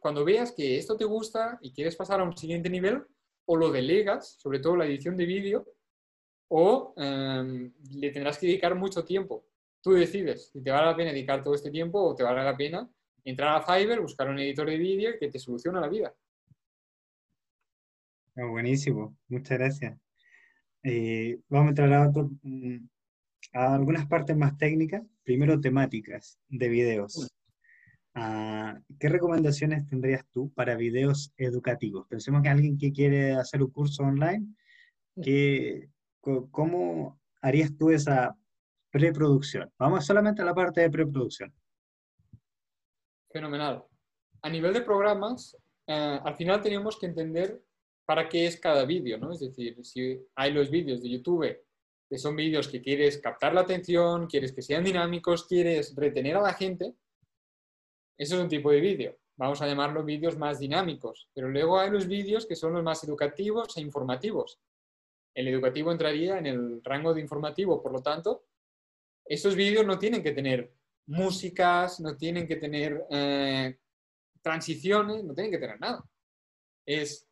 cuando 0.00 0.24
veas 0.24 0.52
que 0.52 0.76
esto 0.76 0.96
te 0.96 1.04
gusta 1.04 1.58
y 1.62 1.72
quieres 1.72 1.96
pasar 1.96 2.20
a 2.20 2.24
un 2.24 2.36
siguiente 2.36 2.68
nivel, 2.68 3.04
o 3.46 3.56
lo 3.56 3.70
delegas, 3.70 4.36
sobre 4.38 4.60
todo 4.60 4.76
la 4.76 4.86
edición 4.86 5.16
de 5.16 5.26
vídeo, 5.26 5.66
o 6.48 6.94
em, 6.96 7.72
le 7.92 8.10
tendrás 8.10 8.38
que 8.38 8.46
dedicar 8.46 8.74
mucho 8.74 9.04
tiempo. 9.04 9.44
Tú 9.80 9.92
decides 9.92 10.50
si 10.52 10.62
te 10.62 10.70
vale 10.70 10.86
la 10.86 10.96
pena 10.96 11.10
dedicar 11.10 11.42
todo 11.42 11.54
este 11.54 11.70
tiempo 11.70 12.02
o 12.02 12.14
te 12.14 12.22
vale 12.22 12.44
la 12.44 12.56
pena 12.56 12.88
entrar 13.24 13.56
a 13.56 13.62
Fiverr, 13.62 14.00
buscar 14.00 14.28
un 14.28 14.38
editor 14.38 14.68
de 14.68 14.78
vídeo 14.78 15.12
que 15.18 15.28
te 15.28 15.38
soluciona 15.38 15.80
la 15.80 15.88
vida. 15.88 16.14
Ah, 18.36 18.46
buenísimo, 18.46 19.16
muchas 19.28 19.58
gracias. 19.58 19.98
Eh, 20.82 21.38
vamos 21.48 21.66
a 21.66 21.68
entrar 21.70 21.92
a, 21.92 22.08
mm, 22.08 22.88
a, 23.52 23.74
algunas 23.74 24.06
partes 24.06 24.36
más 24.36 24.56
técnicas. 24.56 25.02
Primero, 25.24 25.60
temáticas 25.60 26.38
de 26.48 26.68
videos. 26.68 27.30
Ah, 28.14 28.78
¿Qué 28.98 29.08
recomendaciones 29.08 29.86
tendrías 29.86 30.24
tú 30.32 30.52
para 30.54 30.76
videos 30.76 31.32
educativos? 31.36 32.06
Pensemos 32.08 32.42
que 32.42 32.48
alguien 32.48 32.78
que 32.78 32.92
quiere 32.92 33.32
hacer 33.32 33.62
un 33.62 33.70
curso 33.70 34.02
online, 34.02 34.46
¿cómo 36.50 37.20
harías 37.40 37.76
tú 37.76 37.90
esa 37.90 38.36
preproducción? 38.90 39.70
Vamos 39.78 40.04
solamente 40.04 40.42
a 40.42 40.44
la 40.44 40.54
parte 40.54 40.80
de 40.80 40.90
preproducción. 40.90 41.52
Fenomenal. 43.30 43.84
A 44.42 44.48
nivel 44.48 44.72
de 44.72 44.82
programas, 44.82 45.56
eh, 45.86 46.20
al 46.22 46.34
final 46.34 46.60
tenemos 46.60 46.98
que 46.98 47.06
entender 47.06 47.62
para 48.04 48.28
qué 48.28 48.46
es 48.46 48.58
cada 48.58 48.84
vídeo, 48.84 49.18
¿no? 49.18 49.32
Es 49.32 49.40
decir, 49.40 49.84
si 49.84 50.20
hay 50.34 50.52
los 50.52 50.70
vídeos 50.70 51.02
de 51.02 51.10
YouTube 51.10 51.64
que 52.08 52.18
son 52.18 52.34
vídeos 52.34 52.66
que 52.66 52.82
quieres 52.82 53.18
captar 53.18 53.54
la 53.54 53.60
atención, 53.60 54.26
quieres 54.26 54.52
que 54.52 54.62
sean 54.62 54.82
dinámicos, 54.82 55.46
quieres 55.46 55.94
retener 55.94 56.36
a 56.36 56.42
la 56.42 56.54
gente, 56.54 56.96
eso 58.18 58.34
es 58.34 58.42
un 58.42 58.48
tipo 58.48 58.72
de 58.72 58.80
vídeo. 58.80 59.16
Vamos 59.36 59.62
a 59.62 59.66
llamarlo 59.66 60.04
vídeos 60.04 60.36
más 60.36 60.58
dinámicos. 60.58 61.30
Pero 61.32 61.48
luego 61.48 61.78
hay 61.78 61.90
los 61.90 62.06
vídeos 62.06 62.46
que 62.46 62.56
son 62.56 62.72
los 62.72 62.82
más 62.82 63.02
educativos 63.04 63.76
e 63.76 63.80
informativos. 63.80 64.58
El 65.34 65.48
educativo 65.48 65.92
entraría 65.92 66.36
en 66.36 66.46
el 66.46 66.84
rango 66.84 67.14
de 67.14 67.20
informativo, 67.20 67.80
por 67.80 67.92
lo 67.92 68.02
tanto, 68.02 68.44
esos 69.24 69.54
vídeos 69.54 69.86
no 69.86 69.98
tienen 69.98 70.22
que 70.22 70.32
tener 70.32 70.72
músicas, 71.10 72.00
no 72.00 72.16
tienen 72.16 72.46
que 72.46 72.56
tener 72.56 73.04
eh, 73.10 73.76
transiciones, 74.40 75.24
no 75.24 75.34
tienen 75.34 75.50
que 75.50 75.58
tener 75.58 75.80
nada. 75.80 76.04
Es, 76.86 77.28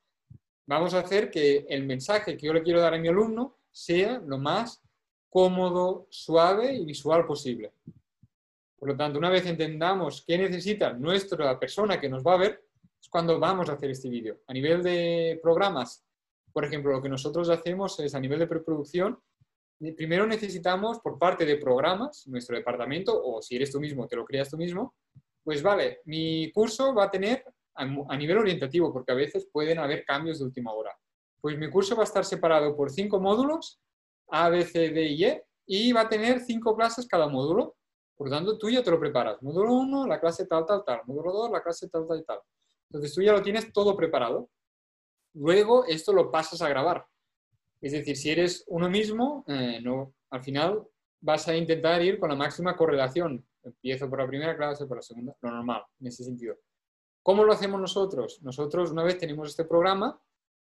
vamos 0.66 0.94
a 0.94 1.00
hacer 1.00 1.30
que 1.30 1.64
el 1.68 1.84
mensaje 1.84 2.36
que 2.36 2.46
yo 2.46 2.52
le 2.52 2.62
quiero 2.62 2.80
dar 2.80 2.94
a 2.94 2.98
mi 2.98 3.08
alumno 3.08 3.56
sea 3.70 4.18
lo 4.18 4.38
más 4.38 4.82
cómodo, 5.30 6.08
suave 6.10 6.74
y 6.74 6.84
visual 6.84 7.24
posible. 7.24 7.72
Por 8.78 8.88
lo 8.90 8.96
tanto, 8.96 9.18
una 9.18 9.30
vez 9.30 9.46
entendamos 9.46 10.24
qué 10.26 10.38
necesita 10.38 10.92
nuestra 10.92 11.58
persona 11.58 12.00
que 12.00 12.08
nos 12.08 12.24
va 12.24 12.34
a 12.34 12.38
ver, 12.38 12.64
es 13.00 13.08
cuando 13.08 13.38
vamos 13.38 13.68
a 13.68 13.74
hacer 13.74 13.90
este 13.90 14.08
vídeo. 14.08 14.40
A 14.48 14.52
nivel 14.52 14.82
de 14.82 15.38
programas, 15.40 16.04
por 16.52 16.64
ejemplo, 16.64 16.92
lo 16.92 17.02
que 17.02 17.08
nosotros 17.08 17.48
hacemos 17.48 17.98
es 18.00 18.14
a 18.14 18.20
nivel 18.20 18.40
de 18.40 18.46
preproducción, 18.48 19.20
primero 19.96 20.26
necesitamos 20.26 21.00
por 21.00 21.18
parte 21.18 21.44
de 21.44 21.56
programas, 21.56 22.26
nuestro 22.26 22.56
departamento, 22.56 23.20
o 23.24 23.40
si 23.40 23.56
eres 23.56 23.70
tú 23.70 23.80
mismo, 23.80 24.06
te 24.06 24.16
lo 24.16 24.24
creas 24.24 24.50
tú 24.50 24.56
mismo, 24.56 24.94
pues 25.44 25.62
vale, 25.62 26.00
mi 26.04 26.50
curso 26.52 26.94
va 26.94 27.04
a 27.04 27.10
tener 27.10 27.44
a 27.74 28.16
nivel 28.16 28.38
orientativo, 28.38 28.92
porque 28.92 29.12
a 29.12 29.14
veces 29.14 29.48
pueden 29.52 29.78
haber 29.78 30.04
cambios 30.04 30.40
de 30.40 30.44
última 30.44 30.72
hora. 30.72 30.92
Pues 31.40 31.56
mi 31.56 31.70
curso 31.70 31.94
va 31.94 32.02
a 32.02 32.06
estar 32.06 32.24
separado 32.24 32.76
por 32.76 32.90
cinco 32.90 33.20
módulos, 33.20 33.80
A, 34.28 34.48
B, 34.48 34.64
C, 34.64 34.90
D 34.90 35.02
y 35.04 35.24
E, 35.24 35.44
y 35.66 35.92
va 35.92 36.02
a 36.02 36.08
tener 36.08 36.40
cinco 36.40 36.74
clases 36.74 37.06
cada 37.06 37.28
módulo. 37.28 37.76
Por 38.16 38.28
lo 38.28 38.34
tanto, 38.34 38.58
tú 38.58 38.68
ya 38.68 38.82
te 38.82 38.90
lo 38.90 38.98
preparas. 38.98 39.40
Módulo 39.42 39.74
1, 39.74 40.06
la 40.08 40.18
clase 40.18 40.46
tal, 40.46 40.66
tal, 40.66 40.82
tal. 40.84 41.02
Módulo 41.06 41.32
2, 41.32 41.50
la 41.52 41.62
clase 41.62 41.88
tal, 41.88 42.06
tal, 42.08 42.24
tal. 42.24 42.40
Entonces 42.90 43.14
tú 43.14 43.22
ya 43.22 43.32
lo 43.32 43.42
tienes 43.42 43.72
todo 43.72 43.96
preparado. 43.96 44.50
Luego 45.34 45.84
esto 45.84 46.12
lo 46.12 46.30
pasas 46.32 46.60
a 46.62 46.68
grabar. 46.68 47.06
Es 47.80 47.92
decir, 47.92 48.16
si 48.16 48.30
eres 48.30 48.64
uno 48.68 48.88
mismo, 48.90 49.44
eh, 49.46 49.80
no, 49.82 50.14
al 50.30 50.42
final 50.42 50.82
vas 51.20 51.46
a 51.48 51.56
intentar 51.56 52.02
ir 52.02 52.18
con 52.18 52.28
la 52.28 52.36
máxima 52.36 52.76
correlación. 52.76 53.44
Empiezo 53.62 54.08
por 54.08 54.20
la 54.20 54.26
primera 54.26 54.56
clase, 54.56 54.86
por 54.86 54.98
la 54.98 55.02
segunda, 55.02 55.36
lo 55.40 55.50
normal, 55.50 55.82
en 56.00 56.06
ese 56.06 56.24
sentido. 56.24 56.56
¿Cómo 57.22 57.44
lo 57.44 57.52
hacemos 57.52 57.80
nosotros? 57.80 58.40
Nosotros, 58.42 58.90
una 58.90 59.04
vez 59.04 59.18
tenemos 59.18 59.50
este 59.50 59.64
programa, 59.64 60.20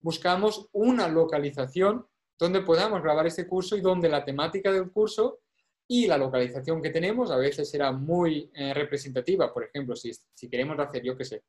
buscamos 0.01 0.67
una 0.73 1.07
localización 1.07 2.05
donde 2.37 2.61
podamos 2.61 3.01
grabar 3.01 3.27
este 3.27 3.47
curso 3.47 3.77
y 3.77 3.81
donde 3.81 4.09
la 4.09 4.25
temática 4.25 4.71
del 4.71 4.91
curso 4.91 5.41
y 5.87 6.07
la 6.07 6.17
localización 6.17 6.81
que 6.81 6.89
tenemos 6.89 7.31
a 7.31 7.37
veces 7.37 7.69
será 7.69 7.91
muy 7.91 8.49
eh, 8.53 8.73
representativa. 8.73 9.53
Por 9.53 9.65
ejemplo, 9.65 9.95
si, 9.95 10.11
si 10.33 10.49
queremos 10.49 10.79
hacer, 10.79 11.03
yo 11.03 11.15
qué 11.15 11.25
sé, 11.25 11.43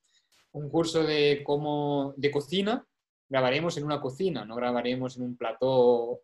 un 0.52 0.68
curso 0.68 1.02
de, 1.02 1.42
cómo, 1.44 2.12
de 2.16 2.30
cocina, 2.30 2.86
grabaremos 3.28 3.76
en 3.76 3.84
una 3.84 4.00
cocina, 4.00 4.44
no 4.44 4.54
grabaremos 4.56 5.16
en 5.16 5.22
un 5.22 5.36
plató 5.36 6.20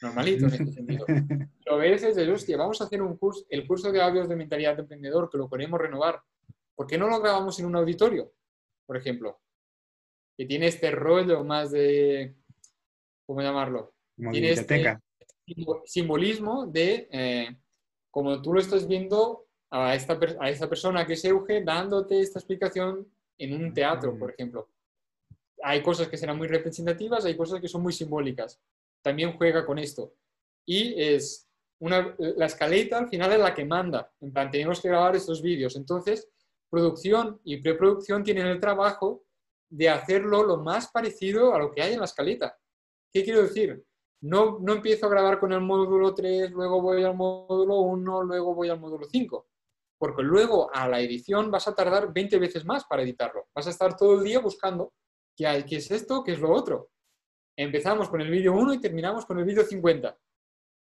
normalito 0.00 0.46
en 0.46 0.52
este 0.52 0.72
sentido. 0.72 1.04
Pero 1.06 1.76
a 1.76 1.78
veces 1.78 2.16
es, 2.16 2.28
hostia, 2.28 2.56
vamos 2.56 2.80
a 2.80 2.84
hacer 2.84 3.02
un 3.02 3.16
curso, 3.16 3.44
el 3.48 3.66
curso 3.66 3.90
de 3.90 4.00
audios 4.00 4.28
de 4.28 4.36
mentalidad 4.36 4.76
de 4.76 4.82
emprendedor 4.82 5.30
que 5.30 5.38
lo 5.38 5.48
queremos 5.48 5.80
renovar. 5.80 6.22
¿Por 6.74 6.86
qué 6.86 6.98
no 6.98 7.08
lo 7.08 7.20
grabamos 7.20 7.58
en 7.58 7.66
un 7.66 7.76
auditorio, 7.76 8.32
por 8.86 8.96
ejemplo? 8.96 9.40
Que 10.36 10.44
tiene 10.44 10.66
este 10.66 10.90
rollo 10.90 11.42
más 11.44 11.70
de, 11.72 12.36
¿cómo 13.24 13.40
llamarlo? 13.40 13.94
tiene 14.30 14.50
este 14.50 14.98
simbolismo 15.84 16.66
de, 16.66 17.08
eh, 17.10 17.56
como 18.10 18.40
tú 18.40 18.52
lo 18.52 18.60
estás 18.60 18.86
viendo 18.86 19.46
a 19.70 19.94
esta, 19.94 20.18
a 20.40 20.50
esta 20.50 20.68
persona 20.68 21.06
que 21.06 21.14
es 21.14 21.24
Euge, 21.24 21.62
dándote 21.62 22.20
esta 22.20 22.38
explicación 22.38 23.06
en 23.38 23.54
un 23.54 23.72
teatro, 23.74 24.18
por 24.18 24.30
ejemplo 24.30 24.68
hay 25.66 25.82
cosas 25.82 26.06
que 26.06 26.16
serán 26.16 26.38
muy 26.38 26.46
representativas, 26.46 27.24
hay 27.24 27.36
cosas 27.36 27.60
que 27.60 27.66
son 27.66 27.82
muy 27.82 27.92
simbólicas. 27.92 28.60
También 29.02 29.36
juega 29.36 29.66
con 29.66 29.80
esto. 29.80 30.14
Y 30.64 30.94
es 31.02 31.48
una, 31.80 32.14
la 32.18 32.46
escaleta 32.46 32.98
al 32.98 33.08
final 33.08 33.32
es 33.32 33.40
la 33.40 33.52
que 33.52 33.64
manda. 33.64 34.12
En 34.20 34.32
plan, 34.32 34.48
tenemos 34.48 34.80
que 34.80 34.86
grabar 34.86 35.16
estos 35.16 35.42
vídeos. 35.42 35.74
Entonces, 35.74 36.28
producción 36.70 37.40
y 37.42 37.56
preproducción 37.56 38.22
tienen 38.22 38.46
el 38.46 38.60
trabajo 38.60 39.24
de 39.68 39.88
hacerlo 39.88 40.44
lo 40.44 40.58
más 40.58 40.92
parecido 40.92 41.52
a 41.52 41.58
lo 41.58 41.72
que 41.72 41.82
hay 41.82 41.94
en 41.94 41.98
la 41.98 42.04
escaleta. 42.04 42.56
¿Qué 43.12 43.24
quiero 43.24 43.42
decir? 43.42 43.84
No, 44.20 44.60
no 44.60 44.74
empiezo 44.74 45.06
a 45.06 45.10
grabar 45.10 45.40
con 45.40 45.52
el 45.52 45.62
módulo 45.62 46.14
3, 46.14 46.52
luego 46.52 46.80
voy 46.80 47.02
al 47.02 47.16
módulo 47.16 47.80
1, 47.80 48.22
luego 48.22 48.54
voy 48.54 48.68
al 48.68 48.78
módulo 48.78 49.04
5. 49.04 49.48
Porque 49.98 50.22
luego 50.22 50.72
a 50.72 50.86
la 50.86 51.00
edición 51.00 51.50
vas 51.50 51.66
a 51.66 51.74
tardar 51.74 52.12
20 52.12 52.38
veces 52.38 52.64
más 52.64 52.84
para 52.84 53.02
editarlo. 53.02 53.48
Vas 53.52 53.66
a 53.66 53.70
estar 53.70 53.96
todo 53.96 54.20
el 54.20 54.22
día 54.22 54.38
buscando 54.38 54.92
¿Qué, 55.36 55.46
hay, 55.46 55.64
¿Qué 55.64 55.76
es 55.76 55.90
esto? 55.90 56.24
¿Qué 56.24 56.32
es 56.32 56.40
lo 56.40 56.50
otro? 56.50 56.90
Empezamos 57.54 58.08
con 58.08 58.20
el 58.22 58.30
vídeo 58.30 58.54
1 58.54 58.74
y 58.74 58.80
terminamos 58.80 59.26
con 59.26 59.38
el 59.38 59.44
vídeo 59.44 59.62
50. 59.62 60.16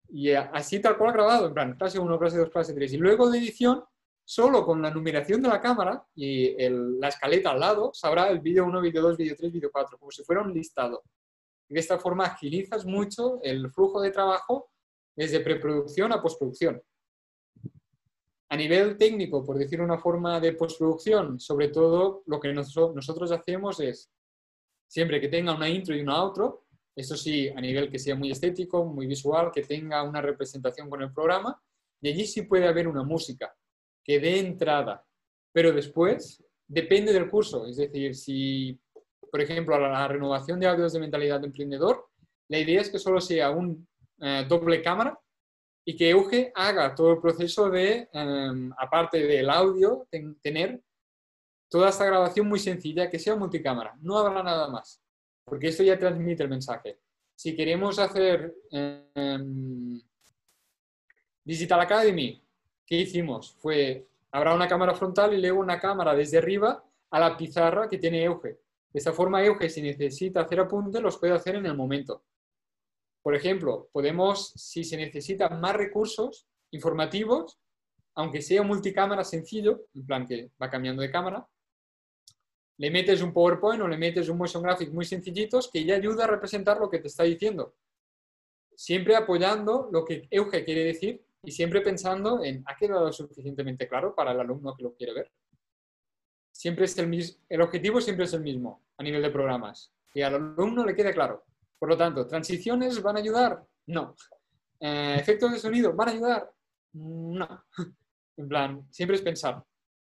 Y 0.09 0.31
así 0.31 0.81
tal 0.81 0.97
cual 0.97 1.13
grabado, 1.13 1.49
en 1.49 1.55
plan, 1.55 1.77
clase 1.77 1.99
1, 1.99 2.19
clase 2.19 2.39
2, 2.39 2.51
clase 2.51 2.73
3. 2.73 2.93
Y 2.93 2.97
luego 2.97 3.29
de 3.29 3.39
edición, 3.39 3.83
solo 4.25 4.65
con 4.65 4.81
la 4.81 4.91
numeración 4.91 5.43
de 5.43 5.49
la 5.49 5.61
cámara 5.61 6.07
y 6.15 6.57
la 6.69 7.09
escaleta 7.09 7.51
al 7.51 7.61
lado, 7.61 7.91
sabrá 7.93 8.29
el 8.29 8.41
vídeo 8.41 8.65
1, 8.65 8.81
vídeo 8.81 9.03
2, 9.03 9.17
vídeo 9.17 9.35
3, 9.37 9.53
vídeo 9.53 9.71
4, 9.73 9.99
como 9.99 10.13
si 10.13 10.23
fuera 10.23 10.43
un 10.43 10.55
listado. 10.55 11.03
Y 11.69 11.75
de 11.75 11.81
esta 11.81 11.99
forma 11.99 12.27
agilizas 12.27 12.87
mucho 12.87 13.41
el 13.43 13.71
flujo 13.73 14.01
de 14.01 14.13
trabajo 14.13 14.71
desde 15.17 15.41
preproducción 15.41 16.13
a 16.13 16.23
postproducción. 16.23 16.81
A 18.49 18.57
nivel 18.57 18.97
técnico, 18.97 19.45
por 19.45 19.59
decir 19.59 19.81
una 19.81 19.99
forma 19.99 20.39
de 20.39 20.53
postproducción, 20.53 21.41
sobre 21.41 21.69
todo 21.69 22.23
lo 22.27 22.39
que 22.39 22.53
nosotros 22.53 23.33
hacemos 23.33 23.81
es 23.81 24.13
siempre 24.87 25.21
que 25.21 25.29
tenga 25.29 25.55
una 25.55 25.69
intro 25.69 25.95
y 25.95 26.01
una 26.01 26.17
outro, 26.17 26.67
eso 26.95 27.17
sí, 27.17 27.49
a 27.49 27.61
nivel 27.61 27.91
que 27.91 27.99
sea 27.99 28.15
muy 28.15 28.31
estético, 28.31 28.85
muy 28.85 29.07
visual, 29.07 29.51
que 29.53 29.63
tenga 29.63 30.03
una 30.03 30.23
representación 30.23 30.89
con 30.89 31.03
el 31.03 31.13
programa, 31.13 31.61
y 32.01 32.09
allí 32.09 32.27
sí 32.27 32.43
puede 32.43 32.67
haber 32.67 32.89
una 32.89 33.03
música 33.03 33.55
que 34.03 34.19
dé 34.19 34.39
entrada, 34.39 35.05
pero 35.53 35.73
después 35.73 36.43
depende 36.67 37.13
del 37.13 37.29
curso. 37.29 37.67
Es 37.67 37.77
decir, 37.77 38.15
si, 38.15 38.79
por 39.31 39.41
ejemplo, 39.41 39.79
la 39.79 40.09
renovación 40.09 40.61
de 40.61 40.67
audios 40.67 40.93
de 40.93 41.01
mentalidad 41.01 41.41
de 41.41 41.49
emprendedor, 41.49 42.07
la 42.49 42.59
idea 42.59 42.81
es 42.81 42.91
que 42.91 42.99
solo 42.99 43.21
sea 43.21 43.51
un 43.51 43.87
eh, 44.21 44.47
doble 44.49 44.83
cámara 44.83 45.19
y 45.85 45.97
que 45.97 46.11
Euge 46.11 46.53
haga 46.55 46.95
todo 46.95 47.13
el 47.13 47.21
proceso 47.21 47.71
de, 47.71 48.09
em, 48.13 48.73
aparte 48.79 49.19
del 49.27 49.51
audio, 49.51 50.07
tener 50.43 50.81
toda 51.69 51.91
esta 51.91 52.05
grabación 52.05 52.49
muy 52.49 52.59
sencilla, 52.59 53.11
que 53.11 53.19
sea 53.19 53.37
multicámara. 53.37 53.97
No 54.01 54.19
habrá 54.19 54.43
nada 54.43 54.69
más, 54.69 55.03
porque 55.45 55.69
esto 55.69 55.83
ya 55.83 55.99
transmite 55.99 56.43
el 56.43 56.49
mensaje. 56.49 56.99
Si 57.35 57.55
queremos 57.55 57.99
hacer 57.99 58.55
em, 58.71 60.01
Digital 61.45 61.81
Academy, 61.81 62.43
¿qué 62.87 62.97
hicimos? 62.97 63.53
Fue, 63.59 64.07
habrá 64.33 64.55
una 64.55 64.69
cámara 64.69 64.95
frontal 64.95 65.35
y 65.35 65.41
luego 65.41 65.61
una 65.61 65.79
cámara 65.79 66.15
desde 66.15 66.39
arriba 66.39 66.83
a 67.11 67.21
la 67.21 67.37
pizarra 67.37 67.89
que 67.89 67.99
tiene 67.99 68.25
Euge. 68.25 68.59
De 68.91 68.99
esta 68.99 69.13
forma, 69.13 69.45
Euge, 69.45 69.69
si 69.69 69.83
necesita 69.83 70.41
hacer 70.41 70.61
apuntes, 70.61 71.03
los 71.03 71.19
puede 71.19 71.35
hacer 71.35 71.57
en 71.57 71.67
el 71.67 71.77
momento. 71.77 72.25
Por 73.23 73.35
ejemplo, 73.35 73.89
podemos, 73.93 74.53
si 74.57 74.85
se 74.85 74.97
necesitan 74.97 75.61
más 75.61 75.75
recursos 75.75 76.47
informativos, 76.71 77.59
aunque 78.15 78.41
sea 78.41 78.63
multicámara 78.63 79.25
sencillo, 79.25 79.83
en 79.95 80.07
plan 80.07 80.27
que 80.27 80.51
va 80.61 80.71
cambiando 80.71 81.03
de 81.03 81.11
cámara, 81.11 81.47
le 82.79 82.91
metes 82.91 83.23
un 83.23 83.33
PowerPoint 83.33 83.81
o 83.83 83.89
le 83.89 83.97
metes 83.97 84.29
un 84.29 84.37
motion 84.37 84.63
graphic 84.63 84.93
muy 84.93 85.05
sencillitos 85.05 85.71
que 85.71 85.85
ya 85.85 85.97
ayuda 85.97 86.25
a 86.25 86.29
representar 86.29 86.79
lo 86.79 86.91
que 86.91 86.99
te 86.99 87.09
está 87.09 87.25
diciendo. 87.25 87.75
Siempre 88.75 89.17
apoyando 89.17 89.89
lo 89.91 90.05
que 90.05 90.29
Euge 90.31 90.65
quiere 90.65 90.85
decir 90.85 91.25
y 91.43 91.51
siempre 91.51 91.81
pensando 91.81 92.45
en, 92.45 92.63
¿ha 92.67 92.77
quedado 92.77 93.11
suficientemente 93.13 93.89
claro 93.89 94.15
para 94.15 94.33
el 94.33 94.41
alumno 94.41 94.75
que 94.75 94.83
lo 94.83 94.95
quiere 94.95 95.15
ver? 95.15 95.33
Siempre 96.53 96.85
es 96.85 96.97
el, 96.99 97.09
mismo, 97.09 97.39
el 97.49 97.63
objetivo 97.63 98.01
siempre 98.01 98.25
es 98.25 98.33
el 98.35 98.43
mismo 98.43 98.85
a 98.99 99.03
nivel 99.03 99.23
de 99.23 99.31
programas, 99.31 99.93
que 100.11 100.25
al 100.25 100.35
alumno 100.35 100.85
le 100.85 100.95
quede 100.95 101.13
claro. 101.13 101.45
Por 101.79 101.89
lo 101.89 101.97
tanto, 101.97 102.27
¿transiciones 102.27 103.03
van 103.03 103.17
a 103.17 103.21
ayudar? 103.21 103.65
No. 103.87 104.15
Eh, 104.81 105.17
¿Efectos 105.19 105.53
de 105.53 105.59
sonido 105.59 105.95
van 105.95 106.09
a 106.09 106.13
ayudar? 106.13 106.53
No. 106.93 107.65
En 108.39 108.49
plan, 108.49 108.87
siempre 108.91 109.17
es 109.17 109.23
pensar, 109.23 109.65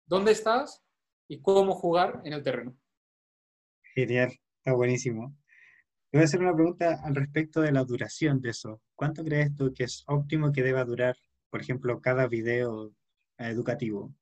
¿dónde 0.05 0.31
estás 0.31 0.82
y 1.27 1.41
cómo 1.41 1.73
jugar 1.73 2.21
en 2.25 2.33
el 2.33 2.43
terreno? 2.43 2.75
Genial, 3.95 4.31
está 4.57 4.73
buenísimo. 4.73 5.35
Te 6.09 6.17
voy 6.17 6.23
a 6.23 6.25
hacer 6.25 6.41
una 6.41 6.53
pregunta 6.53 7.01
al 7.03 7.15
respecto 7.15 7.61
de 7.61 7.71
la 7.71 7.83
duración 7.83 8.39
de 8.39 8.51
eso. 8.51 8.81
¿Cuánto 8.95 9.23
crees 9.23 9.55
tú 9.55 9.73
que 9.73 9.85
es 9.85 10.03
óptimo 10.07 10.51
que 10.51 10.61
deba 10.61 10.85
durar, 10.85 11.15
por 11.49 11.61
ejemplo, 11.61 11.99
cada 12.01 12.27
video 12.27 12.93
educativo 13.37 14.13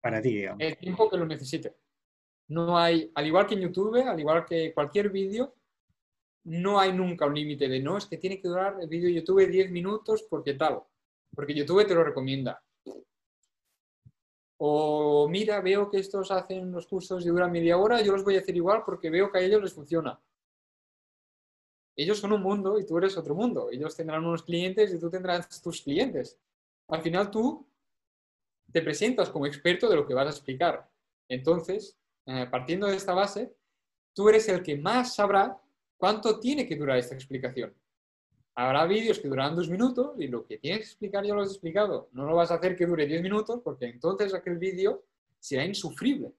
para 0.00 0.20
ti, 0.20 0.34
digamos? 0.34 0.60
El 0.60 0.76
tiempo 0.76 1.08
que 1.08 1.16
lo 1.16 1.26
necesite. 1.26 1.76
No 2.48 2.76
hay, 2.76 3.10
al 3.14 3.26
igual 3.26 3.46
que 3.46 3.54
en 3.54 3.60
YouTube, 3.60 3.96
al 4.06 4.18
igual 4.18 4.44
que 4.44 4.74
cualquier 4.74 5.10
vídeo, 5.10 5.54
no 6.44 6.80
hay 6.80 6.92
nunca 6.92 7.26
un 7.26 7.34
límite 7.34 7.68
de 7.68 7.80
no, 7.80 7.96
es 7.96 8.06
que 8.06 8.18
tiene 8.18 8.40
que 8.40 8.48
durar 8.48 8.76
el 8.80 8.88
vídeo 8.88 9.06
de 9.06 9.14
YouTube 9.14 9.48
10 9.48 9.70
minutos 9.70 10.26
porque 10.28 10.54
tal, 10.54 10.82
porque 11.34 11.54
YouTube 11.54 11.86
te 11.86 11.94
lo 11.94 12.02
recomienda. 12.02 12.62
O 14.64 15.28
mira, 15.28 15.60
veo 15.60 15.90
que 15.90 15.98
estos 15.98 16.30
hacen 16.30 16.70
los 16.70 16.86
cursos 16.86 17.24
y 17.26 17.28
duran 17.28 17.50
media 17.50 17.76
hora, 17.78 18.00
yo 18.00 18.12
los 18.12 18.22
voy 18.22 18.36
a 18.36 18.40
hacer 18.40 18.54
igual 18.54 18.82
porque 18.86 19.10
veo 19.10 19.30
que 19.30 19.38
a 19.38 19.40
ellos 19.40 19.60
les 19.60 19.72
funciona. 19.72 20.20
Ellos 21.96 22.18
son 22.18 22.32
un 22.32 22.42
mundo 22.42 22.78
y 22.78 22.86
tú 22.86 22.96
eres 22.96 23.16
otro 23.16 23.34
mundo. 23.34 23.70
Ellos 23.70 23.96
tendrán 23.96 24.24
unos 24.24 24.44
clientes 24.44 24.94
y 24.94 25.00
tú 25.00 25.10
tendrás 25.10 25.60
tus 25.60 25.82
clientes. 25.82 26.38
Al 26.88 27.02
final 27.02 27.30
tú 27.30 27.66
te 28.70 28.82
presentas 28.82 29.30
como 29.30 29.46
experto 29.46 29.88
de 29.88 29.96
lo 29.96 30.06
que 30.06 30.14
vas 30.14 30.26
a 30.26 30.30
explicar. 30.30 30.88
Entonces, 31.28 31.98
eh, 32.26 32.46
partiendo 32.48 32.86
de 32.86 32.96
esta 32.96 33.14
base, 33.14 33.52
tú 34.14 34.28
eres 34.28 34.48
el 34.48 34.62
que 34.62 34.76
más 34.76 35.16
sabrá 35.16 35.60
¿Cuánto 36.02 36.40
tiene 36.40 36.66
que 36.66 36.74
durar 36.74 36.98
esta 36.98 37.14
explicación? 37.14 37.72
Habrá 38.54 38.84
vídeos 38.86 39.18
que 39.18 39.28
duran 39.28 39.56
dos 39.56 39.68
minutos 39.68 40.14
y 40.18 40.28
lo 40.28 40.46
que 40.46 40.58
tienes 40.58 40.80
que 40.80 40.86
explicar 40.86 41.24
ya 41.24 41.34
lo 41.34 41.40
has 41.40 41.50
explicado. 41.50 42.08
No 42.12 42.26
lo 42.26 42.36
vas 42.36 42.50
a 42.50 42.56
hacer 42.56 42.76
que 42.76 42.86
dure 42.86 43.06
diez 43.06 43.22
minutos 43.22 43.60
porque 43.64 43.86
entonces 43.86 44.34
aquel 44.34 44.58
vídeo 44.58 45.04
será 45.38 45.64
insufrible. 45.64 46.32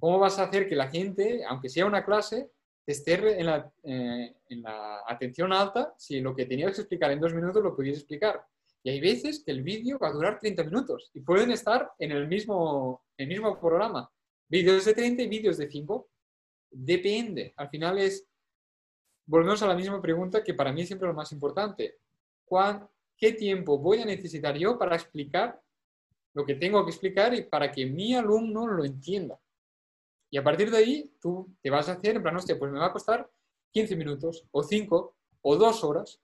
¿Cómo 0.00 0.18
vas 0.18 0.38
a 0.38 0.44
hacer 0.44 0.68
que 0.68 0.74
la 0.74 0.88
gente, 0.88 1.44
aunque 1.46 1.68
sea 1.68 1.86
una 1.86 2.04
clase, 2.04 2.50
esté 2.86 3.38
en 3.38 3.46
la, 3.46 3.70
eh, 3.84 4.34
en 4.48 4.62
la 4.62 5.02
atención 5.06 5.52
alta 5.52 5.94
si 5.98 6.20
lo 6.20 6.34
que 6.34 6.46
tenías 6.46 6.74
que 6.74 6.80
explicar 6.80 7.10
en 7.10 7.20
dos 7.20 7.34
minutos 7.34 7.62
lo 7.62 7.76
pudieras 7.76 8.00
explicar? 8.00 8.44
Y 8.82 8.90
hay 8.90 9.00
veces 9.00 9.44
que 9.44 9.52
el 9.52 9.62
vídeo 9.62 9.98
va 9.98 10.08
a 10.08 10.12
durar 10.12 10.40
30 10.40 10.64
minutos 10.64 11.10
y 11.14 11.20
pueden 11.20 11.52
estar 11.52 11.92
en 11.98 12.10
el 12.12 12.26
mismo, 12.26 13.04
el 13.16 13.28
mismo 13.28 13.60
programa. 13.60 14.10
Vídeos 14.48 14.84
de 14.84 14.94
30 14.94 15.22
y 15.22 15.28
vídeos 15.28 15.58
de 15.58 15.70
5. 15.70 16.08
Depende. 16.70 17.52
Al 17.56 17.68
final 17.68 17.98
es 17.98 18.26
volvemos 19.26 19.62
a 19.62 19.66
la 19.66 19.74
misma 19.74 20.00
pregunta 20.00 20.42
que 20.42 20.54
para 20.54 20.72
mí 20.72 20.82
es 20.82 20.88
siempre 20.88 21.08
lo 21.08 21.14
más 21.14 21.32
importante. 21.32 21.98
¿Qué 23.16 23.32
tiempo 23.32 23.78
voy 23.78 24.00
a 24.00 24.04
necesitar 24.04 24.56
yo 24.56 24.78
para 24.78 24.96
explicar 24.96 25.60
lo 26.34 26.44
que 26.44 26.54
tengo 26.54 26.84
que 26.84 26.90
explicar 26.90 27.32
y 27.34 27.42
para 27.42 27.70
que 27.70 27.86
mi 27.86 28.14
alumno 28.14 28.66
lo 28.66 28.84
entienda? 28.84 29.38
Y 30.30 30.38
a 30.38 30.44
partir 30.44 30.70
de 30.70 30.78
ahí, 30.78 31.14
tú 31.20 31.54
te 31.62 31.70
vas 31.70 31.88
a 31.88 31.92
hacer, 31.92 32.16
en 32.16 32.22
plan, 32.22 32.36
hostia, 32.36 32.58
pues 32.58 32.72
me 32.72 32.78
va 32.78 32.86
a 32.86 32.92
costar 32.92 33.30
15 33.70 33.96
minutos, 33.96 34.46
o 34.50 34.62
5, 34.62 35.16
o 35.42 35.56
2 35.56 35.84
horas. 35.84 36.20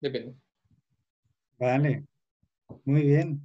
Depende. 0.00 0.34
Vale, 1.58 2.04
muy 2.84 3.02
bien. 3.02 3.40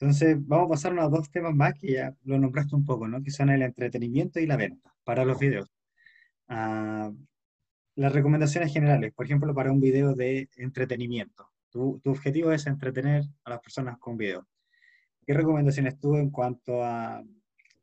Entonces, 0.00 0.36
vamos 0.46 0.66
a 0.66 0.70
pasar 0.70 0.98
a 0.98 1.08
dos 1.08 1.30
temas 1.30 1.54
más 1.54 1.74
que 1.74 1.92
ya 1.92 2.16
lo 2.24 2.38
nombraste 2.38 2.74
un 2.74 2.84
poco, 2.84 3.06
¿no? 3.06 3.22
Que 3.22 3.30
son 3.30 3.50
el 3.50 3.62
entretenimiento 3.62 4.40
y 4.40 4.46
la 4.46 4.56
venta 4.56 4.94
para 5.04 5.24
los 5.24 5.38
videos. 5.38 5.70
Las 6.48 8.12
recomendaciones 8.12 8.72
generales, 8.72 9.12
por 9.12 9.26
ejemplo, 9.26 9.54
para 9.54 9.72
un 9.72 9.80
video 9.80 10.14
de 10.14 10.48
entretenimiento. 10.56 11.50
Tu, 11.70 12.00
tu, 12.02 12.10
objetivo 12.10 12.52
es 12.52 12.66
entretener 12.66 13.24
a 13.44 13.50
las 13.50 13.60
personas 13.60 13.98
con 13.98 14.16
video. 14.16 14.46
¿Qué 15.26 15.34
recomendaciones 15.34 16.00
tú 16.00 16.14
en 16.14 16.30
cuanto 16.30 16.82
a 16.82 17.22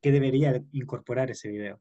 qué 0.01 0.11
debería 0.11 0.63
incorporar 0.71 1.29
ese 1.29 1.49
video? 1.49 1.79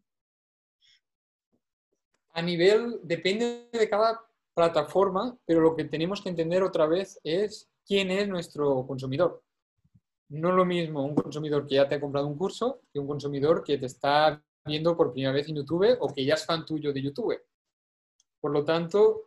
A 2.32 2.42
nivel, 2.42 3.00
depende 3.02 3.68
de 3.72 3.88
cada 3.88 4.20
plataforma, 4.54 5.38
pero 5.46 5.60
lo 5.60 5.74
que 5.74 5.84
tenemos 5.84 6.20
que 6.20 6.28
entender 6.28 6.62
otra 6.62 6.86
vez 6.86 7.20
es 7.22 7.70
quién 7.86 8.10
es 8.10 8.28
nuestro 8.28 8.86
consumidor. 8.86 9.42
No 10.28 10.52
lo 10.52 10.64
mismo 10.64 11.04
un 11.04 11.14
consumidor 11.14 11.66
que 11.66 11.76
ya 11.76 11.88
te 11.88 11.96
ha 11.96 12.00
comprado 12.00 12.26
un 12.26 12.36
curso 12.36 12.80
que 12.92 12.98
un 12.98 13.06
consumidor 13.06 13.62
que 13.62 13.78
te 13.78 13.86
está 13.86 14.42
viendo 14.64 14.96
por 14.96 15.12
primera 15.12 15.32
vez 15.32 15.48
en 15.48 15.56
YouTube 15.56 15.96
o 16.00 16.12
que 16.12 16.24
ya 16.24 16.34
es 16.34 16.46
fan 16.46 16.64
tuyo 16.64 16.92
de 16.92 17.02
YouTube. 17.02 17.40
Por 18.40 18.52
lo 18.52 18.64
tanto, 18.64 19.22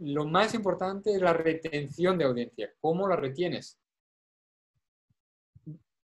lo 0.00 0.26
más 0.26 0.54
importante 0.54 1.12
es 1.14 1.20
la 1.20 1.32
retención 1.32 2.18
de 2.18 2.24
audiencia. 2.24 2.72
¿Cómo 2.80 3.08
la 3.08 3.16
retienes? 3.16 3.78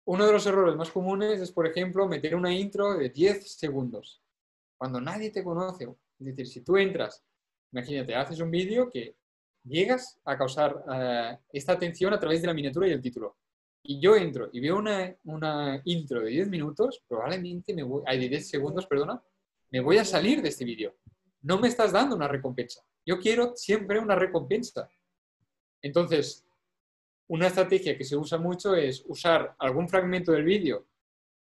Uno 0.07 0.27
de 0.27 0.33
los 0.33 0.47
errores 0.47 0.77
más 0.77 0.91
comunes 0.91 1.41
es, 1.41 1.51
por 1.51 1.67
ejemplo, 1.67 2.07
meter 2.07 2.37
una 2.37 2.53
intro 2.53 2.95
de 2.95 3.09
10 3.09 3.51
segundos, 3.51 4.23
cuando 4.77 5.01
nadie 5.01 5.31
te 5.31 5.43
conoce. 5.43 5.85
Es 6.19 6.27
decir, 6.27 6.47
si 6.47 6.61
tú 6.61 6.77
entras, 6.77 7.25
imagínate, 7.73 8.15
haces 8.15 8.41
un 8.41 8.51
vídeo 8.51 8.91
que 8.91 9.17
llegas 9.65 10.21
a 10.25 10.37
causar 10.37 10.77
uh, 10.77 11.39
esta 11.51 11.73
atención 11.73 12.13
a 12.13 12.21
través 12.21 12.43
de 12.43 12.49
la 12.49 12.55
miniatura 12.55 12.87
y 12.87 12.93
el 12.93 13.01
título 13.01 13.39
y 13.87 14.01
yo 14.01 14.17
entro 14.17 14.49
y 14.51 14.61
veo 14.61 14.79
una, 14.79 15.15
una 15.25 15.81
intro 15.85 16.23
de 16.23 16.31
10 16.31 16.49
minutos, 16.49 17.05
probablemente 17.07 17.75
me 17.75 17.83
voy, 17.83 18.03
ay, 18.07 18.19
de 18.19 18.29
10 18.31 18.49
segundos, 18.49 18.87
perdona, 18.87 19.23
me 19.71 19.81
voy 19.81 19.99
a 19.99 20.05
salir 20.05 20.41
de 20.41 20.49
este 20.49 20.65
vídeo. 20.65 20.97
No 21.43 21.59
me 21.59 21.69
estás 21.69 21.93
dando 21.93 22.17
una 22.17 22.27
recompensa. 22.27 22.83
Yo 23.05 23.19
quiero 23.19 23.55
siempre 23.57 23.99
una 23.99 24.15
recompensa. 24.15 24.89
Entonces, 25.83 26.47
una 27.29 27.49
estrategia 27.49 27.97
que 27.99 28.05
se 28.05 28.17
usa 28.17 28.39
mucho 28.39 28.75
es 28.75 29.05
usar 29.07 29.55
algún 29.59 29.89
fragmento 29.89 30.33
del 30.33 30.45
vídeo 30.45 30.87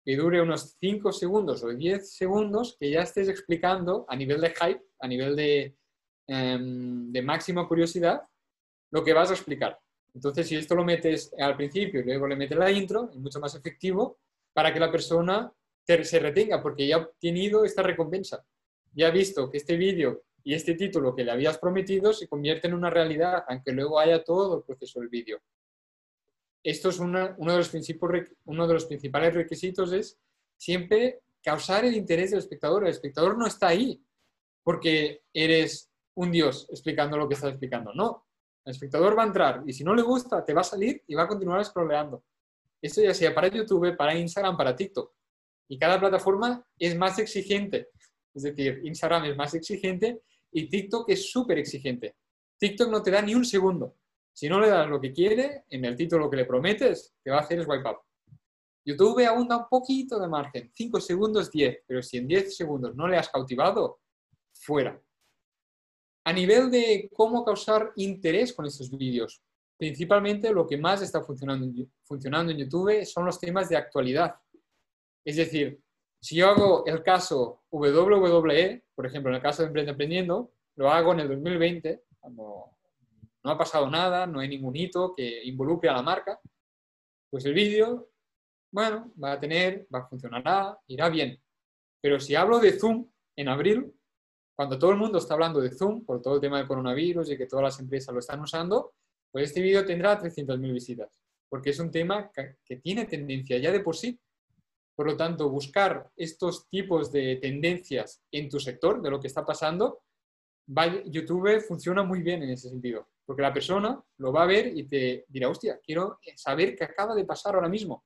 que 0.05 0.16
dure 0.16 0.42
unos 0.42 0.76
5 0.78 1.12
segundos 1.12 1.64
o 1.64 1.68
10 1.68 2.14
segundos, 2.14 2.76
que 2.78 2.90
ya 2.90 3.01
estés 3.01 3.28
explicando 3.28 4.05
a 4.07 4.16
nivel 4.16 4.42
de 4.42 4.51
hype, 4.51 4.84
a 5.01 5.09
nivel 5.09 5.34
de, 5.34 5.78
um, 6.28 7.11
de 7.11 7.22
máxima 7.22 7.66
curiosidad, 7.66 8.20
lo 8.90 9.03
que 9.03 9.14
vas 9.14 9.30
a 9.30 9.34
explicar. 9.34 9.78
Entonces, 10.15 10.49
si 10.49 10.57
esto 10.57 10.75
lo 10.75 10.85
metes 10.85 11.35
al 11.39 11.57
principio 11.57 12.01
y 12.01 12.05
luego 12.05 12.29
le 12.29 12.37
metes 12.37 12.57
la 12.57 12.71
intro, 12.71 13.11
es 13.11 13.17
mucho 13.17 13.41
más 13.41 13.55
efectivo 13.55 14.19
para 14.53 14.73
que 14.73 14.81
la 14.81 14.91
persona 14.91 15.53
se 15.87 16.19
retenga, 16.19 16.62
porque 16.62 16.87
ya 16.87 16.97
ha 16.97 17.01
obtenido 17.01 17.65
esta 17.65 17.83
recompensa. 17.83 18.45
Ya 18.93 19.09
ha 19.09 19.11
visto 19.11 19.51
que 19.51 19.59
este 19.59 19.77
vídeo 19.77 20.23
y 20.45 20.55
este 20.55 20.75
título 20.75 21.15
que 21.15 21.25
le 21.25 21.33
habías 21.33 21.59
prometido 21.59 22.12
se 22.12 22.29
convierte 22.29 22.69
en 22.69 22.75
una 22.75 22.91
realidad, 22.91 23.45
aunque 23.49 23.73
luego 23.73 23.99
haya 23.99 24.23
todo 24.23 24.59
el 24.59 24.62
proceso 24.62 25.01
del 25.01 25.09
vídeo. 25.09 25.41
Esto 26.62 26.89
es 26.91 26.99
uno, 26.99 27.19
de 27.19 27.57
los 27.57 27.75
uno 28.45 28.67
de 28.67 28.75
los 28.75 28.87
principales 28.87 29.35
requisitos, 29.35 29.93
es 29.93 30.19
siempre 30.57 31.21
causar 31.43 31.85
el 31.85 31.95
interés 31.95 32.31
del 32.31 32.39
espectador. 32.39 32.85
El 32.85 32.91
espectador 32.91 33.37
no 33.37 33.47
está 33.47 33.69
ahí 33.69 34.03
porque 34.62 35.23
eres 35.33 35.91
un 36.15 36.31
dios 36.31 36.67
explicando 36.71 37.19
lo 37.19 37.29
que 37.29 37.35
estás 37.35 37.51
explicando. 37.51 37.93
No, 37.93 38.27
el 38.65 38.71
espectador 38.71 39.17
va 39.19 39.25
a 39.25 39.27
entrar 39.27 39.62
y 39.67 39.73
si 39.73 39.85
no 39.85 39.95
le 39.95 40.03
gusta, 40.03 40.45
te 40.45 40.55
va 40.55 40.62
a 40.62 40.65
salir 40.65 41.03
y 41.07 41.15
va 41.15 41.25
a 41.25 41.29
continuar 41.29 41.65
scrolleando. 41.65 42.25
Esto 42.81 43.03
ya 43.03 43.15
sea 43.15 43.35
para 43.35 43.49
YouTube, 43.49 43.97
para 43.97 44.15
Instagram, 44.15 44.57
para 44.57 44.75
TikTok. 44.77 45.12
Y 45.69 45.79
cada 45.79 45.99
plataforma 45.99 46.65
es 46.79 46.97
más 46.97 47.19
exigente. 47.19 47.89
Es 48.35 48.43
decir, 48.43 48.81
Instagram 48.85 49.25
es 49.27 49.37
más 49.37 49.55
exigente 49.55 50.23
y 50.53 50.69
TikTok 50.69 51.09
es 51.11 51.31
súper 51.31 51.59
exigente. 51.59 52.17
TikTok 52.59 52.91
no 52.91 53.03
te 53.03 53.11
da 53.11 53.23
ni 53.23 53.35
un 53.35 53.45
segundo. 53.45 53.97
Si 54.33 54.49
no 54.49 54.61
le 54.61 54.69
das 54.69 54.89
lo 54.89 55.01
que 55.01 55.12
quiere, 55.12 55.65
en 55.71 55.85
el 55.85 55.97
título 55.97 56.29
que 56.29 56.37
le 56.37 56.45
prometes, 56.45 57.15
te 57.23 57.31
va 57.31 57.39
a 57.39 57.41
hacer 57.41 57.62
swipe 57.62 57.89
up. 57.89 57.99
YouTube 58.85 59.25
aún 59.27 59.49
da 59.49 59.57
un 59.57 59.69
poquito 59.69 60.19
de 60.19 60.29
margen, 60.29 60.71
5 60.75 61.01
segundos, 61.01 61.51
10, 61.51 61.85
pero 61.87 62.03
si 62.03 62.19
en 62.19 62.29
10 62.29 62.55
segundos 62.55 62.95
no 62.95 63.09
le 63.09 63.17
has 63.17 63.31
cautivado, 63.31 64.01
fuera. 64.53 65.01
A 66.25 66.33
nivel 66.33 66.70
de 66.70 67.11
cómo 67.12 67.45
causar 67.45 67.93
interés 67.97 68.53
con 68.53 68.66
estos 68.66 68.91
vídeos, 68.91 69.43
principalmente 69.77 70.53
lo 70.53 70.66
que 70.66 70.79
más 70.79 71.03
está 71.03 71.22
funcionando, 71.22 71.87
funcionando 72.05 72.53
en 72.53 72.59
YouTube 72.59 73.05
son 73.05 73.27
los 73.27 73.39
temas 73.39 73.68
de 73.68 73.77
actualidad. 73.77 74.35
Es 75.25 75.37
decir, 75.37 75.81
si 76.20 76.37
yo 76.37 76.49
hago 76.49 76.87
el 76.87 77.03
caso 77.03 77.64
WWE, 77.70 78.85
por 78.95 79.07
ejemplo, 79.07 79.31
en 79.31 79.37
el 79.37 79.43
caso 79.43 79.62
de 79.62 79.68
Emprende 79.68 79.93
Aprendiendo, 79.93 80.53
lo 80.77 80.91
hago 80.91 81.12
en 81.12 81.20
el 81.20 81.29
2020, 81.29 82.05
cuando 82.18 82.70
no 83.45 83.51
ha 83.51 83.59
pasado 83.59 83.91
nada, 83.91 84.27
no 84.27 84.41
hay 84.41 84.49
ningún 84.49 84.75
hito 84.75 85.14
que 85.14 85.45
involucre 85.45 85.91
a 85.91 85.95
la 85.95 86.03
marca, 86.03 86.41
pues 87.31 87.45
el 87.45 87.53
vídeo, 87.53 88.09
bueno, 88.72 89.12
va 89.22 89.33
a 89.33 89.41
tener, 89.41 89.87
va 89.95 90.01
a 90.01 90.09
funcionar, 90.09 90.79
irá 90.87 91.09
bien. 91.11 91.39
Pero 92.01 92.18
si 92.18 92.35
hablo 92.35 92.59
de 92.59 92.72
Zoom 92.72 93.07
en 93.37 93.49
abril, 93.49 93.93
cuando 94.57 94.79
todo 94.79 94.91
el 94.91 94.97
mundo 94.97 95.19
está 95.19 95.35
hablando 95.35 95.61
de 95.61 95.71
Zoom 95.71 96.05
por 96.05 96.23
todo 96.23 96.37
el 96.37 96.41
tema 96.41 96.59
del 96.59 96.69
coronavirus 96.69 97.31
y 97.31 97.37
que 97.37 97.47
todas 97.47 97.65
las 97.65 97.81
empresas 97.81 98.13
lo 98.13 98.21
están 98.21 98.41
usando, 98.41 98.95
pues 99.33 99.47
este 99.49 99.61
vídeo 99.61 99.85
tendrá 99.85 100.21
300.000 100.21 100.73
visitas, 100.73 101.21
porque 101.49 101.71
es 101.71 101.79
un 101.81 101.91
tema 101.91 102.31
que 102.33 102.77
tiene 102.77 103.07
tendencia 103.07 103.59
ya 103.59 103.73
de 103.73 103.81
por 103.81 103.97
sí. 103.97 104.19
Por 104.97 105.07
lo 105.07 105.17
tanto, 105.17 105.51
buscar 105.51 106.09
estos 106.15 106.69
tipos 106.69 107.11
de 107.11 107.37
tendencias 107.43 108.23
en 108.31 108.49
tu 108.49 108.61
sector, 108.61 109.03
de 109.03 109.11
lo 109.11 109.19
que 109.19 109.27
está 109.27 109.45
pasando, 109.45 110.03
YouTube 111.07 111.61
funciona 111.61 112.05
muy 112.05 112.23
bien 112.23 112.45
en 112.45 112.51
ese 112.51 112.69
sentido, 112.69 113.09
porque 113.27 113.43
la 113.43 113.53
persona 113.53 114.01
lo 114.19 114.33
va 114.33 114.45
a 114.45 114.47
ver 114.47 114.69
y 114.69 114.85
te 114.85 115.25
dirá, 115.29 115.49
hostia, 115.49 115.81
quiero 115.83 116.21
saber 116.37 116.77
qué 116.77 116.85
acaba 116.85 117.17
de 117.17 117.25
pasar 117.25 117.57
ahora 117.57 117.69
mismo. 117.69 118.05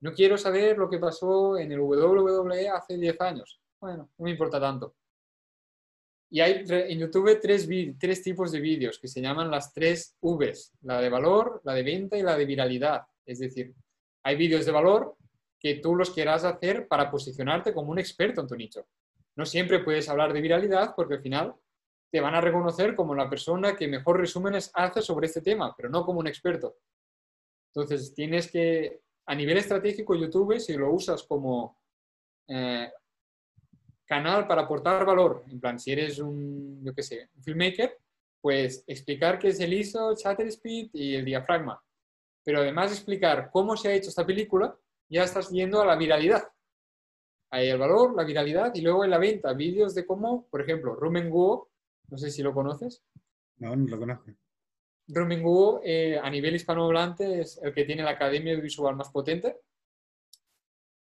No 0.00 0.12
quiero 0.12 0.38
saber 0.38 0.78
lo 0.78 0.88
que 0.88 0.98
pasó 0.98 1.58
en 1.58 1.72
el 1.72 1.80
WWE 1.80 2.68
hace 2.68 2.96
10 2.96 3.20
años. 3.20 3.60
Bueno, 3.80 4.10
no 4.16 4.24
me 4.24 4.30
importa 4.30 4.60
tanto. 4.60 4.94
Y 6.34 6.40
hay 6.40 6.64
en 6.66 6.98
YouTube 6.98 7.38
tres, 7.42 7.68
tres 7.98 8.22
tipos 8.22 8.50
de 8.50 8.58
vídeos 8.58 8.98
que 8.98 9.06
se 9.06 9.20
llaman 9.20 9.50
las 9.50 9.74
tres 9.74 10.16
Vs, 10.22 10.72
la 10.80 10.98
de 10.98 11.10
valor, 11.10 11.60
la 11.64 11.74
de 11.74 11.82
venta 11.82 12.16
y 12.16 12.22
la 12.22 12.38
de 12.38 12.46
viralidad. 12.46 13.02
Es 13.26 13.40
decir, 13.40 13.74
hay 14.22 14.36
vídeos 14.36 14.64
de 14.64 14.72
valor 14.72 15.14
que 15.60 15.74
tú 15.74 15.94
los 15.94 16.08
quieras 16.08 16.44
hacer 16.44 16.88
para 16.88 17.10
posicionarte 17.10 17.74
como 17.74 17.90
un 17.90 17.98
experto 17.98 18.40
en 18.40 18.46
tu 18.46 18.56
nicho. 18.56 18.86
No 19.36 19.44
siempre 19.44 19.80
puedes 19.80 20.08
hablar 20.08 20.32
de 20.32 20.40
viralidad 20.40 20.94
porque 20.96 21.16
al 21.16 21.22
final 21.22 21.54
te 22.10 22.22
van 22.22 22.34
a 22.34 22.40
reconocer 22.40 22.94
como 22.94 23.14
la 23.14 23.28
persona 23.28 23.76
que 23.76 23.86
mejor 23.86 24.18
resúmenes 24.18 24.70
hace 24.72 25.02
sobre 25.02 25.26
este 25.26 25.42
tema, 25.42 25.74
pero 25.76 25.90
no 25.90 26.02
como 26.02 26.20
un 26.20 26.28
experto. 26.28 26.78
Entonces, 27.74 28.14
tienes 28.14 28.50
que, 28.50 29.02
a 29.26 29.34
nivel 29.34 29.58
estratégico, 29.58 30.14
YouTube, 30.14 30.58
si 30.58 30.78
lo 30.78 30.90
usas 30.90 31.24
como 31.24 31.78
eh, 32.48 32.90
canal 34.12 34.46
para 34.46 34.62
aportar 34.62 35.06
valor. 35.06 35.42
En 35.50 35.58
plan, 35.58 35.78
si 35.78 35.90
eres 35.90 36.18
un, 36.18 36.84
yo 36.84 36.94
qué 36.94 37.02
sé, 37.02 37.30
un 37.34 37.42
filmmaker, 37.42 37.96
pues 38.42 38.84
explicar 38.86 39.38
qué 39.38 39.48
es 39.48 39.60
el 39.60 39.72
ISO, 39.72 40.14
shutter 40.14 40.46
speed 40.48 40.90
y 40.92 41.14
el 41.14 41.24
diafragma. 41.24 41.82
Pero 42.44 42.60
además 42.60 42.92
explicar 42.92 43.48
cómo 43.50 43.74
se 43.74 43.88
ha 43.88 43.94
hecho 43.94 44.10
esta 44.10 44.26
película, 44.26 44.76
ya 45.08 45.22
estás 45.24 45.48
yendo 45.48 45.80
a 45.80 45.86
la 45.86 45.96
viralidad. 45.96 46.42
Hay 47.52 47.68
el 47.68 47.78
valor, 47.78 48.14
la 48.14 48.24
viralidad 48.24 48.74
y 48.74 48.82
luego 48.82 49.02
en 49.04 49.10
la 49.10 49.18
venta, 49.18 49.54
vídeos 49.54 49.94
de 49.94 50.04
cómo, 50.04 50.46
por 50.50 50.60
ejemplo, 50.60 50.94
Rumen 50.94 51.30
Guo, 51.30 51.70
no 52.08 52.18
sé 52.18 52.30
si 52.30 52.42
lo 52.42 52.52
conoces. 52.52 53.02
No, 53.56 53.74
no 53.74 53.88
lo 53.88 53.98
conozco. 53.98 54.30
Rumen 55.08 55.42
Guo, 55.42 55.80
eh, 55.82 56.18
a 56.22 56.28
nivel 56.28 56.56
hispanohablante, 56.56 57.40
es 57.40 57.58
el 57.62 57.72
que 57.72 57.84
tiene 57.84 58.02
la 58.02 58.10
academia 58.10 58.54
visual 58.60 58.94
más 58.94 59.10
potente 59.10 59.56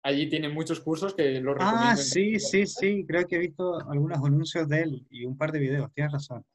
allí 0.04 0.30
tiene 0.30 0.50
muchos 0.50 0.82
cursos 0.82 1.16
que 1.16 1.40
lo 1.40 1.52
ah, 1.52 1.54
recomiendo. 1.56 1.90
Ah, 1.90 1.96
sí, 1.96 2.40
sí, 2.40 2.68
sí, 2.68 3.06
creo 3.08 3.26
que 3.26 3.38
he 3.38 3.40
visto 3.40 3.80
algunos 3.90 4.18
anuncios 4.24 4.68
de 4.68 4.82
él 4.82 5.08
y 5.10 5.26
un 5.26 5.38
par 5.38 5.52
de 5.52 5.60
videos, 5.60 5.92
tienes 5.94 6.12
razón. 6.12 6.46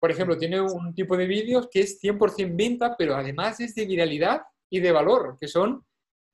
Por 0.00 0.10
ejemplo, 0.10 0.36
tiene 0.36 0.60
un 0.60 0.94
tipo 0.94 1.16
de 1.16 1.26
vídeos 1.26 1.68
que 1.70 1.80
es 1.80 2.00
100% 2.02 2.56
venta, 2.56 2.96
pero 2.96 3.14
además 3.14 3.60
es 3.60 3.74
de 3.74 3.86
viralidad 3.86 4.42
y 4.70 4.80
de 4.80 4.92
valor, 4.92 5.36
que 5.38 5.48
son 5.48 5.84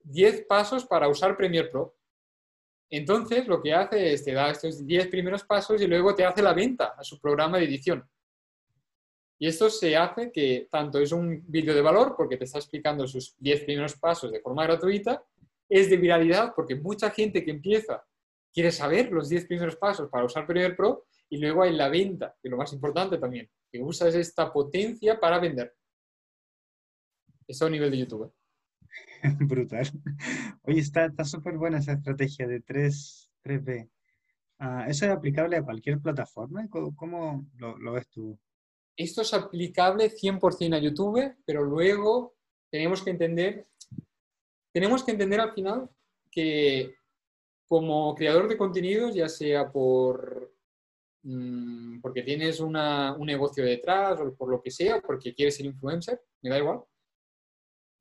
10 0.03 0.45
pasos 0.47 0.85
para 0.85 1.07
usar 1.07 1.37
Premiere 1.37 1.69
Pro. 1.69 1.95
Entonces, 2.89 3.47
lo 3.47 3.61
que 3.61 3.73
hace 3.73 4.13
es 4.13 4.23
te 4.23 4.33
da 4.33 4.51
estos 4.51 4.85
10 4.85 5.07
primeros 5.07 5.43
pasos 5.43 5.81
y 5.81 5.87
luego 5.87 6.13
te 6.13 6.25
hace 6.25 6.41
la 6.41 6.53
venta 6.53 6.93
a 6.97 7.03
su 7.03 7.19
programa 7.19 7.57
de 7.57 7.65
edición. 7.65 8.07
Y 9.39 9.47
esto 9.47 9.69
se 9.69 9.97
hace 9.97 10.31
que 10.31 10.67
tanto 10.69 10.99
es 10.99 11.11
un 11.11 11.43
vídeo 11.47 11.73
de 11.73 11.81
valor, 11.81 12.15
porque 12.15 12.37
te 12.37 12.43
está 12.43 12.59
explicando 12.59 13.07
sus 13.07 13.35
10 13.39 13.63
primeros 13.63 13.95
pasos 13.95 14.31
de 14.31 14.39
forma 14.39 14.63
gratuita, 14.63 15.23
es 15.69 15.89
de 15.89 15.97
viralidad 15.97 16.53
porque 16.55 16.75
mucha 16.75 17.09
gente 17.09 17.43
que 17.43 17.51
empieza 17.51 18.03
quiere 18.53 18.71
saber 18.71 19.11
los 19.11 19.29
10 19.29 19.47
primeros 19.47 19.75
pasos 19.75 20.09
para 20.09 20.25
usar 20.25 20.45
Premiere 20.45 20.75
Pro 20.75 21.05
y 21.29 21.37
luego 21.37 21.63
hay 21.63 21.75
la 21.75 21.89
venta, 21.89 22.35
que 22.41 22.47
es 22.47 22.51
lo 22.51 22.57
más 22.57 22.71
importante 22.73 23.17
también, 23.17 23.49
que 23.71 23.81
usas 23.81 24.13
esta 24.13 24.53
potencia 24.53 25.19
para 25.19 25.39
vender. 25.39 25.75
Eso 27.47 27.65
a 27.65 27.69
nivel 27.69 27.91
de 27.91 27.97
YouTube. 27.97 28.33
Brutal. 29.39 29.89
Oye, 30.63 30.79
está 30.79 31.09
súper 31.23 31.57
buena 31.57 31.79
esa 31.79 31.93
estrategia 31.93 32.47
de 32.47 32.61
3, 32.61 33.29
3B. 33.43 33.89
Ah, 34.59 34.85
¿Eso 34.87 35.05
es 35.05 35.11
aplicable 35.11 35.57
a 35.57 35.63
cualquier 35.63 35.99
plataforma? 35.99 36.67
¿Cómo, 36.69 37.47
lo, 37.57 37.77
lo, 37.77 37.93
ves 37.93 38.07
tú? 38.09 38.39
Esto 38.95 39.21
es 39.21 39.33
aplicable 39.33 40.11
100% 40.11 40.75
a 40.75 40.79
YouTube, 40.79 41.35
pero 41.45 41.63
luego 41.63 42.35
tenemos 42.69 43.03
que 43.03 43.09
entender 43.09 43.67
tenemos 44.73 45.03
que 45.03 45.11
entender 45.11 45.39
al 45.39 45.53
final 45.53 45.89
que 46.31 46.95
como 47.67 48.13
creador 48.15 48.47
de 48.47 48.57
contenidos, 48.57 49.15
ya 49.15 49.29
sea 49.29 49.71
por 49.71 50.53
mm, 51.23 52.01
porque 52.01 52.23
tienes 52.23 52.59
un 52.59 52.73
negocio 53.25 53.63
detrás 53.63 54.19
o 54.19 54.35
por 54.35 54.49
lo 54.49 54.61
que 54.61 54.71
sea, 54.71 54.99
porque 54.99 55.33
quieres 55.33 55.55
ser 55.55 55.65
influencer, 55.65 56.21
me 56.41 56.49
da 56.49 56.57
igual. 56.57 56.81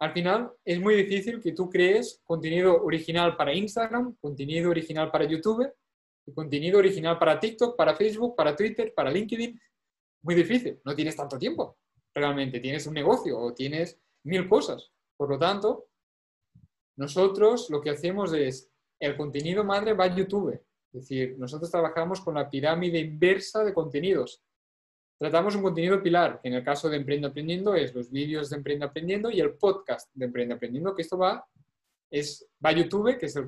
Al 0.00 0.12
final 0.12 0.52
es 0.64 0.80
muy 0.80 0.96
difícil 0.96 1.40
que 1.40 1.52
tú 1.52 1.70
crees 1.70 2.20
contenido 2.24 2.82
original 2.82 3.36
para 3.36 3.54
Instagram, 3.54 4.16
contenido 4.20 4.70
original 4.70 5.12
para 5.12 5.26
YouTube, 5.26 5.72
y 6.26 6.32
contenido 6.32 6.78
original 6.78 7.18
para 7.18 7.38
TikTok, 7.38 7.76
para 7.76 7.94
Facebook, 7.96 8.36
para 8.36 8.54
Twitter, 8.54 8.92
para 8.94 9.10
LinkedIn. 9.10 9.60
Muy 10.22 10.34
difícil, 10.34 10.80
no 10.84 10.94
tienes 10.94 11.16
tanto 11.16 11.38
tiempo. 11.38 11.78
Realmente 12.14 12.60
tienes 12.60 12.86
un 12.86 12.94
negocio 12.94 13.38
o 13.38 13.54
tienes 13.54 13.98
mil 14.24 14.48
cosas. 14.48 14.90
Por 15.16 15.30
lo 15.30 15.38
tanto, 15.38 15.88
nosotros 16.96 17.70
lo 17.70 17.80
que 17.80 17.90
hacemos 17.90 18.32
es, 18.32 18.70
el 19.00 19.16
contenido 19.16 19.64
madre 19.64 19.94
va 19.94 20.04
a 20.04 20.14
YouTube. 20.14 20.54
Es 20.92 21.00
decir, 21.00 21.36
nosotros 21.38 21.70
trabajamos 21.70 22.20
con 22.20 22.34
la 22.34 22.48
pirámide 22.48 22.98
inversa 22.98 23.64
de 23.64 23.72
contenidos. 23.72 24.42
Tratamos 25.18 25.54
un 25.54 25.62
contenido 25.62 26.02
pilar, 26.02 26.40
que 26.40 26.48
en 26.48 26.54
el 26.54 26.64
caso 26.64 26.88
de 26.88 26.96
Emprende 26.96 27.28
Aprendiendo 27.28 27.74
es 27.74 27.94
los 27.94 28.10
vídeos 28.10 28.50
de 28.50 28.56
Emprende 28.56 28.84
Aprendiendo 28.84 29.30
y 29.30 29.40
el 29.40 29.54
podcast 29.54 30.10
de 30.14 30.26
Emprende 30.26 30.54
Aprendiendo, 30.54 30.94
que 30.94 31.02
esto 31.02 31.16
va, 31.16 31.46
es, 32.10 32.46
va 32.64 32.70
a 32.70 32.72
YouTube, 32.72 33.16
que 33.18 33.26
es 33.26 33.38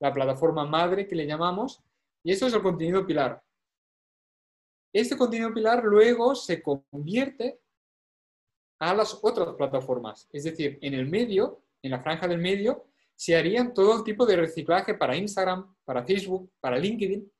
la 0.00 0.12
plataforma 0.12 0.64
madre 0.64 1.06
que 1.06 1.16
le 1.16 1.26
llamamos, 1.26 1.82
y 2.22 2.32
eso 2.32 2.46
es 2.46 2.54
el 2.54 2.62
contenido 2.62 3.06
pilar. 3.06 3.42
Este 4.92 5.16
contenido 5.16 5.52
pilar 5.52 5.84
luego 5.84 6.34
se 6.34 6.62
convierte 6.62 7.60
a 8.80 8.94
las 8.94 9.18
otras 9.22 9.54
plataformas. 9.54 10.28
Es 10.32 10.44
decir, 10.44 10.78
en 10.80 10.94
el 10.94 11.06
medio 11.06 11.65
en 11.82 11.90
la 11.90 12.00
franja 12.00 12.26
del 12.26 12.38
medio, 12.38 12.86
se 13.14 13.34
harían 13.34 13.72
todo 13.72 14.04
tipo 14.04 14.26
de 14.26 14.36
reciclaje 14.36 14.94
para 14.94 15.16
Instagram, 15.16 15.74
para 15.84 16.04
Facebook, 16.04 16.50
para 16.60 16.78
LinkedIn. 16.78 17.30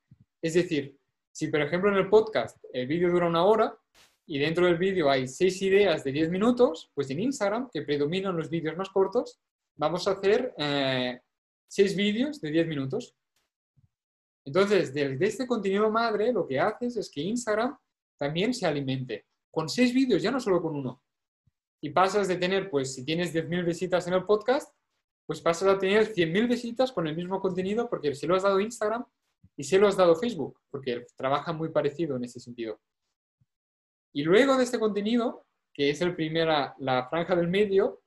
Es 0.40 0.54
decir, 0.54 0.96
si 1.30 1.48
por 1.48 1.60
ejemplo 1.60 1.90
en 1.90 1.98
el 1.98 2.08
podcast 2.08 2.56
el 2.72 2.86
vídeo 2.86 3.10
dura 3.10 3.26
una 3.26 3.44
hora 3.44 3.76
y 4.26 4.38
dentro 4.38 4.66
del 4.66 4.78
vídeo 4.78 5.10
hay 5.10 5.28
seis 5.28 5.60
ideas 5.62 6.02
de 6.02 6.12
10 6.12 6.30
minutos, 6.30 6.90
pues 6.94 7.10
en 7.10 7.20
Instagram, 7.20 7.68
que 7.70 7.82
predominan 7.82 8.36
los 8.36 8.48
vídeos 8.48 8.76
más 8.76 8.88
cortos, 8.88 9.38
vamos 9.74 10.08
a 10.08 10.12
hacer 10.12 10.54
eh, 10.56 11.20
seis 11.68 11.94
vídeos 11.94 12.40
de 12.40 12.50
10 12.50 12.66
minutos. 12.66 13.14
Entonces, 14.44 14.94
desde 14.94 15.26
este 15.26 15.46
contenido 15.46 15.90
madre, 15.90 16.32
lo 16.32 16.46
que 16.46 16.58
haces 16.58 16.96
es 16.96 17.10
que 17.10 17.20
Instagram 17.20 17.76
también 18.16 18.54
se 18.54 18.66
alimente 18.66 19.26
con 19.50 19.68
seis 19.68 19.92
vídeos, 19.92 20.22
ya 20.22 20.30
no 20.30 20.40
solo 20.40 20.62
con 20.62 20.74
uno 20.74 21.02
y 21.80 21.90
pasas 21.90 22.28
de 22.28 22.36
tener, 22.36 22.70
pues 22.70 22.94
si 22.94 23.04
tienes 23.04 23.34
10.000 23.34 23.64
visitas 23.64 24.06
en 24.06 24.14
el 24.14 24.24
podcast, 24.24 24.74
pues 25.26 25.40
pasas 25.40 25.68
a 25.68 25.78
tener 25.78 26.12
100.000 26.12 26.48
visitas 26.48 26.92
con 26.92 27.06
el 27.06 27.16
mismo 27.16 27.40
contenido 27.40 27.88
porque 27.88 28.14
se 28.14 28.26
lo 28.26 28.36
has 28.36 28.44
dado 28.44 28.60
Instagram 28.60 29.04
y 29.56 29.64
se 29.64 29.78
lo 29.78 29.88
has 29.88 29.96
dado 29.96 30.16
Facebook, 30.16 30.60
porque 30.70 31.06
trabaja 31.16 31.52
muy 31.52 31.70
parecido 31.70 32.16
en 32.16 32.24
ese 32.24 32.40
sentido. 32.40 32.80
Y 34.12 34.22
luego 34.22 34.56
de 34.56 34.64
este 34.64 34.78
contenido, 34.78 35.46
que 35.74 35.90
es 35.90 36.00
el 36.00 36.14
primera, 36.14 36.74
la 36.78 37.08
franja 37.08 37.34
del 37.34 37.48
medio, 37.48 38.02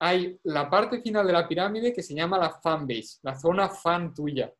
hay 0.00 0.38
la 0.44 0.68
parte 0.70 1.00
final 1.00 1.26
de 1.26 1.32
la 1.32 1.48
pirámide 1.48 1.92
que 1.92 2.02
se 2.02 2.14
llama 2.14 2.38
la 2.38 2.50
fanbase, 2.50 3.18
la 3.22 3.34
zona 3.38 3.68
fan 3.68 4.14
tuya. 4.14 4.52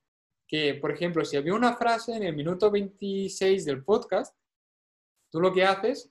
Que, 0.47 0.75
por 0.75 0.91
ejemplo, 0.91 1.25
si 1.25 1.37
había 1.37 1.55
una 1.55 1.77
frase 1.77 2.17
en 2.17 2.23
el 2.23 2.35
minuto 2.35 2.71
26 2.71 3.65
del 3.65 3.85
podcast, 3.85 4.35
tú 5.31 5.41
lo 5.41 5.53
que 5.53 5.65
haces 5.65 6.11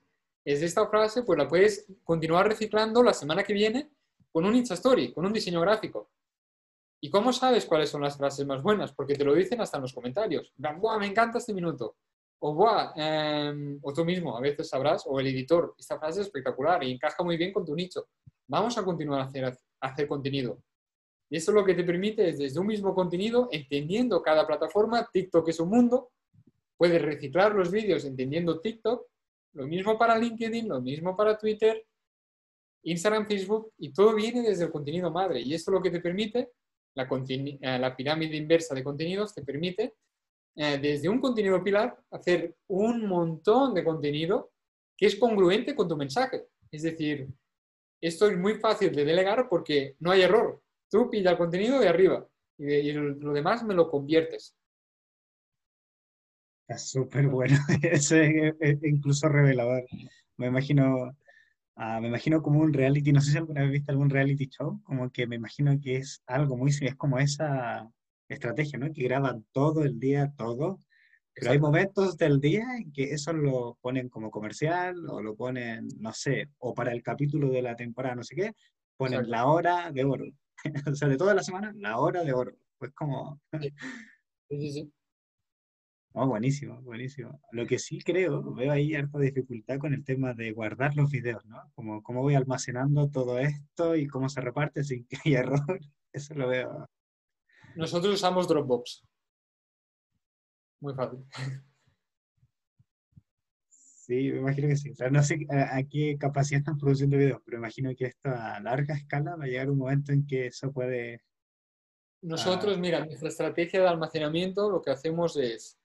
es 0.54 0.62
esta 0.62 0.88
frase, 0.88 1.24
pues 1.24 1.38
la 1.38 1.46
puedes 1.46 1.86
continuar 2.06 2.48
reciclando 2.48 3.04
la 3.04 3.14
semana 3.14 3.44
que 3.44 3.52
viene 3.52 3.92
con 4.32 4.46
un 4.46 4.56
Insta 4.56 4.76
Story, 4.76 5.12
con 5.12 5.26
un 5.26 5.34
diseño 5.34 5.60
gráfico. 5.60 6.10
¿Y 7.02 7.10
cómo 7.10 7.34
sabes 7.34 7.66
cuáles 7.66 7.90
son 7.90 8.02
las 8.02 8.18
frases 8.18 8.46
más 8.46 8.64
buenas? 8.64 8.94
Porque 8.94 9.16
te 9.16 9.26
lo 9.26 9.36
dicen 9.36 9.60
hasta 9.60 9.76
en 9.76 9.82
los 9.82 9.94
comentarios. 9.94 10.54
¡Buah, 10.56 11.00
me 11.00 11.08
encanta 11.08 11.40
este 11.40 11.54
minuto! 11.54 11.98
O, 12.40 12.54
¡buah! 12.54 12.94
Em, 12.96 13.78
o 13.84 13.92
tú 13.92 14.06
mismo, 14.06 14.38
a 14.38 14.40
veces 14.40 14.70
sabrás, 14.70 15.04
o 15.06 15.20
el 15.20 15.28
editor, 15.28 15.76
esta 15.78 16.00
frase 16.00 16.22
es 16.22 16.28
espectacular 16.28 16.82
y 16.82 16.92
encaja 16.94 17.24
muy 17.24 17.36
bien 17.36 17.52
con 17.52 17.66
tu 17.66 17.76
nicho. 17.76 18.08
Vamos 18.48 18.78
a 18.78 18.86
continuar 18.86 19.20
a 19.20 19.24
hacer, 19.26 19.54
hacer 19.82 20.08
contenido. 20.08 20.64
Y 21.30 21.36
eso 21.36 21.52
lo 21.52 21.66
que 21.66 21.74
te 21.74 21.84
permite 21.84 22.30
es 22.30 22.38
desde 22.38 22.58
un 22.58 22.68
mismo 22.68 22.96
contenido, 22.96 23.50
entendiendo 23.52 24.22
cada 24.22 24.48
plataforma, 24.48 25.10
TikTok 25.12 25.50
es 25.50 25.60
un 25.60 25.70
mundo, 25.70 26.12
puedes 26.78 27.02
reciclar 27.02 27.54
los 27.54 27.70
vídeos 27.70 28.06
entendiendo 28.06 28.62
TikTok, 28.62 29.08
lo 29.58 29.66
mismo 29.66 29.98
para 29.98 30.18
LinkedIn, 30.18 30.68
lo 30.68 30.82
mismo 30.82 31.18
para 31.18 31.36
Twitter, 31.36 31.84
Instagram, 32.84 33.28
Facebook, 33.28 33.74
y 33.80 33.92
todo 33.92 34.14
viene 34.14 34.42
desde 34.42 34.66
el 34.66 34.72
contenido 34.72 35.12
madre. 35.12 35.42
Y 35.42 35.54
esto 35.54 35.72
lo 35.72 35.82
que 35.82 35.90
te 35.90 36.00
permite 36.00 36.52
eh, 36.98 37.80
la, 37.80 37.96
pirámide 37.96 38.38
inversa 38.38 38.74
de 38.74 38.84
contenidos 38.84 39.34
te 39.34 39.44
permite 39.44 39.96
eh, 40.56 40.80
desde 40.82 41.08
un 41.10 41.20
contenido 41.20 41.64
pilar 41.64 41.96
hacer 42.10 42.56
un 42.68 43.08
montón 43.08 43.76
de 43.76 43.84
contenido 43.84 44.52
que 44.98 45.06
es 45.06 45.16
congruente 45.16 45.76
con 45.76 45.88
tu 45.88 45.96
mensaje. 45.96 46.48
Es 46.72 46.82
decir, 46.82 47.28
esto 48.02 48.28
es 48.28 48.38
muy 48.38 48.56
fácil 48.56 48.96
de 48.96 49.06
delegar 49.06 49.48
porque 49.48 49.96
no 50.00 50.12
hay 50.12 50.22
error. 50.22 50.62
Tú 50.90 51.10
pillas 51.10 51.34
el 51.34 51.38
contenido 51.38 51.80
de 51.80 51.88
arriba 51.88 52.28
y, 52.58 52.92
lo 52.92 53.34
demás 53.34 53.64
me 53.64 53.76
lo 53.76 53.90
conviertes. 53.90 54.56
Es 56.68 56.90
súper 56.90 57.28
bueno, 57.28 57.58
es 57.82 58.12
incluso 58.84 59.30
revelador. 59.30 59.86
Me 60.38 60.48
imagino 60.48 61.16
Ah, 61.80 62.02
me 62.02 62.08
imagino 62.08 62.42
como 62.42 62.60
un 62.60 62.74
reality, 62.74 63.12
no 63.12 63.22
sé 63.22 63.32
si 63.32 63.38
alguna 63.38 63.62
vez 63.62 63.72
viste 63.72 63.92
algún 63.92 64.10
reality 64.10 64.48
show, 64.48 64.82
como 64.84 65.12
que 65.12 65.28
me 65.28 65.36
imagino 65.36 65.80
que 65.80 65.98
es 65.98 66.24
algo 66.26 66.58
muy, 66.58 66.72
es 66.72 66.96
como 66.96 67.20
esa 67.20 67.88
estrategia, 68.28 68.80
¿no? 68.80 68.92
Que 68.92 69.04
graban 69.04 69.46
todo 69.52 69.84
el 69.84 70.00
día, 70.00 70.34
todo, 70.36 70.80
pero 71.36 71.52
hay 71.52 71.60
momentos 71.60 72.18
del 72.18 72.42
día 72.42 72.66
en 72.80 72.92
que 72.92 73.14
eso 73.14 73.32
lo 73.32 73.78
ponen 73.80 74.10
como 74.10 74.32
comercial 74.32 75.08
o 75.08 75.22
lo 75.22 75.36
ponen, 75.36 75.88
no 76.00 76.12
sé, 76.14 76.50
o 76.58 76.74
para 76.74 76.92
el 76.92 77.04
capítulo 77.04 77.52
de 77.52 77.62
la 77.62 77.76
temporada, 77.76 78.16
no 78.16 78.24
sé 78.24 78.36
qué, 78.36 78.54
ponen 78.98 79.30
la 79.30 79.46
hora 79.46 79.92
de 79.92 80.04
oro. 80.04 80.26
o 80.92 80.96
sea, 80.96 81.08
de 81.08 81.18
toda 81.18 81.36
la 81.36 81.44
semana, 81.44 81.72
la 81.78 82.00
hora 82.00 82.24
de 82.24 82.34
oro. 82.34 82.58
Pues 82.80 82.92
como... 82.94 83.40
sí, 83.62 83.72
sí, 84.50 84.72
sí. 84.72 84.94
Oh, 86.20 86.26
buenísimo, 86.26 86.82
buenísimo. 86.82 87.40
Lo 87.52 87.68
que 87.68 87.78
sí 87.78 88.00
creo, 88.00 88.42
veo 88.56 88.72
ahí 88.72 88.96
harta 88.96 89.20
dificultad 89.20 89.78
con 89.78 89.94
el 89.94 90.04
tema 90.04 90.34
de 90.34 90.52
guardar 90.52 90.96
los 90.96 91.12
videos, 91.12 91.46
¿no? 91.46 91.72
Como 91.76 92.02
cómo 92.02 92.24
voy 92.24 92.34
almacenando 92.34 93.08
todo 93.12 93.38
esto 93.38 93.96
y 93.96 94.08
cómo 94.08 94.28
se 94.28 94.42
reparte 94.42 94.84
sin 94.84 95.06
que 95.06 95.18
haya 95.24 95.40
error. 95.42 95.80
Eso 96.12 96.34
lo 96.34 96.48
veo. 96.48 96.90
Nosotros 97.76 98.16
usamos 98.16 98.48
Dropbox. 98.48 99.06
Muy 100.80 100.96
fácil. 100.96 101.20
Sí, 103.70 104.32
me 104.32 104.40
imagino 104.40 104.70
que 104.70 104.76
sí. 104.76 104.90
O 104.90 104.96
sea, 104.96 105.12
no 105.12 105.22
sé 105.22 105.46
a, 105.52 105.84
qué 105.84 106.18
capacidad 106.20 106.62
están 106.62 106.80
produciendo 106.80 107.18
videos, 107.18 107.42
pero 107.46 107.60
imagino 107.60 107.92
que 107.96 108.06
esto 108.06 108.30
a 108.30 108.60
larga 108.60 108.96
escala 108.96 109.36
va 109.36 109.44
a 109.44 109.48
llegar 109.48 109.70
un 109.70 109.78
momento 109.78 110.12
en 110.12 110.26
que 110.26 110.48
eso 110.48 110.72
puede... 110.72 111.22
Nosotros, 112.24 112.76
ah, 112.76 112.80
mira, 112.80 113.06
nuestra 113.06 113.30
estrategia 113.30 113.82
de 113.82 113.88
almacenamiento 113.88 114.72
lo 114.72 114.82
que 114.82 114.90
hacemos 114.90 115.38
es 115.38 115.78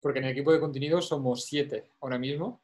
porque 0.00 0.18
en 0.18 0.26
el 0.26 0.32
equipo 0.32 0.52
de 0.52 0.60
contenido 0.60 1.00
somos 1.00 1.44
siete 1.44 1.90
ahora 2.00 2.18
mismo. 2.18 2.62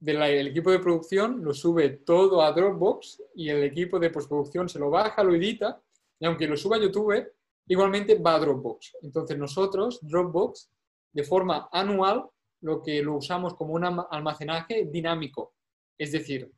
el 0.00 0.46
equipo 0.46 0.70
de 0.70 0.78
producción 0.78 1.44
lo 1.44 1.52
sube 1.52 1.88
todo 1.90 2.42
a 2.42 2.52
Dropbox 2.52 3.22
y 3.34 3.48
el 3.48 3.64
equipo 3.64 3.98
de 3.98 4.10
postproducción 4.10 4.68
se 4.68 4.78
lo 4.78 4.90
baja, 4.90 5.22
lo 5.22 5.34
edita 5.34 5.82
y 6.18 6.26
aunque 6.26 6.46
lo 6.46 6.56
suba 6.56 6.76
a 6.76 6.80
YouTube, 6.80 7.32
igualmente 7.66 8.16
va 8.18 8.34
a 8.34 8.38
Dropbox. 8.38 8.96
Entonces 9.02 9.38
nosotros, 9.38 10.00
Dropbox, 10.02 10.70
de 11.12 11.24
forma 11.24 11.68
anual, 11.72 12.28
lo 12.62 12.82
que 12.82 13.02
lo 13.02 13.16
usamos 13.16 13.54
como 13.54 13.74
un 13.74 13.84
almacenaje 13.84 14.86
dinámico. 14.90 15.54
Es 15.98 16.12
decir, 16.12 16.50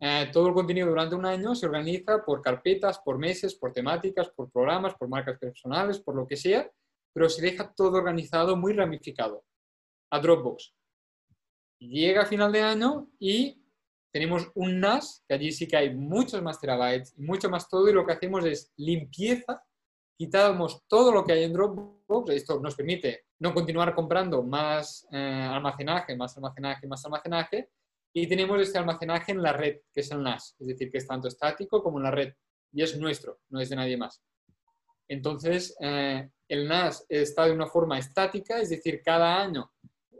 eh, 0.00 0.30
todo 0.32 0.48
el 0.48 0.54
contenido 0.54 0.88
durante 0.88 1.14
un 1.14 1.26
año 1.26 1.54
se 1.54 1.66
organiza 1.66 2.24
por 2.24 2.40
carpetas, 2.40 2.98
por 2.98 3.18
meses, 3.18 3.54
por 3.54 3.72
temáticas, 3.72 4.30
por 4.30 4.50
programas, 4.50 4.94
por 4.94 5.08
marcas 5.08 5.38
personales, 5.38 6.00
por 6.00 6.16
lo 6.16 6.26
que 6.26 6.36
sea, 6.36 6.70
pero 7.12 7.28
se 7.28 7.42
deja 7.42 7.72
todo 7.72 7.98
organizado, 7.98 8.56
muy 8.56 8.72
ramificado, 8.72 9.44
a 10.10 10.18
Dropbox. 10.20 10.74
Llega 11.78 12.22
a 12.22 12.26
final 12.26 12.52
de 12.52 12.62
año 12.62 13.08
y 13.18 13.62
tenemos 14.12 14.50
un 14.54 14.78
NAS, 14.78 15.24
que 15.26 15.34
allí 15.34 15.52
sí 15.52 15.66
que 15.66 15.76
hay 15.76 15.94
muchos 15.94 16.42
más 16.42 16.60
terabytes, 16.60 17.18
mucho 17.18 17.48
más 17.48 17.68
todo, 17.68 17.88
y 17.88 17.92
lo 17.92 18.04
que 18.04 18.12
hacemos 18.12 18.44
es 18.44 18.72
limpieza, 18.76 19.64
quitamos 20.16 20.82
todo 20.86 21.10
lo 21.10 21.24
que 21.24 21.32
hay 21.32 21.44
en 21.44 21.52
Dropbox, 21.52 22.30
esto 22.30 22.60
nos 22.60 22.76
permite 22.76 23.24
no 23.40 23.54
continuar 23.54 23.94
comprando 23.94 24.42
más 24.42 25.08
eh, 25.10 25.16
almacenaje, 25.16 26.14
más 26.14 26.36
almacenaje, 26.36 26.86
más 26.86 27.04
almacenaje, 27.04 27.70
y 28.14 28.26
tenemos 28.26 28.60
este 28.60 28.78
almacenaje 28.78 29.32
en 29.32 29.42
la 29.42 29.54
red, 29.54 29.80
que 29.92 30.00
es 30.00 30.10
el 30.10 30.22
NAS, 30.22 30.54
es 30.60 30.66
decir, 30.66 30.90
que 30.90 30.98
es 30.98 31.06
tanto 31.06 31.28
estático 31.28 31.82
como 31.82 31.98
en 31.98 32.04
la 32.04 32.10
red, 32.10 32.34
y 32.70 32.82
es 32.82 32.96
nuestro, 32.98 33.40
no 33.48 33.60
es 33.60 33.70
de 33.70 33.76
nadie 33.76 33.96
más. 33.96 34.22
Entonces, 35.08 35.74
eh, 35.80 36.30
el 36.52 36.68
NAS 36.68 37.06
está 37.08 37.46
de 37.46 37.52
una 37.52 37.66
forma 37.66 37.98
estática, 37.98 38.60
es 38.60 38.68
decir, 38.68 39.00
cada 39.02 39.40
año 39.40 39.72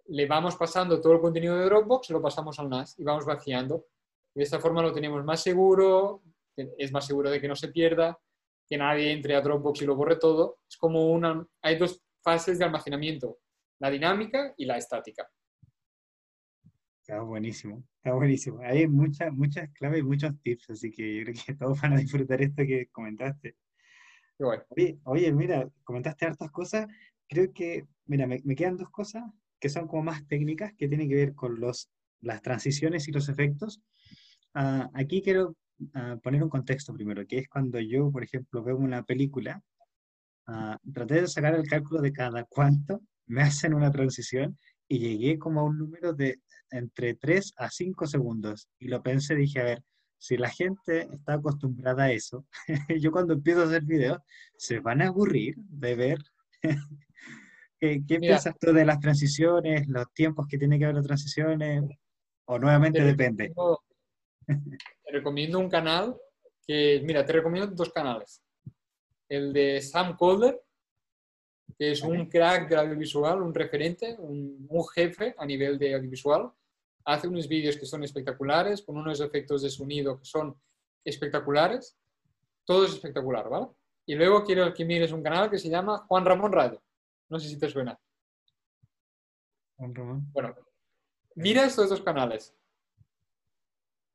le 0.07 0.27
vamos 0.27 0.57
pasando 0.57 0.99
todo 0.99 1.13
el 1.13 1.21
contenido 1.21 1.59
de 1.59 1.67
Dropbox 1.67 2.09
lo 2.09 2.23
pasamos 2.23 2.59
al 2.59 2.71
NAS 2.71 2.99
y 2.99 3.05
vamos 3.05 3.27
vaciando. 3.27 3.85
De 4.35 4.43
esta 4.43 4.59
forma 4.59 4.81
lo 4.81 4.95
tenemos 4.95 5.23
más 5.27 5.43
seguro, 5.43 6.23
es 6.57 6.91
más 6.91 7.07
seguro 7.07 7.29
de 7.29 7.39
que 7.39 7.49
no 7.49 7.55
se 7.55 7.69
pierda, 7.69 8.19
que 8.67 8.79
nadie 8.79 9.13
entre 9.13 9.37
a 9.37 9.43
Dropbox 9.43 9.83
y 9.83 9.85
lo 9.85 9.95
borre 9.95 10.17
todo. 10.17 10.61
Es 10.67 10.79
como 10.79 11.13
una, 11.13 11.47
hay 11.61 11.77
dos 11.77 12.03
fases 12.23 12.59
de 12.59 12.65
almacenamiento, 12.65 13.41
la 13.79 13.91
dinámica 13.91 14.55
y 14.57 14.65
la 14.65 14.79
estática. 14.79 15.31
Está 17.03 17.21
buenísimo, 17.21 17.85
está 17.97 18.15
buenísimo. 18.15 18.61
Hay 18.63 18.89
muchas, 18.89 19.31
muchas 19.35 19.71
claves 19.75 20.01
y 20.01 20.05
muchos 20.05 20.33
tips, 20.41 20.71
así 20.71 20.91
que 20.91 21.15
yo 21.15 21.25
creo 21.25 21.35
que 21.45 21.55
todos 21.59 21.79
van 21.79 21.93
a 21.93 21.99
disfrutar 21.99 22.41
esto 22.41 22.63
que 22.63 22.89
comentaste. 22.91 23.55
Oye, 25.05 25.33
mira, 25.33 25.69
comentaste 25.85 26.27
hartas 26.27 26.51
cosas. 26.51 26.87
Creo 27.29 27.53
que, 27.53 27.87
mira, 28.07 28.27
me, 28.27 28.41
quedan 28.57 28.77
dos 28.77 28.91
cosas 28.91 29.25
que 29.61 29.69
son 29.69 29.87
como 29.87 30.03
más 30.03 30.27
técnicas, 30.27 30.73
que 30.77 30.89
tienen 30.89 31.09
que 31.09 31.15
ver 31.15 31.35
con 31.35 31.61
los, 31.61 31.89
las 32.21 32.43
transiciones 32.43 33.07
y 33.09 33.13
los 33.13 33.29
efectos. 33.29 33.81
Ah, 34.55 34.91
aquí 34.95 35.23
quiero 35.23 35.57
ah, 35.95 36.17
poner 36.23 36.43
un 36.43 36.49
contexto 36.49 36.93
primero, 36.93 37.27
que 37.27 37.39
es 37.39 37.49
cuando 37.49 37.79
yo, 37.79 38.11
por 38.11 38.25
ejemplo, 38.25 38.63
veo 38.63 38.77
una 38.77 39.03
película, 39.05 39.63
uh, 40.49 40.93
traté 40.93 41.23
de 41.23 41.29
sacar 41.29 41.55
el 41.55 41.69
cálculo 41.69 42.01
de 42.01 42.13
cada 42.13 42.45
cuánto 42.45 43.01
me 43.27 43.43
hacen 43.43 43.73
una 43.75 43.91
transición 43.91 44.59
y 44.89 44.99
llegué 44.99 45.39
como 45.39 45.61
a 45.61 45.65
un 45.65 45.79
número 45.79 46.13
de 46.13 46.41
entre 46.71 47.15
3 47.15 47.53
a 47.57 47.71
5 47.71 48.07
segundos. 48.07 48.69
Y 48.79 48.89
lo 48.89 49.03
pensé, 49.03 49.35
dije, 49.37 49.61
a 49.61 49.65
ver, 49.65 49.85
si 50.23 50.37
la 50.37 50.49
gente 50.49 51.09
está 51.13 51.35
acostumbrada 51.35 52.05
a 52.05 52.13
eso, 52.13 52.47
yo 53.01 53.11
cuando 53.11 53.35
empiezo 53.35 53.63
a 53.63 53.65
hacer 53.65 53.83
videos, 53.83 54.21
se 54.57 54.79
van 54.79 55.03
a 55.03 55.09
aburrir 55.09 55.57
de 55.57 55.97
ver. 55.97 56.19
¿Qué, 57.81 58.01
piensas 58.21 58.57
tú 58.61 58.73
de 58.73 58.85
las 58.85 59.01
transiciones, 59.01 59.89
los 59.89 60.07
tiempos 60.15 60.47
que 60.47 60.59
tiene 60.59 60.79
que 60.79 60.85
haber 60.85 60.95
las 60.95 61.07
transiciones? 61.07 61.83
¿O 62.45 62.57
nuevamente 62.57 63.03
depende? 63.03 63.53
te 64.47 65.11
recomiendo 65.11 65.59
un 65.59 65.69
canal 65.69 66.17
que, 66.65 67.03
mira, 67.05 67.27
te 67.27 67.33
recomiendo 67.33 67.75
dos 67.75 67.93
canales. 67.93 68.45
El 69.29 69.53
de 69.53 69.81
Sam 69.81 70.17
Calder, 70.17 70.63
que 71.77 71.91
es 71.91 72.03
un 72.03 72.27
crack 72.27 72.69
de 72.69 72.77
audiovisual, 72.77 73.43
un 73.43 73.53
referente, 73.53 74.15
un, 74.21 74.69
un 74.69 74.87
jefe 74.87 75.35
a 75.37 75.45
nivel 75.45 75.81
de 75.81 75.97
audiovisual 75.97 76.53
hace 77.05 77.29
unos 77.29 77.49
vídeos 77.49 77.77
que 77.77 77.87
son 77.87 78.05
espectaculares, 78.05 78.83
con 78.83 78.97
unos 78.97 79.21
efectos 79.21 79.63
de 79.63 79.71
sonido 79.71 80.19
que 80.19 80.25
son 80.25 80.57
espectaculares. 81.05 81.97
Todo 82.65 82.85
es 82.85 82.93
espectacular, 82.93 83.49
¿vale? 83.49 83.69
Y 84.07 84.15
luego 84.15 84.45
quiero 84.45 84.73
que 84.73 84.85
mires 84.85 85.13
un 85.13 85.23
canal 85.23 85.51
que 85.51 85.59
se 85.59 85.69
llama 85.69 85.99
Juan 86.09 86.25
Ramón 86.25 86.53
Radio. 86.53 86.83
No 87.29 87.39
sé 87.39 87.49
si 87.49 87.59
te 87.59 87.69
suena. 87.69 87.99
Juan 89.77 89.95
Ramón. 89.95 90.27
Bueno, 90.33 90.55
mira 91.37 91.65
estos 91.65 91.89
dos 91.89 92.03
canales. 92.03 92.55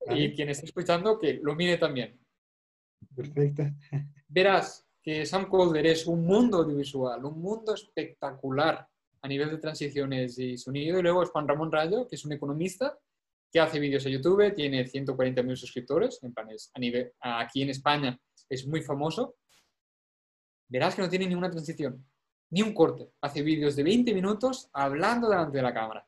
Y 0.10 0.34
quien 0.34 0.50
esté 0.50 0.66
escuchando, 0.66 1.20
que 1.20 1.40
lo 1.42 1.56
mire 1.56 1.78
también. 1.78 2.20
Perfecto. 3.16 3.64
Verás 4.28 4.88
que 5.02 5.26
Sam 5.26 5.50
Calder 5.50 5.86
es 5.88 6.06
un 6.06 6.26
mundo 6.26 6.58
audiovisual, 6.58 7.24
un 7.26 7.42
mundo 7.42 7.74
espectacular 7.74 8.88
a 9.22 9.28
nivel 9.28 9.52
de 9.52 9.58
transiciones 9.58 10.38
y 10.40 10.58
sonido. 10.58 11.00
Y 11.00 11.02
luego 11.02 11.24
es 11.24 11.30
Juan 11.30 11.48
Ramón 11.48 11.72
Rayo, 11.72 12.08
que 12.08 12.16
es 12.16 12.26
un 12.26 12.34
economista 12.34 12.98
que 13.52 13.60
hace 13.60 13.80
vídeos 13.80 14.06
en 14.06 14.14
YouTube, 14.14 14.54
tiene 14.54 14.86
140.000 14.86 15.56
suscriptores, 15.56 16.22
en 16.24 16.34
a 16.38 16.80
nivel, 16.80 17.14
aquí 17.22 17.62
en 17.62 17.70
España 17.70 18.20
es 18.50 18.68
muy 18.68 18.82
famoso, 18.82 19.38
verás 20.68 20.96
que 20.96 21.02
no 21.02 21.10
tiene 21.10 21.28
ninguna 21.28 21.50
transición, 21.50 22.06
ni 22.50 22.62
un 22.62 22.74
corte. 22.74 23.10
Hace 23.22 23.42
vídeos 23.42 23.76
de 23.76 23.84
20 23.84 24.14
minutos 24.14 24.70
hablando 24.74 25.30
delante 25.30 25.58
de 25.58 25.64
la 25.64 25.74
cámara. 25.74 26.08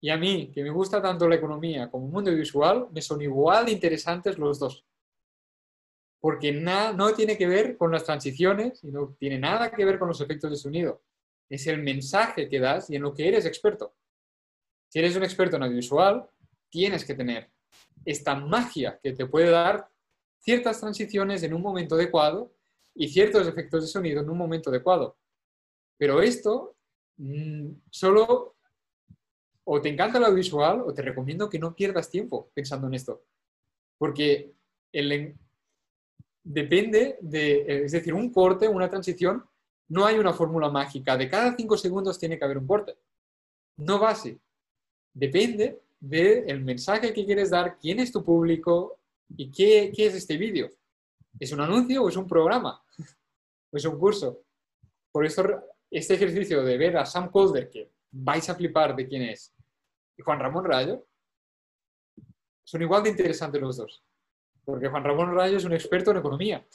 Y 0.00 0.10
a 0.10 0.16
mí, 0.16 0.50
que 0.52 0.62
me 0.62 0.70
gusta 0.70 1.00
tanto 1.00 1.28
la 1.28 1.36
economía 1.36 1.90
como 1.90 2.06
el 2.06 2.12
mundo 2.12 2.30
visual, 2.32 2.88
me 2.92 3.00
son 3.00 3.22
igual 3.22 3.66
de 3.66 3.72
interesantes 3.72 4.38
los 4.38 4.58
dos. 4.58 4.84
Porque 6.20 6.52
nada, 6.52 6.92
no 6.92 7.12
tiene 7.14 7.36
que 7.36 7.46
ver 7.46 7.76
con 7.76 7.90
las 7.90 8.04
transiciones 8.04 8.82
y 8.84 8.90
no 8.90 9.14
tiene 9.18 9.38
nada 9.38 9.70
que 9.70 9.84
ver 9.84 9.98
con 9.98 10.08
los 10.08 10.20
efectos 10.20 10.50
de 10.50 10.56
sonido. 10.56 11.02
Es 11.48 11.66
el 11.66 11.82
mensaje 11.82 12.48
que 12.48 12.60
das 12.60 12.90
y 12.90 12.96
en 12.96 13.02
lo 13.02 13.14
que 13.14 13.28
eres 13.28 13.46
experto. 13.46 13.94
Si 14.88 14.98
eres 14.98 15.16
un 15.16 15.24
experto 15.24 15.56
en 15.56 15.64
audiovisual, 15.64 16.28
tienes 16.70 17.04
que 17.04 17.14
tener 17.14 17.50
esta 18.04 18.34
magia 18.34 18.98
que 19.02 19.12
te 19.12 19.26
puede 19.26 19.50
dar 19.50 19.88
ciertas 20.38 20.80
transiciones 20.80 21.42
en 21.42 21.54
un 21.54 21.62
momento 21.62 21.94
adecuado 21.94 22.52
y 22.94 23.08
ciertos 23.08 23.46
efectos 23.48 23.82
de 23.82 23.88
sonido 23.88 24.20
en 24.20 24.30
un 24.30 24.38
momento 24.38 24.70
adecuado. 24.70 25.16
Pero 25.96 26.20
esto 26.20 26.76
mm, 27.16 27.70
solo 27.90 28.56
o 29.64 29.80
te 29.80 29.88
encanta 29.88 30.20
lo 30.20 30.32
visual 30.34 30.82
o 30.82 30.92
te 30.92 31.02
recomiendo 31.02 31.48
que 31.48 31.58
no 31.58 31.74
pierdas 31.74 32.10
tiempo 32.10 32.50
pensando 32.54 32.86
en 32.86 32.94
esto. 32.94 33.24
Porque 33.98 34.52
el, 34.92 35.34
depende 36.42 37.18
de, 37.20 37.84
es 37.84 37.92
decir, 37.92 38.12
un 38.12 38.30
corte, 38.30 38.68
una 38.68 38.90
transición, 38.90 39.44
no 39.88 40.06
hay 40.06 40.18
una 40.18 40.32
fórmula 40.32 40.68
mágica. 40.70 41.16
De 41.16 41.28
cada 41.28 41.54
cinco 41.56 41.76
segundos 41.76 42.18
tiene 42.18 42.38
que 42.38 42.44
haber 42.44 42.58
un 42.58 42.66
corte. 42.66 42.96
No 43.76 43.98
va 44.00 44.10
así. 44.10 44.38
Depende 45.12 45.82
del 46.00 46.60
mensaje 46.62 47.12
que 47.12 47.24
quieres 47.24 47.50
dar, 47.50 47.78
quién 47.78 48.00
es 48.00 48.12
tu 48.12 48.24
público 48.24 48.98
y 49.36 49.50
qué, 49.50 49.92
qué 49.94 50.06
es 50.06 50.14
este 50.14 50.36
vídeo. 50.36 50.70
¿Es 51.38 51.52
un 51.52 51.60
anuncio 51.60 52.02
o 52.02 52.08
es 52.08 52.16
un 52.16 52.26
programa? 52.26 52.82
¿O 53.70 53.76
es 53.76 53.84
un 53.84 53.98
curso? 53.98 54.42
Por 55.10 55.24
eso 55.24 55.44
este 55.90 56.14
ejercicio 56.14 56.62
de 56.64 56.76
ver 56.76 56.96
a 56.96 57.06
Sam 57.06 57.30
Calder, 57.32 57.70
que 57.70 57.92
vais 58.10 58.48
a 58.48 58.54
flipar 58.54 58.96
de 58.96 59.06
quién 59.06 59.22
es, 59.22 59.54
y 60.16 60.22
Juan 60.22 60.40
Ramón 60.40 60.64
Rayo, 60.64 61.06
son 62.64 62.82
igual 62.82 63.02
de 63.02 63.10
interesantes 63.10 63.60
los 63.60 63.76
dos. 63.76 64.02
Porque 64.64 64.88
Juan 64.88 65.04
Ramón 65.04 65.34
Rayo 65.34 65.56
es 65.56 65.64
un 65.64 65.72
experto 65.72 66.10
en 66.10 66.16
economía. 66.16 66.66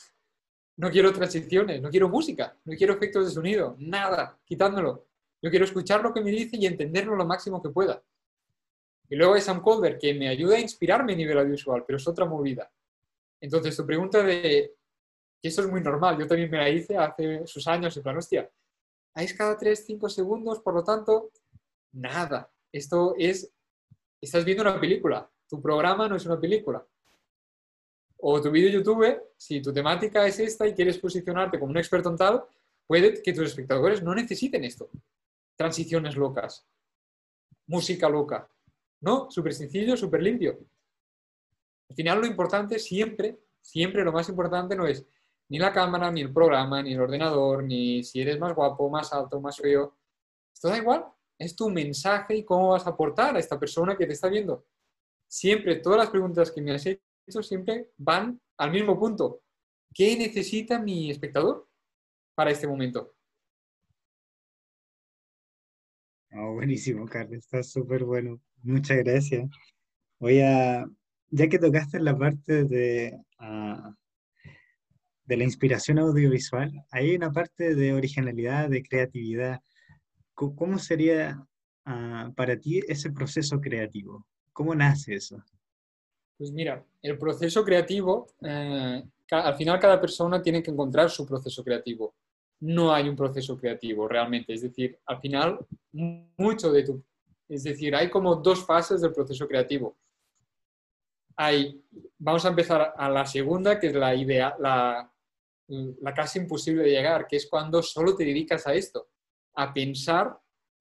No 0.80 0.90
quiero 0.90 1.12
transiciones, 1.12 1.82
no 1.82 1.90
quiero 1.90 2.08
música, 2.08 2.56
no 2.64 2.74
quiero 2.78 2.94
efectos 2.94 3.26
de 3.26 3.32
sonido, 3.32 3.76
nada, 3.80 4.40
quitándolo. 4.46 5.08
Yo 5.42 5.50
quiero 5.50 5.66
escuchar 5.66 6.02
lo 6.02 6.14
que 6.14 6.22
me 6.22 6.32
dice 6.32 6.56
y 6.56 6.66
entenderlo 6.66 7.18
lo 7.18 7.26
máximo 7.26 7.62
que 7.62 7.68
pueda. 7.68 8.02
Y 9.10 9.18
luego 9.18 9.34
hay 9.34 9.42
Sam 9.42 9.62
Colbert, 9.62 10.00
que 10.00 10.14
me 10.14 10.30
ayuda 10.30 10.56
a 10.56 10.60
inspirarme 10.62 11.12
a 11.12 11.16
nivel 11.18 11.38
audiovisual, 11.38 11.84
pero 11.86 11.98
es 11.98 12.08
otra 12.08 12.24
movida. 12.24 12.72
Entonces, 13.42 13.76
tu 13.76 13.86
pregunta 13.86 14.24
de 14.24 14.74
que 15.42 15.50
eso 15.50 15.64
es 15.64 15.68
muy 15.68 15.82
normal, 15.82 16.18
yo 16.18 16.26
también 16.26 16.50
me 16.50 16.60
la 16.60 16.70
hice 16.70 16.96
hace 16.96 17.46
sus 17.46 17.68
años, 17.68 17.98
en 17.98 18.04
plan, 18.04 18.16
hostia, 18.16 18.50
es 19.16 19.34
cada 19.34 19.58
3, 19.58 19.86
5 19.86 20.08
segundos, 20.08 20.62
por 20.62 20.76
lo 20.76 20.86
tanto, 20.86 21.32
nada. 21.92 22.50
Esto 22.72 23.16
es, 23.18 23.52
estás 24.22 24.46
viendo 24.46 24.64
una 24.64 24.80
película, 24.80 25.30
tu 25.50 25.62
programa 25.62 26.08
no 26.08 26.16
es 26.16 26.26
una 26.26 26.40
película. 26.40 26.86
O 28.22 28.42
tu 28.42 28.52
vídeo 28.52 28.70
YouTube, 28.70 29.22
si 29.38 29.62
tu 29.62 29.72
temática 29.72 30.28
es 30.28 30.40
esta 30.40 30.68
y 30.68 30.74
quieres 30.74 30.98
posicionarte 30.98 31.58
como 31.58 31.72
un 31.72 31.78
experto 31.78 32.10
en 32.10 32.18
tal, 32.18 32.44
puede 32.86 33.22
que 33.22 33.34
tus 33.34 33.46
espectadores 33.46 34.04
no 34.04 34.14
necesiten 34.14 34.64
esto. 34.66 34.90
Transiciones 35.56 36.18
locas, 36.18 36.68
música 37.68 38.10
loca. 38.10 38.50
No, 39.02 39.32
súper 39.32 39.54
sencillo, 39.54 39.96
súper 39.96 40.22
limpio. 40.22 40.60
Al 41.90 41.96
final 41.96 42.20
lo 42.20 42.28
importante 42.28 42.78
siempre, 42.78 43.40
siempre 43.62 44.04
lo 44.04 44.12
más 44.12 44.28
importante 44.28 44.76
no 44.76 44.86
es 44.86 45.06
ni 45.48 45.58
la 45.58 45.72
cámara, 45.72 46.12
ni 46.12 46.22
el 46.22 46.32
programa, 46.32 46.84
ni 46.84 46.94
el 46.94 47.02
ordenador, 47.02 47.64
ni 47.64 48.04
si 48.04 48.22
eres 48.22 48.38
más 48.38 48.54
guapo, 48.54 48.90
más 48.90 49.12
alto, 49.14 49.42
más 49.42 49.58
feo. 49.58 49.98
Esto 50.54 50.68
da 50.68 50.78
igual. 50.78 51.06
Es 51.38 51.56
tu 51.56 51.70
mensaje 51.70 52.36
y 52.36 52.44
cómo 52.44 52.70
vas 52.70 52.86
a 52.86 52.92
aportar 52.92 53.36
a 53.36 53.40
esta 53.40 53.60
persona 53.60 53.98
que 53.98 54.06
te 54.06 54.14
está 54.14 54.28
viendo. 54.28 54.66
Siempre, 55.28 55.78
todas 55.78 55.98
las 55.98 56.10
preguntas 56.10 56.52
que 56.52 56.62
me 56.62 56.74
has 56.74 56.86
hecho 56.86 57.02
siempre 57.32 57.90
van 57.98 58.40
al 58.58 58.72
mismo 58.72 59.00
punto. 59.00 59.42
¿Qué 59.94 60.16
necesita 60.18 60.80
mi 60.80 61.10
espectador 61.10 61.68
para 62.36 62.52
este 62.52 62.68
momento? 62.68 63.14
Oh, 66.32 66.54
buenísimo, 66.54 67.06
Carlos. 67.06 67.40
Está 67.40 67.64
súper 67.64 68.04
bueno. 68.04 68.40
Muchas 68.62 68.98
gracias. 68.98 69.50
Voy 70.20 70.42
a, 70.42 70.86
ya 71.30 71.48
que 71.48 71.60
tocaste 71.60 72.00
la 72.00 72.18
parte 72.18 72.66
de, 72.66 73.18
ah, 73.40 73.96
de 75.30 75.38
la 75.38 75.44
inspiración 75.44 76.00
audiovisual, 76.00 76.72
hay 76.90 77.16
una 77.16 77.32
parte 77.32 77.76
de 77.76 77.94
originalidad, 77.94 78.68
de 78.68 78.84
creatividad. 78.84 79.62
¿Cómo 80.34 80.80
sería 80.80 81.46
ah, 81.86 82.32
para 82.36 82.60
ti 82.60 82.82
ese 82.88 83.12
proceso 83.12 83.62
creativo? 83.62 84.26
¿Cómo 84.54 84.74
nace 84.74 85.16
eso? 85.16 85.44
Pues 86.40 86.54
mira, 86.54 86.82
el 87.02 87.18
proceso 87.18 87.66
creativo, 87.66 88.28
eh, 88.42 89.04
al 89.30 89.56
final 89.58 89.78
cada 89.78 90.00
persona 90.00 90.42
tiene 90.42 90.64
que 90.64 90.72
encontrar 90.72 91.10
su 91.10 91.26
proceso 91.26 91.66
creativo. 91.66 92.16
No 92.62 92.94
hay 92.94 93.10
un 93.10 93.16
proceso 93.18 93.58
creativo 93.58 94.08
realmente, 94.08 94.54
es 94.54 94.62
decir, 94.62 94.98
al 95.06 95.20
final 95.20 95.60
mucho 95.92 96.72
de 96.72 96.84
tu... 96.84 97.04
Es 97.50 97.64
decir, 97.64 97.94
hay 97.94 98.10
como 98.10 98.38
dos 98.38 98.66
fases 98.66 99.02
del 99.02 99.12
proceso 99.12 99.46
creativo. 99.50 99.98
Hay, 101.36 101.84
vamos 102.18 102.46
a 102.46 102.50
empezar 102.50 102.94
a 102.96 103.10
la 103.10 103.26
segunda, 103.26 103.78
que 103.78 103.88
es 103.88 103.96
la 103.96 104.16
idea, 104.16 104.56
la, 104.60 105.12
la 105.68 106.14
casi 106.14 106.40
imposible 106.40 106.84
de 106.84 106.92
llegar, 106.92 107.28
que 107.28 107.36
es 107.36 107.48
cuando 107.50 107.84
solo 107.84 108.16
te 108.16 108.24
dedicas 108.24 108.66
a 108.66 108.74
esto, 108.74 109.10
a 109.56 109.74
pensar 109.74 110.40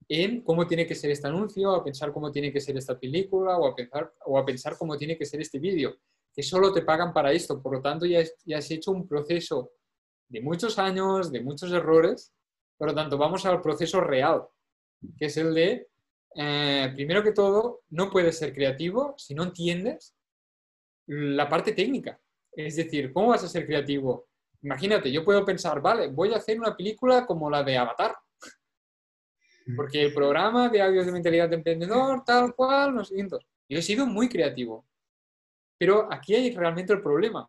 en 0.08 0.42
cómo 0.42 0.66
tiene 0.66 0.86
que 0.86 0.94
ser 0.94 1.10
este 1.10 1.28
anuncio, 1.28 1.70
a 1.70 1.84
pensar 1.84 2.12
cómo 2.12 2.30
tiene 2.30 2.52
que 2.52 2.60
ser 2.60 2.76
esta 2.76 2.98
película 2.98 3.56
o 3.58 3.66
a 3.66 3.74
pensar, 3.74 4.12
o 4.26 4.38
a 4.38 4.44
pensar 4.44 4.76
cómo 4.78 4.96
tiene 4.96 5.16
que 5.16 5.26
ser 5.26 5.40
este 5.40 5.58
vídeo, 5.58 5.96
que 6.32 6.42
solo 6.42 6.72
te 6.72 6.82
pagan 6.82 7.12
para 7.12 7.32
esto. 7.32 7.62
Por 7.62 7.74
lo 7.74 7.82
tanto, 7.82 8.06
ya, 8.06 8.22
ya 8.44 8.58
has 8.58 8.70
hecho 8.70 8.90
un 8.90 9.06
proceso 9.06 9.72
de 10.28 10.40
muchos 10.40 10.78
años, 10.78 11.32
de 11.32 11.40
muchos 11.40 11.72
errores. 11.72 12.32
Por 12.76 12.88
lo 12.88 12.94
tanto, 12.94 13.18
vamos 13.18 13.44
al 13.44 13.60
proceso 13.60 14.00
real, 14.00 14.46
que 15.16 15.26
es 15.26 15.36
el 15.36 15.54
de, 15.54 15.88
eh, 16.36 16.92
primero 16.94 17.22
que 17.22 17.32
todo, 17.32 17.82
no 17.90 18.10
puedes 18.10 18.38
ser 18.38 18.54
creativo 18.54 19.14
si 19.16 19.34
no 19.34 19.44
entiendes 19.44 20.14
la 21.06 21.48
parte 21.48 21.72
técnica. 21.72 22.20
Es 22.52 22.76
decir, 22.76 23.12
¿cómo 23.12 23.28
vas 23.28 23.44
a 23.44 23.48
ser 23.48 23.66
creativo 23.66 24.28
Imagínate, 24.62 25.12
yo 25.12 25.24
puedo 25.24 25.44
pensar, 25.44 25.80
vale, 25.80 26.08
voy 26.08 26.32
a 26.32 26.38
hacer 26.38 26.58
una 26.58 26.76
película 26.76 27.26
como 27.26 27.48
la 27.48 27.62
de 27.62 27.76
Avatar. 27.76 28.16
Porque 29.76 30.02
el 30.02 30.14
programa 30.14 30.68
de 30.68 30.80
audios 30.80 31.06
de 31.06 31.12
mentalidad 31.12 31.48
de 31.48 31.56
emprendedor, 31.56 32.24
tal 32.24 32.54
cual, 32.54 32.94
no 32.94 33.04
sé 33.04 33.16
Yo 33.18 33.78
he 33.78 33.82
sido 33.82 34.06
muy 34.06 34.28
creativo. 34.28 34.86
Pero 35.78 36.12
aquí 36.12 36.34
hay 36.34 36.54
realmente 36.54 36.92
el 36.92 37.02
problema. 37.02 37.48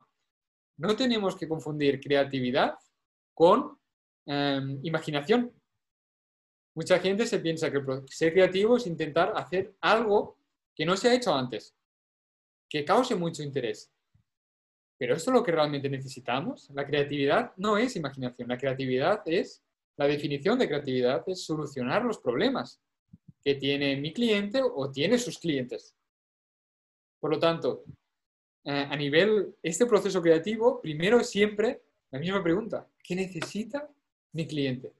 No 0.78 0.96
tenemos 0.96 1.36
que 1.36 1.48
confundir 1.48 2.00
creatividad 2.00 2.76
con 3.34 3.78
em, 4.26 4.80
imaginación. 4.84 5.52
Mucha 6.76 7.00
gente 7.00 7.26
se 7.26 7.40
piensa 7.40 7.72
que 7.72 7.82
ser 8.08 8.34
creativo 8.34 8.78
es 8.78 8.88
intentar 8.88 9.34
hacer 9.36 9.76
algo 9.82 10.38
que 10.76 10.86
no 10.86 10.96
se 10.96 11.10
ha 11.10 11.14
hecho 11.14 11.34
antes, 11.34 11.76
que 12.70 12.86
cause 12.86 13.16
mucho 13.16 13.44
interés. 13.44 13.92
Pero 14.98 15.16
esto 15.16 15.32
es 15.32 15.36
lo 15.36 15.44
que 15.44 15.52
realmente 15.52 15.90
necesitamos. 15.90 16.70
La 16.72 16.86
creatividad 16.86 17.54
no 17.58 17.78
es 17.78 17.96
imaginación. 17.96 18.50
La 18.50 18.58
creatividad 18.58 19.22
es, 19.26 19.64
la 20.00 20.08
definición 20.08 20.58
de 20.58 20.70
creatividad 20.70 21.28
es 21.28 21.44
solucionar 21.44 22.06
los 22.06 22.20
problemas 22.20 22.80
que 23.44 23.56
tiene 23.56 23.98
mi 23.98 24.14
cliente 24.14 24.62
o 24.64 24.90
tiene 24.90 25.18
sus 25.18 25.38
clientes. 25.38 25.94
Por 27.20 27.32
lo 27.32 27.38
tanto, 27.38 27.84
eh, 28.64 28.88
a 28.90 28.96
nivel, 28.96 29.56
este 29.62 29.86
proceso 29.86 30.22
creativo, 30.22 30.80
primero 30.80 31.22
siempre 31.22 31.82
la 32.12 32.20
misma 32.20 32.42
pregunta. 32.42 32.88
¿Qué 33.04 33.14
necesita 33.14 33.90
mi 34.32 34.48
cliente? 34.48 34.94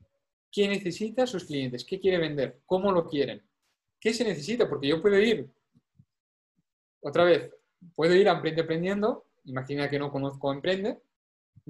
¿Qué 0.52 0.68
necesita 0.68 1.26
sus 1.26 1.46
clientes? 1.46 1.86
¿Qué 1.86 1.98
quiere 1.98 2.18
vender? 2.18 2.60
¿Cómo 2.66 2.92
lo 2.92 3.08
quieren? 3.08 3.42
¿Qué 4.02 4.14
se 4.14 4.26
necesita? 4.26 4.68
Porque 4.68 4.90
yo 4.90 5.02
puedo 5.02 5.18
ir, 5.18 5.50
otra 7.00 7.24
vez, 7.24 7.50
puedo 7.96 8.14
ir 8.16 8.28
a 8.28 8.34
Emprende 8.34 8.64
Aprendiendo 8.64 9.28
imagina 9.46 9.90
que 9.90 9.98
no 9.98 10.12
conozco 10.12 10.52
Emprende, 10.52 11.00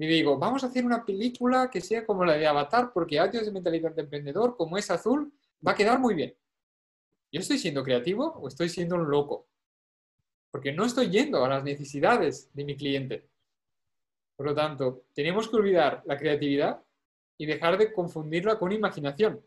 y 0.02 0.06
digo, 0.06 0.38
vamos 0.38 0.64
a 0.64 0.68
hacer 0.68 0.86
una 0.86 1.04
película 1.04 1.68
que 1.70 1.82
sea 1.82 2.06
como 2.06 2.24
la 2.24 2.34
de 2.34 2.46
Avatar, 2.46 2.90
porque 2.92 3.18
Audios 3.18 3.44
de 3.44 3.52
Mentalidad 3.52 3.94
de 3.94 4.00
Emprendedor, 4.00 4.56
como 4.56 4.78
es 4.78 4.90
azul, 4.90 5.30
va 5.66 5.72
a 5.72 5.74
quedar 5.74 5.98
muy 5.98 6.14
bien. 6.14 6.34
¿Yo 7.30 7.40
estoy 7.40 7.58
siendo 7.58 7.84
creativo 7.84 8.26
o 8.26 8.48
estoy 8.48 8.70
siendo 8.70 8.96
un 8.96 9.10
loco? 9.10 9.46
Porque 10.50 10.72
no 10.72 10.86
estoy 10.86 11.10
yendo 11.10 11.44
a 11.44 11.48
las 11.48 11.62
necesidades 11.62 12.50
de 12.54 12.64
mi 12.64 12.76
cliente. 12.76 13.28
Por 14.36 14.46
lo 14.46 14.54
tanto, 14.54 15.04
tenemos 15.12 15.48
que 15.48 15.56
olvidar 15.56 16.02
la 16.06 16.16
creatividad 16.16 16.82
y 17.36 17.44
dejar 17.44 17.76
de 17.76 17.92
confundirla 17.92 18.58
con 18.58 18.72
imaginación. 18.72 19.44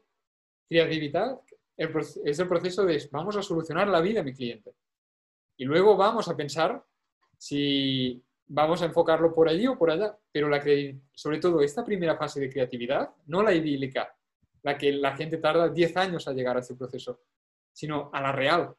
Creatividad 0.70 1.42
es 1.76 2.40
el 2.40 2.48
proceso 2.48 2.86
de 2.86 3.10
vamos 3.12 3.36
a 3.36 3.42
solucionar 3.42 3.88
la 3.88 4.02
vida 4.02 4.20
a 4.20 4.24
mi 4.24 4.34
cliente. 4.34 4.76
Y 5.58 5.66
luego 5.66 5.98
vamos 5.98 6.28
a 6.28 6.38
pensar 6.38 6.86
si 7.38 8.24
vamos 8.48 8.82
a 8.82 8.86
enfocarlo 8.86 9.34
por 9.34 9.48
allí 9.48 9.68
o 9.68 9.78
por 9.78 9.92
allá. 9.92 10.18
Pero 10.32 10.50
la 10.50 10.64
sobre 11.14 11.40
todo 11.40 11.62
esta 11.62 11.84
primera 11.84 12.18
fase 12.18 12.40
de 12.40 12.50
creatividad, 12.50 13.10
no 13.28 13.44
la 13.44 13.54
idílica, 13.54 14.16
la 14.64 14.78
que 14.78 14.92
la 14.94 15.16
gente 15.16 15.38
tarda 15.38 15.70
10 15.70 15.98
años 15.98 16.28
a 16.28 16.34
llegar 16.34 16.58
a 16.58 16.62
ese 16.62 16.76
proceso, 16.76 17.22
sino 17.72 18.10
a 18.14 18.22
la 18.22 18.32
real. 18.32 18.74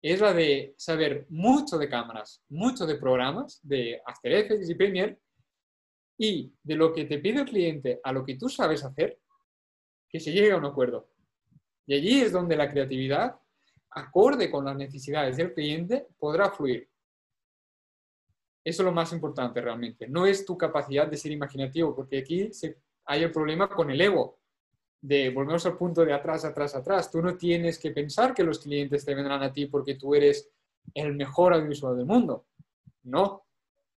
Es 0.00 0.20
la 0.20 0.32
de 0.32 0.74
saber 0.76 1.26
mucho 1.28 1.76
de 1.76 1.88
cámaras, 1.88 2.42
mucho 2.48 2.86
de 2.86 2.96
programas, 2.96 3.60
de 3.62 4.00
After 4.04 4.32
Effects 4.32 4.70
y 4.70 4.74
Premiere, 4.74 5.18
y 6.18 6.52
de 6.62 6.74
lo 6.74 6.92
que 6.92 7.04
te 7.04 7.18
pide 7.18 7.40
el 7.40 7.48
cliente 7.48 8.00
a 8.02 8.12
lo 8.12 8.24
que 8.24 8.36
tú 8.36 8.48
sabes 8.48 8.84
hacer, 8.84 9.18
que 10.08 10.20
se 10.20 10.32
llegue 10.32 10.52
a 10.52 10.56
un 10.56 10.64
acuerdo. 10.64 11.10
Y 11.86 11.94
allí 11.94 12.20
es 12.20 12.32
donde 12.32 12.56
la 12.56 12.70
creatividad, 12.70 13.36
acorde 13.90 14.50
con 14.50 14.64
las 14.64 14.76
necesidades 14.76 15.36
del 15.36 15.54
cliente, 15.54 16.06
podrá 16.18 16.50
fluir. 16.50 16.88
Eso 18.64 18.82
es 18.82 18.84
lo 18.84 18.92
más 18.92 19.12
importante 19.12 19.60
realmente. 19.60 20.08
No 20.08 20.26
es 20.26 20.44
tu 20.44 20.56
capacidad 20.58 21.06
de 21.06 21.16
ser 21.16 21.32
imaginativo, 21.32 21.94
porque 21.94 22.18
aquí 22.18 22.50
hay 23.06 23.22
el 23.22 23.32
problema 23.32 23.68
con 23.68 23.90
el 23.90 24.00
ego 24.00 24.38
de 25.00 25.30
volvemos 25.30 25.64
al 25.64 25.76
punto 25.76 26.04
de 26.04 26.12
atrás, 26.12 26.44
atrás, 26.44 26.74
atrás. 26.74 27.10
Tú 27.10 27.22
no 27.22 27.36
tienes 27.36 27.78
que 27.78 27.92
pensar 27.92 28.34
que 28.34 28.42
los 28.42 28.58
clientes 28.58 29.04
te 29.04 29.14
vendrán 29.14 29.42
a 29.42 29.52
ti 29.52 29.66
porque 29.66 29.94
tú 29.94 30.14
eres 30.14 30.50
el 30.94 31.14
mejor 31.14 31.52
audiovisual 31.52 31.96
del 31.96 32.06
mundo. 32.06 32.46
No. 33.04 33.44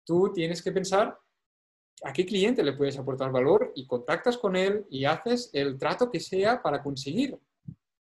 Tú 0.04 0.32
tienes 0.32 0.62
que 0.62 0.72
pensar 0.72 1.18
a 2.02 2.12
qué 2.12 2.24
cliente 2.24 2.62
le 2.62 2.72
puedes 2.72 2.98
aportar 2.98 3.30
valor 3.30 3.72
y 3.74 3.86
contactas 3.86 4.38
con 4.38 4.56
él 4.56 4.86
y 4.90 5.04
haces 5.04 5.50
el 5.52 5.78
trato 5.78 6.10
que 6.10 6.20
sea 6.20 6.62
para 6.62 6.82
conseguir 6.82 7.38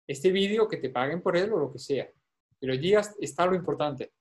este 0.07 0.31
vídeo 0.31 0.69
que 0.69 0.77
te 0.77 0.91
paguen 0.91 1.23
por 1.23 1.37
él 1.37 1.53
o 1.53 1.59
lo 1.59 1.73
que 1.73 1.79
sea. 1.79 2.09
Pero 2.59 2.73
allí 2.73 2.95
está 3.21 3.47
lo 3.47 3.55
importante. 3.55 4.13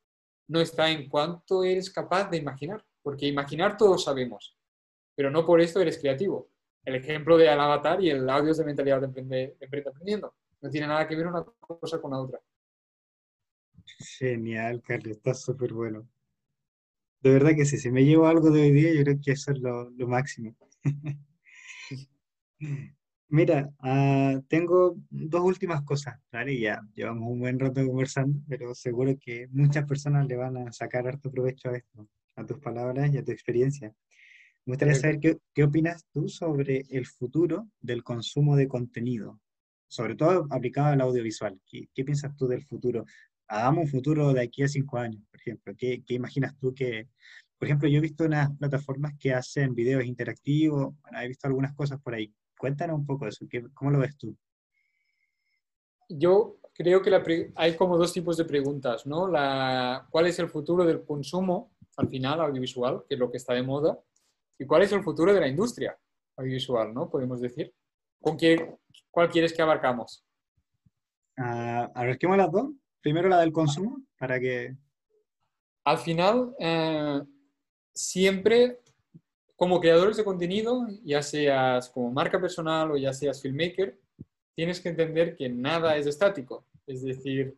No 0.47 0.59
está 0.59 0.89
en 0.89 1.09
cuánto 1.09 1.63
eres 1.63 1.89
capaz 1.89 2.29
de 2.29 2.37
imaginar, 2.37 2.83
porque 3.01 3.27
imaginar 3.27 3.77
todos 3.77 4.03
sabemos, 4.03 4.57
pero 5.15 5.31
no 5.31 5.45
por 5.45 5.61
esto 5.61 5.79
eres 5.79 5.97
creativo 5.97 6.49
el 6.85 6.95
ejemplo 6.95 7.37
de 7.37 7.49
avatar 7.49 8.01
y 8.01 8.09
el 8.09 8.29
audio 8.29 8.51
es 8.51 8.57
de 8.57 8.65
mentalidad 8.65 8.99
de 8.99 9.05
emprende, 9.05 9.55
aprendiendo. 9.87 10.35
No 10.61 10.69
tiene 10.69 10.87
nada 10.87 11.07
que 11.07 11.15
ver 11.15 11.27
una 11.27 11.43
cosa 11.43 12.01
con 12.01 12.11
la 12.11 12.19
otra. 12.19 12.39
Genial, 14.17 14.81
Carlos, 14.81 15.17
está 15.17 15.33
súper 15.33 15.73
bueno. 15.73 16.07
De 17.21 17.31
verdad 17.31 17.51
que 17.55 17.65
sí, 17.65 17.77
si 17.77 17.89
me 17.89 18.03
llevo 18.03 18.27
algo 18.27 18.49
de 18.49 18.61
hoy 18.61 18.71
día, 18.71 18.93
yo 18.93 19.03
creo 19.03 19.17
que 19.23 19.31
eso 19.31 19.51
es 19.51 19.59
lo, 19.59 19.89
máximo. 20.07 20.55
Mira, 23.29 23.71
ah, 23.79 24.39
tengo 24.47 24.95
dos 25.09 25.41
últimas 25.41 25.81
cosas, 25.83 26.19
¿vale? 26.31 26.59
Ya 26.59 26.81
llevamos 26.93 27.31
un 27.31 27.39
buen 27.39 27.59
rato 27.59 27.85
conversando, 27.85 28.39
pero 28.47 28.75
seguro 28.75 29.15
que 29.19 29.47
muchas 29.51 29.85
personas 29.85 30.27
le 30.27 30.35
van 30.35 30.57
a 30.57 30.71
sacar 30.71 31.07
harto 31.07 31.31
provecho 31.31 31.69
a 31.69 31.77
esto, 31.77 32.07
a 32.35 32.45
tus 32.45 32.59
palabras 32.59 33.11
y 33.13 33.17
a 33.17 33.23
tu 33.23 33.31
experiencia. 33.31 33.93
Me 34.65 34.73
gustaría 34.73 34.95
saber 34.95 35.19
qué, 35.19 35.37
qué, 35.53 35.63
opinas 35.63 36.05
tú 36.13 36.29
sobre 36.29 36.85
el 36.89 37.05
futuro 37.05 37.67
del 37.81 38.03
consumo 38.03 38.55
de 38.55 38.67
contenido, 38.67 39.41
sobre 39.87 40.15
todo 40.15 40.47
aplicado 40.51 40.87
al 40.87 41.01
audiovisual. 41.01 41.59
¿Qué, 41.65 41.89
qué 41.93 42.05
piensas 42.05 42.35
tú 42.37 42.47
del 42.47 42.63
futuro? 42.63 43.05
Hagamos 43.47 43.85
un 43.85 43.89
futuro 43.89 44.31
de 44.31 44.41
aquí 44.41 44.63
a 44.63 44.67
cinco 44.67 44.97
años, 44.99 45.21
por 45.29 45.39
ejemplo. 45.39 45.73
¿Qué, 45.77 46.03
¿Qué, 46.05 46.13
imaginas 46.13 46.55
tú 46.57 46.73
que, 46.73 47.09
por 47.57 47.67
ejemplo, 47.67 47.89
yo 47.89 47.97
he 47.97 48.01
visto 48.01 48.25
unas 48.25 48.55
plataformas 48.57 49.13
que 49.19 49.33
hacen 49.33 49.73
videos 49.73 50.05
interactivos, 50.05 50.93
bueno, 51.01 51.19
he 51.19 51.27
visto 51.27 51.47
algunas 51.47 51.73
cosas 51.73 51.99
por 51.99 52.13
ahí. 52.13 52.33
Cuéntanos 52.63 52.97
un 52.97 53.05
poco 53.05 53.27
eso, 53.27 53.45
¿cómo 53.73 53.91
lo 53.91 53.99
ves 53.99 54.17
tú? 54.17 54.33
Yo 56.07 56.59
creo 56.73 57.01
que 57.01 57.51
hay 57.55 57.75
como 57.75 57.97
dos 57.97 58.13
tipos 58.13 58.37
de 58.37 58.45
preguntas, 58.45 59.05
¿no? 59.05 59.27
La, 59.27 60.07
¿Cuál 60.09 60.27
es 60.27 60.39
el 60.39 60.47
futuro 60.47 60.85
del 60.85 61.03
consumo 61.03 61.73
al 61.97 62.07
final 62.07 62.39
audiovisual, 62.39 63.03
que 63.05 63.15
es 63.15 63.19
lo 63.19 63.29
que 63.29 63.35
está 63.35 63.53
de 63.53 63.63
moda? 63.63 63.99
¿Y 64.57 64.65
cuál 64.65 64.83
es 64.83 64.93
el 64.93 65.03
futuro 65.03 65.33
de 65.33 65.41
la 65.41 65.47
industria 65.49 65.99
audiovisual, 66.37 66.93
no? 66.93 67.09
Podemos 67.09 67.41
decir. 67.41 67.73
¿Con 68.21 68.37
qué, 68.37 68.77
cuál 69.11 69.29
quieres 69.29 69.51
que 69.51 69.61
abarcamos? 69.61 70.25
Uh, 71.37 71.91
abarquemos 71.93 72.37
las 72.37 72.49
dos. 72.49 72.69
Primero 73.01 73.27
la 73.27 73.41
del 73.41 73.51
consumo, 73.51 74.01
para 74.17 74.39
que... 74.39 74.73
Al 75.83 75.97
final, 75.97 76.55
eh, 76.57 77.21
siempre 77.93 78.82
como 79.55 79.79
creadores 79.79 80.17
de 80.17 80.23
contenido, 80.23 80.87
ya 81.03 81.21
seas 81.21 81.89
como 81.89 82.11
marca 82.11 82.39
personal 82.39 82.91
o 82.91 82.97
ya 82.97 83.13
seas 83.13 83.41
filmmaker, 83.41 83.99
tienes 84.55 84.79
que 84.81 84.89
entender 84.89 85.35
que 85.35 85.49
nada 85.49 85.95
es 85.97 86.07
estático. 86.07 86.65
Es 86.85 87.03
decir, 87.03 87.57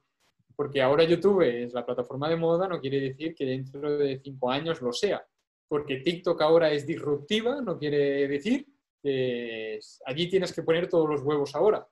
porque 0.56 0.82
ahora 0.82 1.04
YouTube 1.04 1.42
es 1.42 1.74
la 1.74 1.86
plataforma 1.86 2.30
de 2.30 2.36
moda, 2.36 2.68
no 2.68 2.80
quiere 2.80 3.00
decir 3.00 3.34
que 3.34 3.46
dentro 3.46 3.98
de 3.98 4.20
cinco 4.24 4.52
años 4.52 4.82
lo 4.82 4.94
sea 4.94 5.26
porque 5.68 5.98
TikTok 5.98 6.42
ahora 6.42 6.72
es 6.72 6.86
disruptiva, 6.86 7.62
no 7.62 7.78
quiere 7.78 8.28
decir 8.28 8.68
que 9.02 9.80
allí 10.06 10.30
tienes 10.30 10.54
que 10.54 10.64
poner 10.64 10.88
todos 10.88 11.10
los 11.10 11.22
huevos 11.22 11.56
ahora. 11.56 11.88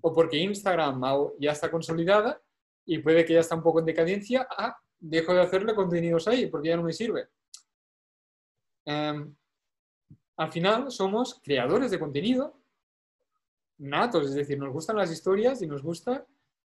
O 0.00 0.14
porque 0.14 0.38
Instagram 0.38 1.00
ya 1.40 1.52
está 1.52 1.70
consolidada 1.70 2.40
y 2.86 2.98
puede 2.98 3.24
que 3.24 3.34
ya 3.34 3.40
está 3.40 3.54
un 3.54 3.62
poco 3.62 3.80
en 3.80 3.86
decadencia, 3.86 4.46
ah, 4.50 4.76
dejo 4.98 5.34
de 5.34 5.40
hacerle 5.40 5.74
contenidos 5.74 6.28
ahí 6.28 6.46
porque 6.46 6.68
ya 6.68 6.76
no 6.76 6.82
me 6.82 6.92
sirve. 6.92 7.28
Em, 8.86 9.34
al 10.36 10.52
final 10.52 10.90
somos 10.90 11.40
creadores 11.42 11.90
de 11.90 11.98
contenido 11.98 12.60
natos, 13.78 14.28
es 14.28 14.34
decir, 14.34 14.58
nos 14.58 14.72
gustan 14.72 14.96
las 14.96 15.10
historias 15.10 15.62
y 15.62 15.66
nos 15.66 15.82
gusta 15.82 16.26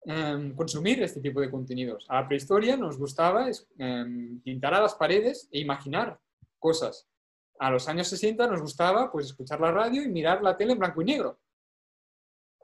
em, 0.06 0.56
consumir 0.56 1.02
este 1.04 1.20
tipo 1.20 1.42
de 1.42 1.50
contenidos. 1.50 2.06
A 2.10 2.22
la 2.22 2.28
prehistoria 2.28 2.78
nos 2.78 2.98
gustaba 2.98 3.50
em, 3.78 4.40
pintar 4.42 4.74
a 4.74 4.82
las 4.82 4.96
paredes 4.96 5.50
e 5.52 5.60
imaginar 5.60 6.20
cosas. 6.60 7.08
A 7.60 7.72
los 7.72 7.88
años 7.88 8.08
60 8.08 8.48
nos 8.48 8.62
gustaba 8.62 9.12
pues 9.12 9.28
escuchar 9.28 9.60
la 9.60 9.72
radio 9.72 10.04
y 10.04 10.10
mirar 10.10 10.42
la 10.42 10.56
tele 10.56 10.74
en 10.74 10.80
blanco 10.80 11.02
y 11.02 11.06
negro. 11.06 11.40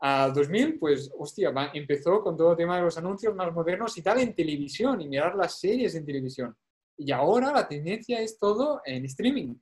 Al 0.01 0.33
2000, 0.33 0.79
pues, 0.79 1.11
hostia, 1.15 1.53
empezó 1.73 2.23
con 2.23 2.35
todo 2.35 2.51
el 2.51 2.57
tema 2.57 2.77
de 2.77 2.81
los 2.81 2.97
anuncios 2.97 3.35
más 3.35 3.53
modernos 3.53 3.95
y 3.97 4.01
tal 4.01 4.19
en 4.19 4.33
televisión 4.33 4.99
y 4.99 5.07
mirar 5.07 5.35
las 5.35 5.59
series 5.59 5.93
en 5.93 6.05
televisión. 6.05 6.57
Y 6.97 7.11
ahora 7.11 7.51
la 7.51 7.67
tendencia 7.67 8.19
es 8.19 8.37
todo 8.39 8.81
en 8.83 9.05
streaming. 9.05 9.55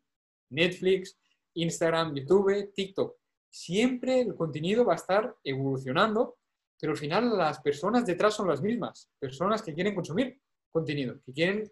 Netflix, 0.49 1.17
Instagram, 1.55 2.15
YouTube, 2.15 2.71
TikTok. 2.73 3.15
Siempre 3.49 4.21
el 4.21 4.35
contenido 4.35 4.85
va 4.85 4.93
a 4.93 4.97
estar 4.97 5.35
evolucionando, 5.43 6.37
pero 6.79 6.91
al 6.91 6.97
final 6.97 7.37
las 7.37 7.59
personas 7.61 8.05
detrás 8.05 8.33
son 8.33 8.47
las 8.47 8.61
mismas. 8.61 9.09
Personas 9.19 9.61
que 9.61 9.73
quieren 9.73 9.95
consumir 9.95 10.39
contenido, 10.71 11.19
que 11.25 11.33
quieren 11.33 11.71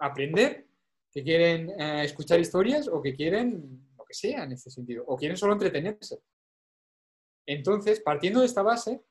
aprender 0.00 0.66
que 1.12 1.22
quieren 1.22 1.70
eh, 1.78 2.04
escuchar 2.04 2.40
historias 2.40 2.88
o 2.88 3.02
que 3.02 3.14
quieren 3.14 3.86
lo 3.96 4.04
que 4.04 4.14
sea 4.14 4.44
en 4.44 4.52
este 4.52 4.70
sentido, 4.70 5.04
o 5.06 5.16
quieren 5.16 5.36
solo 5.36 5.52
entretenerse. 5.52 6.22
Entonces, 7.46 8.00
partiendo 8.00 8.40
de 8.40 8.46
esta 8.46 8.62
base, 8.62 9.04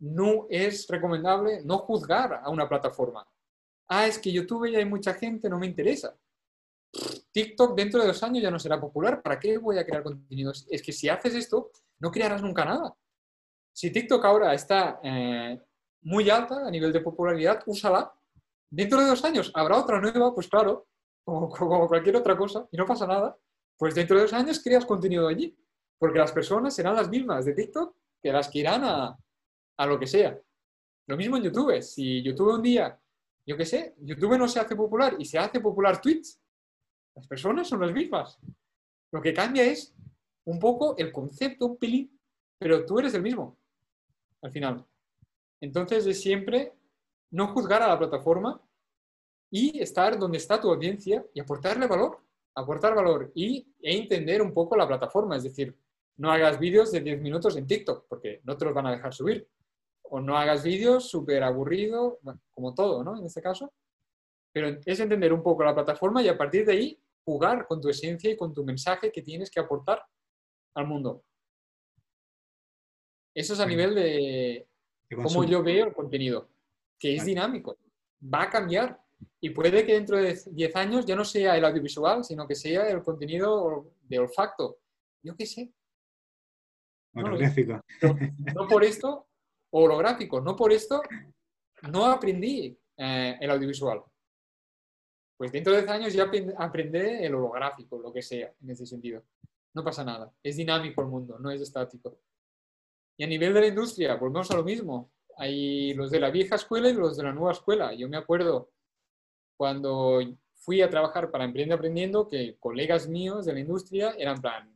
no 0.00 0.46
es 0.50 0.88
recomendable 0.88 1.62
no 1.64 1.78
juzgar 1.78 2.40
a 2.42 2.50
una 2.50 2.68
plataforma. 2.68 3.26
Ah, 3.88 4.06
es 4.06 4.18
que 4.18 4.32
YouTube 4.32 4.70
ya 4.70 4.78
hay 4.78 4.84
mucha 4.84 5.14
gente, 5.14 5.48
no 5.48 5.58
me 5.58 5.66
interesa. 5.66 6.18
TikTok 7.38 7.76
dentro 7.76 8.00
de 8.00 8.08
dos 8.08 8.20
años 8.24 8.42
ya 8.42 8.50
no 8.50 8.58
será 8.58 8.80
popular, 8.80 9.22
¿para 9.22 9.38
qué 9.38 9.58
voy 9.58 9.78
a 9.78 9.86
crear 9.86 10.02
contenidos? 10.02 10.66
Es 10.68 10.82
que 10.82 10.92
si 10.92 11.08
haces 11.08 11.36
esto, 11.36 11.70
no 12.00 12.10
crearás 12.10 12.42
nunca 12.42 12.64
nada. 12.64 12.96
Si 13.72 13.92
TikTok 13.92 14.24
ahora 14.24 14.52
está 14.54 14.98
eh, 15.04 15.62
muy 16.00 16.28
alta 16.30 16.66
a 16.66 16.70
nivel 16.72 16.92
de 16.92 16.98
popularidad, 17.00 17.62
úsala. 17.66 18.12
Dentro 18.68 19.00
de 19.00 19.06
dos 19.06 19.24
años 19.24 19.52
habrá 19.54 19.76
otra 19.78 20.00
nueva, 20.00 20.34
pues 20.34 20.48
claro, 20.48 20.88
como, 21.24 21.86
cualquier 21.86 22.16
otra 22.16 22.36
cosa, 22.36 22.66
y 22.72 22.76
no 22.76 22.84
pasa 22.84 23.06
nada, 23.06 23.38
pues 23.76 23.94
dentro 23.94 24.16
de 24.16 24.22
dos 24.22 24.32
años 24.32 24.60
creas 24.60 24.84
contenido 24.84 25.28
allí, 25.28 25.56
porque 25.96 26.18
las 26.18 26.32
personas 26.32 26.74
serán 26.74 26.96
las 26.96 27.08
mismas 27.08 27.44
de 27.44 27.52
TikTok 27.54 27.94
que 28.20 28.32
las 28.32 28.48
que 28.48 28.58
irán 28.58 28.82
a, 28.82 29.16
a 29.76 29.86
lo 29.86 29.96
que 29.96 30.08
sea. 30.08 30.36
Lo 31.06 31.16
mismo 31.16 31.36
en 31.36 31.44
YouTube. 31.44 31.80
Si 31.82 32.20
YouTube 32.20 32.54
un 32.54 32.62
día, 32.62 32.98
yo 33.46 33.56
qué 33.56 33.64
sé, 33.64 33.94
YouTube 33.98 34.36
no 34.36 34.48
se 34.48 34.58
hace 34.58 34.74
popular 34.74 35.14
y 35.20 35.24
se 35.24 35.38
hace 35.38 35.60
popular 35.60 36.00
Twitch, 36.00 36.36
las 37.18 37.26
personas 37.26 37.66
son 37.68 37.80
las 37.80 37.92
mismas. 37.92 38.38
Lo 39.10 39.20
que 39.20 39.34
cambia 39.34 39.64
es 39.64 39.92
un 40.44 40.60
poco 40.60 40.96
el 40.96 41.10
concepto, 41.10 41.66
un 41.66 41.76
pelín, 41.76 42.16
pero 42.60 42.86
tú 42.86 43.00
eres 43.00 43.12
el 43.14 43.22
mismo, 43.22 43.58
al 44.40 44.52
final. 44.52 44.86
Entonces 45.60 46.06
es 46.06 46.20
siempre 46.20 46.74
no 47.32 47.48
juzgar 47.48 47.82
a 47.82 47.88
la 47.88 47.98
plataforma 47.98 48.62
y 49.50 49.80
estar 49.80 50.16
donde 50.16 50.38
está 50.38 50.60
tu 50.60 50.70
audiencia 50.70 51.26
y 51.34 51.40
aportarle 51.40 51.88
valor, 51.88 52.20
aportar 52.54 52.94
valor 52.94 53.32
y, 53.34 53.66
e 53.82 53.98
entender 53.98 54.40
un 54.40 54.54
poco 54.54 54.76
la 54.76 54.86
plataforma. 54.86 55.36
Es 55.36 55.42
decir, 55.42 55.76
no 56.18 56.30
hagas 56.30 56.56
vídeos 56.60 56.92
de 56.92 57.00
10 57.00 57.20
minutos 57.20 57.56
en 57.56 57.66
TikTok 57.66 58.06
porque 58.06 58.42
no 58.44 58.56
te 58.56 58.64
los 58.64 58.74
van 58.74 58.86
a 58.86 58.92
dejar 58.92 59.12
subir. 59.12 59.48
O 60.02 60.20
no 60.20 60.38
hagas 60.38 60.62
vídeos 60.62 61.10
súper 61.10 61.42
aburridos, 61.42 62.14
como 62.52 62.74
todo, 62.74 63.02
¿no? 63.02 63.18
En 63.18 63.24
este 63.26 63.42
caso. 63.42 63.72
Pero 64.52 64.78
es 64.86 65.00
entender 65.00 65.32
un 65.32 65.42
poco 65.42 65.64
la 65.64 65.74
plataforma 65.74 66.22
y 66.22 66.28
a 66.28 66.38
partir 66.38 66.64
de 66.64 66.72
ahí 66.72 67.02
jugar 67.28 67.66
con 67.66 67.78
tu 67.78 67.90
esencia 67.90 68.30
y 68.30 68.36
con 68.38 68.54
tu 68.54 68.64
mensaje 68.64 69.12
que 69.12 69.20
tienes 69.20 69.50
que 69.50 69.60
aportar 69.60 70.02
al 70.74 70.86
mundo. 70.86 71.22
Eso 73.34 73.52
es 73.52 73.60
a 73.60 73.66
nivel 73.66 73.94
de 73.94 74.66
cómo 75.14 75.44
yo 75.44 75.62
veo 75.62 75.88
el 75.88 75.92
contenido, 75.92 76.48
que 76.98 77.16
es 77.16 77.26
dinámico 77.26 77.76
va 78.22 78.44
a 78.44 78.50
cambiar. 78.50 78.98
Y 79.40 79.50
puede 79.50 79.84
que 79.84 79.94
dentro 79.94 80.16
de 80.16 80.40
10 80.46 80.76
años 80.76 81.04
ya 81.06 81.16
no 81.16 81.24
sea 81.24 81.56
el 81.56 81.64
audiovisual, 81.64 82.24
sino 82.24 82.46
que 82.46 82.54
sea 82.54 82.88
el 82.88 83.02
contenido 83.02 83.92
de 84.02 84.18
olfacto. 84.18 84.78
Yo 85.22 85.36
qué 85.36 85.44
sé. 85.44 85.72
Holográfico. 87.14 87.80
No, 88.54 88.68
por 88.68 88.84
esto, 88.84 89.28
holográfico, 89.70 90.40
no 90.40 90.54
por 90.56 90.72
esto, 90.72 91.02
no 91.90 92.06
aprendí 92.06 92.78
eh, 92.96 93.36
el 93.40 93.50
audiovisual. 93.50 94.02
Pues 95.38 95.52
dentro 95.52 95.72
de 95.72 95.82
10 95.82 95.90
años 95.92 96.12
ya 96.12 96.28
aprendí 96.58 96.98
el 96.98 97.34
holográfico, 97.34 97.98
lo 97.98 98.12
que 98.12 98.22
sea, 98.22 98.52
en 98.60 98.70
ese 98.70 98.84
sentido. 98.84 99.22
No 99.72 99.84
pasa 99.84 100.04
nada. 100.04 100.32
Es 100.42 100.56
dinámico 100.56 101.00
el 101.00 101.06
mundo, 101.06 101.38
no 101.38 101.50
es 101.52 101.60
estático. 101.60 102.18
Y 103.16 103.22
a 103.22 103.28
nivel 103.28 103.54
de 103.54 103.60
la 103.60 103.66
industria, 103.68 104.16
volvemos 104.16 104.50
a 104.50 104.56
lo 104.56 104.64
mismo. 104.64 105.12
Hay 105.36 105.94
los 105.94 106.10
de 106.10 106.18
la 106.18 106.30
vieja 106.30 106.56
escuela 106.56 106.88
y 106.88 106.94
los 106.94 107.16
de 107.16 107.22
la 107.22 107.32
nueva 107.32 107.52
escuela. 107.52 107.94
Yo 107.94 108.08
me 108.08 108.16
acuerdo 108.16 108.72
cuando 109.56 110.20
fui 110.54 110.82
a 110.82 110.90
trabajar 110.90 111.30
para 111.30 111.44
Emprende 111.44 111.74
Aprendiendo 111.74 112.26
que 112.26 112.56
colegas 112.58 113.08
míos 113.08 113.46
de 113.46 113.52
la 113.52 113.60
industria 113.60 114.16
eran 114.18 114.40
plan, 114.40 114.68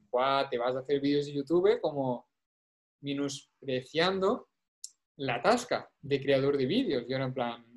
te 0.49 0.59
vas 0.59 0.77
a 0.77 0.81
hacer 0.81 1.01
vídeos 1.01 1.27
de 1.27 1.33
YouTube 1.33 1.81
como 1.81 2.29
menospreciando 3.01 4.49
la 5.17 5.43
tasca 5.43 5.91
de 6.01 6.23
creador 6.23 6.57
de 6.57 6.67
vídeos. 6.67 7.05
Yo 7.09 7.17
era 7.17 7.25
en 7.25 7.35
plan, 7.35 7.72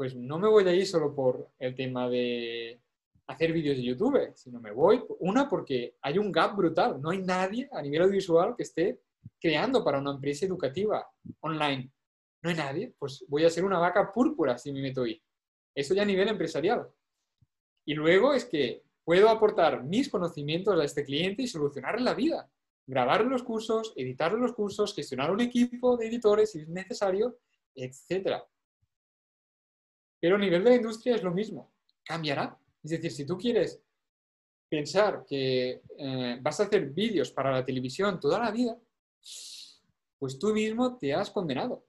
pues 0.00 0.16
no 0.16 0.38
me 0.38 0.48
voy 0.48 0.66
a 0.66 0.72
ir 0.72 0.86
solo 0.86 1.14
por 1.14 1.50
el 1.58 1.74
tema 1.74 2.08
de 2.08 2.80
hacer 3.26 3.52
vídeos 3.52 3.76
de 3.76 3.82
YouTube, 3.82 4.32
sino 4.34 4.58
me 4.58 4.72
voy, 4.72 5.04
una, 5.18 5.46
porque 5.46 5.96
hay 6.00 6.16
un 6.16 6.32
gap 6.32 6.56
brutal. 6.56 7.02
No 7.02 7.10
hay 7.10 7.18
nadie 7.18 7.68
a 7.70 7.82
nivel 7.82 8.04
audiovisual 8.04 8.54
que 8.56 8.62
esté 8.62 9.02
creando 9.38 9.84
para 9.84 9.98
una 9.98 10.12
empresa 10.12 10.46
educativa 10.46 11.06
online. 11.40 11.92
No 12.42 12.48
hay 12.48 12.56
nadie, 12.56 12.94
pues 12.98 13.26
voy 13.28 13.44
a 13.44 13.50
ser 13.50 13.62
una 13.62 13.78
vaca 13.78 14.10
púrpura 14.10 14.56
si 14.56 14.72
me 14.72 14.80
meto 14.80 15.02
ahí. 15.02 15.22
Eso 15.74 15.92
ya 15.92 16.00
a 16.00 16.06
nivel 16.06 16.28
empresarial. 16.28 16.88
Y 17.84 17.92
luego 17.92 18.32
es 18.32 18.46
que 18.46 18.82
puedo 19.04 19.28
aportar 19.28 19.84
mis 19.84 20.08
conocimientos 20.08 20.80
a 20.80 20.82
este 20.82 21.04
cliente 21.04 21.42
y 21.42 21.46
solucionarle 21.46 22.00
la 22.00 22.14
vida. 22.14 22.50
Grabar 22.86 23.26
los 23.26 23.42
cursos, 23.42 23.92
editar 23.96 24.32
los 24.32 24.54
cursos, 24.54 24.94
gestionar 24.94 25.30
un 25.30 25.42
equipo 25.42 25.98
de 25.98 26.06
editores 26.06 26.52
si 26.52 26.60
es 26.60 26.68
necesario, 26.68 27.36
etc. 27.74 28.40
Pero 30.20 30.36
a 30.36 30.38
nivel 30.38 30.62
de 30.62 30.70
la 30.70 30.76
industria 30.76 31.14
es 31.16 31.22
lo 31.22 31.32
mismo. 31.32 31.72
Cambiará. 32.04 32.58
Es 32.82 32.90
decir, 32.90 33.10
si 33.10 33.26
tú 33.26 33.38
quieres 33.38 33.80
pensar 34.68 35.24
que 35.26 35.82
eh, 35.98 36.38
vas 36.40 36.60
a 36.60 36.64
hacer 36.64 36.90
vídeos 36.90 37.30
para 37.32 37.50
la 37.50 37.64
televisión 37.64 38.20
toda 38.20 38.38
la 38.38 38.50
vida, 38.50 38.78
pues 40.18 40.38
tú 40.38 40.52
mismo 40.52 40.96
te 40.96 41.12
has 41.14 41.30
condenado. 41.30 41.84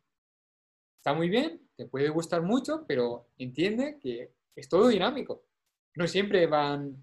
Está 0.97 1.13
muy 1.13 1.29
bien, 1.29 1.67
te 1.75 1.85
puede 1.85 2.09
gustar 2.09 2.41
mucho, 2.41 2.85
pero 2.87 3.27
entiende 3.37 3.99
que 3.99 4.33
es 4.55 4.69
todo 4.69 4.87
dinámico. 4.87 5.43
No 5.95 6.07
siempre 6.07 6.47
van, 6.47 6.95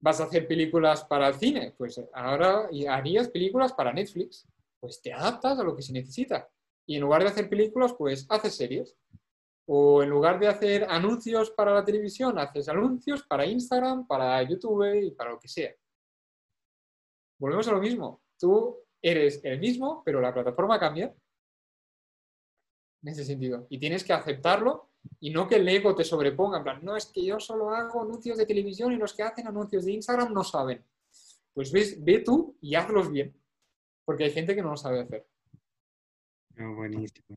vas 0.00 0.20
a 0.20 0.24
hacer 0.24 0.48
películas 0.48 1.04
para 1.04 1.28
el 1.28 1.34
cine, 1.34 1.74
pues 1.76 2.00
ahora 2.12 2.68
harías 2.88 3.28
películas 3.28 3.72
para 3.72 3.92
Netflix, 3.92 4.46
pues 4.80 5.02
te 5.02 5.12
adaptas 5.12 5.58
a 5.58 5.64
lo 5.64 5.76
que 5.76 5.82
se 5.82 5.92
necesita. 5.92 6.48
Y 6.86 6.96
en 6.96 7.02
lugar 7.02 7.22
de 7.22 7.28
hacer 7.28 7.48
películas, 7.48 7.92
pues 7.94 8.26
haces 8.28 8.56
series. 8.56 8.96
O 9.72 10.02
en 10.02 10.10
lugar 10.10 10.40
de 10.40 10.48
hacer 10.48 10.84
anuncios 10.88 11.52
para 11.52 11.72
la 11.72 11.84
televisión, 11.84 12.36
haces 12.40 12.68
anuncios 12.68 13.22
para 13.22 13.46
Instagram, 13.46 14.04
para 14.04 14.42
YouTube 14.42 15.00
y 15.00 15.12
para 15.12 15.30
lo 15.30 15.38
que 15.38 15.46
sea. 15.46 15.72
Volvemos 17.38 17.68
a 17.68 17.72
lo 17.72 17.80
mismo. 17.80 18.20
Tú 18.36 18.78
eres 19.00 19.40
el 19.44 19.60
mismo, 19.60 20.02
pero 20.04 20.20
la 20.20 20.34
plataforma 20.34 20.76
cambia. 20.80 21.14
En 23.02 23.08
ese 23.12 23.24
sentido. 23.24 23.68
Y 23.70 23.78
tienes 23.78 24.02
que 24.02 24.12
aceptarlo 24.12 24.90
y 25.20 25.30
no 25.30 25.46
que 25.46 25.54
el 25.54 25.68
ego 25.68 25.94
te 25.94 26.02
sobreponga. 26.02 26.58
En 26.58 26.64
plan, 26.64 26.84
no, 26.84 26.96
es 26.96 27.06
que 27.06 27.24
yo 27.24 27.38
solo 27.38 27.70
hago 27.70 28.02
anuncios 28.02 28.38
de 28.38 28.46
televisión 28.46 28.92
y 28.92 28.96
los 28.96 29.14
que 29.14 29.22
hacen 29.22 29.46
anuncios 29.46 29.84
de 29.84 29.92
Instagram 29.92 30.32
no 30.32 30.42
saben. 30.42 30.84
Pues 31.54 31.70
ves, 31.70 32.02
ve 32.02 32.18
tú 32.18 32.58
y 32.60 32.74
hazlos 32.74 33.08
bien. 33.12 33.40
Porque 34.04 34.24
hay 34.24 34.32
gente 34.32 34.56
que 34.56 34.62
no 34.62 34.70
lo 34.70 34.76
sabe 34.76 35.02
hacer. 35.02 35.28
buenísimo. 36.56 37.36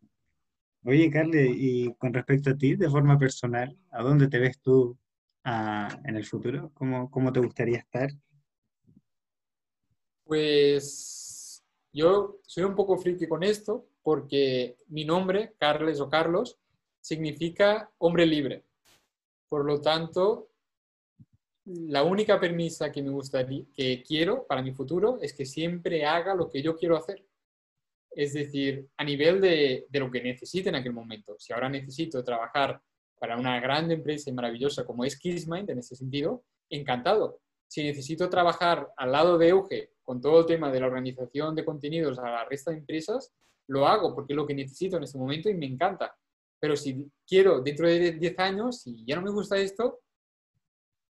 Oye, 0.86 1.10
Carle, 1.10 1.46
y 1.50 1.94
con 1.96 2.14
respecto 2.14 2.50
a 2.50 2.58
ti, 2.58 2.76
de 2.76 2.90
forma 2.90 3.18
personal, 3.18 3.78
¿a 3.90 4.04
dónde 4.04 4.28
te 4.28 4.38
ves 4.38 4.60
tú 4.60 4.98
ah, 5.46 5.88
en 6.04 6.18
el 6.18 6.26
futuro? 6.26 6.72
¿Cómo, 6.74 7.10
¿Cómo 7.10 7.32
te 7.32 7.40
gustaría 7.40 7.78
estar? 7.78 8.10
Pues 10.26 11.64
yo 11.94 12.40
soy 12.46 12.66
un 12.66 12.76
poco 12.76 12.98
friki 12.98 13.28
con 13.28 13.44
esto 13.44 13.88
porque 14.02 14.76
mi 14.88 15.06
nombre, 15.06 15.54
Carles 15.58 16.02
o 16.02 16.10
Carlos, 16.10 16.60
significa 17.00 17.90
hombre 18.00 18.26
libre. 18.26 18.66
Por 19.48 19.64
lo 19.64 19.80
tanto, 19.80 20.50
la 21.66 22.04
única 22.04 22.42
permisa 22.42 22.92
que 22.92 23.02
me 23.02 23.10
gustaría, 23.10 23.64
que 23.74 24.04
quiero 24.04 24.46
para 24.46 24.62
mi 24.62 24.74
futuro 24.74 25.18
es 25.22 25.32
que 25.32 25.46
siempre 25.46 26.06
haga 26.06 26.36
lo 26.36 26.50
que 26.50 26.62
yo 26.62 26.76
quiero 26.76 26.98
hacer. 26.98 27.26
Es 28.16 28.34
decir, 28.34 28.88
a 28.98 29.04
nivel 29.04 29.42
de, 29.42 29.86
de 29.90 30.00
lo 30.00 30.12
que 30.12 30.22
necesite 30.22 30.70
en 30.70 30.76
aquel 30.76 30.94
momento. 30.94 31.36
Si 31.40 31.54
ahora 31.54 31.70
necesito 31.70 32.24
trabajar 32.24 32.82
para 33.20 33.38
una 33.38 33.60
gran 33.62 33.90
empresa 33.90 34.30
y 34.30 34.34
maravillosa 34.34 34.86
como 34.86 35.06
es 35.06 35.18
Kissmind, 35.18 35.70
en 35.70 35.80
ese 35.80 35.96
sentido, 35.96 36.44
encantado. 36.70 37.40
Si 37.68 37.82
necesito 37.82 38.30
trabajar 38.30 38.92
al 38.98 39.12
lado 39.14 39.38
de 39.38 39.48
Euge 39.48 39.92
con 40.04 40.20
todo 40.20 40.42
el 40.42 40.46
tema 40.46 40.70
de 40.70 40.82
la 40.82 40.88
organización 40.88 41.56
de 41.56 41.64
contenidos 41.64 42.20
a 42.20 42.30
la 42.30 42.46
resta 42.46 42.72
de 42.72 42.80
empresas, 42.80 43.34
lo 43.68 43.88
hago 43.88 44.14
porque 44.14 44.34
es 44.34 44.38
lo 44.38 44.46
que 44.46 44.54
necesito 44.54 44.98
en 44.98 45.04
este 45.04 45.18
momento 45.18 45.50
y 45.50 45.54
me 45.54 45.66
encanta. 45.66 46.14
Pero 46.60 46.76
si 46.76 47.10
quiero 47.26 47.62
dentro 47.62 47.88
de 47.88 48.12
10 48.12 48.40
años, 48.40 48.82
si 48.82 49.06
ya 49.06 49.16
no 49.16 49.22
me 49.22 49.32
gusta 49.32 49.58
esto, 49.58 50.02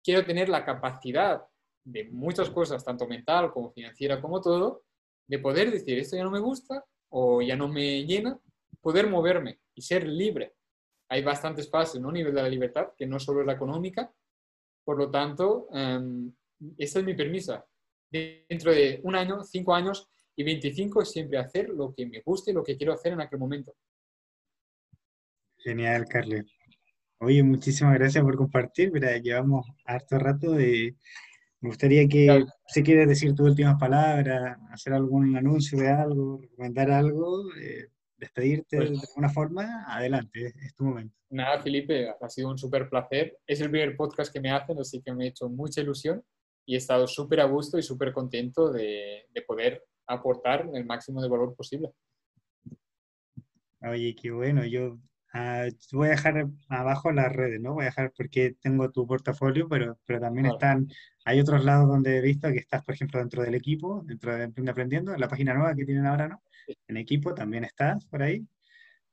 quiero 0.03 0.23
tener 0.23 0.49
la 0.49 0.63
capacidad 0.63 1.43
de 1.83 2.05
muchas 2.11 2.49
cosas, 2.49 2.85
tanto 2.85 3.07
mental 3.07 3.51
como 3.51 3.71
financiera 3.71 4.21
como 4.21 4.39
todo, 4.39 4.83
de 5.27 5.39
poder 5.39 5.71
decir 5.71 5.97
esto 5.97 6.15
ya 6.15 6.23
no 6.23 6.31
me 6.31 6.39
gusta 6.39 6.85
o 7.15 7.41
ya 7.41 7.55
no 7.55 7.67
me 7.67 8.05
llena, 8.05 8.39
poder 8.81 9.07
moverme 9.07 9.59
y 9.75 9.81
ser 9.81 10.07
libre. 10.07 10.55
Hay 11.09 11.21
bastantes 11.23 11.69
fases, 11.69 12.01
¿no? 12.01 12.09
A 12.09 12.13
nivel 12.13 12.33
de 12.33 12.41
la 12.41 12.49
libertad, 12.49 12.93
que 12.97 13.05
no 13.05 13.19
solo 13.19 13.41
es 13.41 13.47
la 13.47 13.53
económica. 13.53 14.11
Por 14.83 14.97
lo 14.97 15.11
tanto, 15.11 15.67
um, 15.69 16.33
esa 16.77 16.99
es 16.99 17.05
mi 17.05 17.13
permisa 17.13 17.65
dentro 18.13 18.71
de 18.71 18.99
un 19.03 19.15
año, 19.15 19.43
cinco 19.43 19.73
años 19.73 20.07
y 20.35 20.43
25 20.43 21.01
es 21.01 21.11
siempre 21.11 21.37
hacer 21.37 21.69
lo 21.69 21.93
que 21.93 22.05
me 22.05 22.21
guste 22.21 22.51
y 22.51 22.53
lo 22.53 22.63
que 22.63 22.77
quiero 22.77 22.93
hacer 22.93 23.13
en 23.13 23.21
aquel 23.21 23.39
momento. 23.39 23.75
Genial, 25.57 26.05
Carles. 26.05 26.45
Oye, 27.19 27.41
muchísimas 27.41 27.95
gracias 27.95 28.23
por 28.23 28.35
compartir. 28.35 28.91
Mira, 28.91 29.17
llevamos 29.17 29.65
harto 29.85 30.19
rato 30.19 30.59
y 30.59 30.95
me 31.63 31.69
gustaría 31.69 32.05
que, 32.09 32.45
si 32.67 32.83
quieres 32.83 33.07
decir 33.07 33.33
tus 33.33 33.51
últimas 33.51 33.79
palabras, 33.79 34.57
hacer 34.69 34.91
algún 34.91 35.37
anuncio 35.37 35.79
de 35.79 35.89
algo, 35.89 36.41
recomendar 36.41 36.91
algo, 36.91 37.55
eh, 37.55 37.87
despedirte 38.17 38.75
pues 38.75 38.91
de 38.91 38.99
alguna 38.99 39.29
forma, 39.29 39.85
adelante, 39.87 40.53
es 40.61 40.75
tu 40.75 40.83
momento. 40.83 41.15
Nada, 41.29 41.61
Felipe, 41.61 42.09
ha 42.09 42.29
sido 42.29 42.49
un 42.49 42.57
súper 42.57 42.89
placer. 42.89 43.37
Es 43.47 43.61
el 43.61 43.71
primer 43.71 43.95
podcast 43.95 44.33
que 44.33 44.41
me 44.41 44.51
hacen, 44.51 44.77
así 44.77 45.01
que 45.01 45.13
me 45.13 45.23
ha 45.23 45.27
hecho 45.29 45.47
mucha 45.47 45.79
ilusión 45.79 46.21
y 46.65 46.75
he 46.75 46.77
estado 46.77 47.07
súper 47.07 47.39
a 47.39 47.45
gusto 47.45 47.77
y 47.77 47.81
súper 47.81 48.11
contento 48.11 48.69
de, 48.69 49.25
de, 49.33 49.41
poder 49.43 49.85
aportar 50.05 50.69
el 50.73 50.85
máximo 50.85 51.21
de 51.21 51.29
valor 51.29 51.55
posible. 51.55 51.93
Oye, 53.81 54.13
qué 54.21 54.31
bueno. 54.31 54.65
Yo 54.65 54.99
uh, 55.33 55.95
voy 55.95 56.07
a 56.07 56.11
dejar 56.11 56.47
abajo 56.69 57.11
las 57.11 57.31
redes, 57.31 57.59
¿no? 57.59 57.73
Voy 57.73 57.83
a 57.83 57.85
dejar 57.85 58.11
porque 58.15 58.55
tengo 58.61 58.91
tu 58.91 59.05
portafolio, 59.07 59.67
pero, 59.67 59.99
pero 60.05 60.19
también 60.19 60.47
están, 60.47 60.87
hay 61.25 61.39
otros 61.39 61.65
lados 61.65 61.87
donde 61.87 62.17
he 62.17 62.21
visto 62.21 62.51
que 62.51 62.59
estás, 62.59 62.83
por 62.83 62.95
ejemplo, 62.95 63.19
dentro 63.19 63.43
del 63.43 63.55
equipo, 63.55 64.03
dentro 64.05 64.35
de 64.35 64.43
Emprende 64.43 64.71
Aprendiendo, 64.71 65.13
en 65.13 65.19
la 65.19 65.27
página 65.27 65.53
nueva 65.53 65.75
que 65.75 65.85
tienen 65.85 66.05
ahora, 66.05 66.27
¿no? 66.27 66.43
En 66.87 66.97
equipo 66.97 67.33
también 67.33 67.63
estás 67.63 68.05
por 68.05 68.23
ahí. 68.23 68.45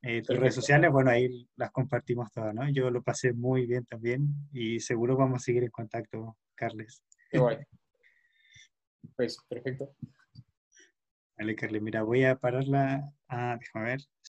Eh, 0.03 0.23
tus 0.23 0.39
redes 0.39 0.55
sociales, 0.55 0.91
bueno, 0.91 1.11
ahí 1.11 1.47
las 1.57 1.71
compartimos 1.73 2.33
todas, 2.33 2.55
¿no? 2.55 2.69
Yo 2.71 2.91
lo 2.91 3.03
pasé 3.03 3.35
muy 3.35 3.67
bien 3.67 3.85
también 3.85 4.29
y 4.53 4.81
seguro 4.81 5.17
vamos 5.17 5.43
a 5.43 5.45
seguir 5.45 5.65
en 5.65 5.71
contacto, 5.71 6.39
Carles. 6.55 7.03
Guay. 7.33 7.59
Pues 9.15 9.39
perfecto. 9.49 9.95
Vale, 11.37 11.55
Carly, 11.55 11.81
mira, 11.81 12.03
voy 12.03 12.25
a 12.25 12.37
pararla. 12.37 13.13
Ah, 13.29 13.57
déjame 13.59 13.87
ver. 13.87 14.01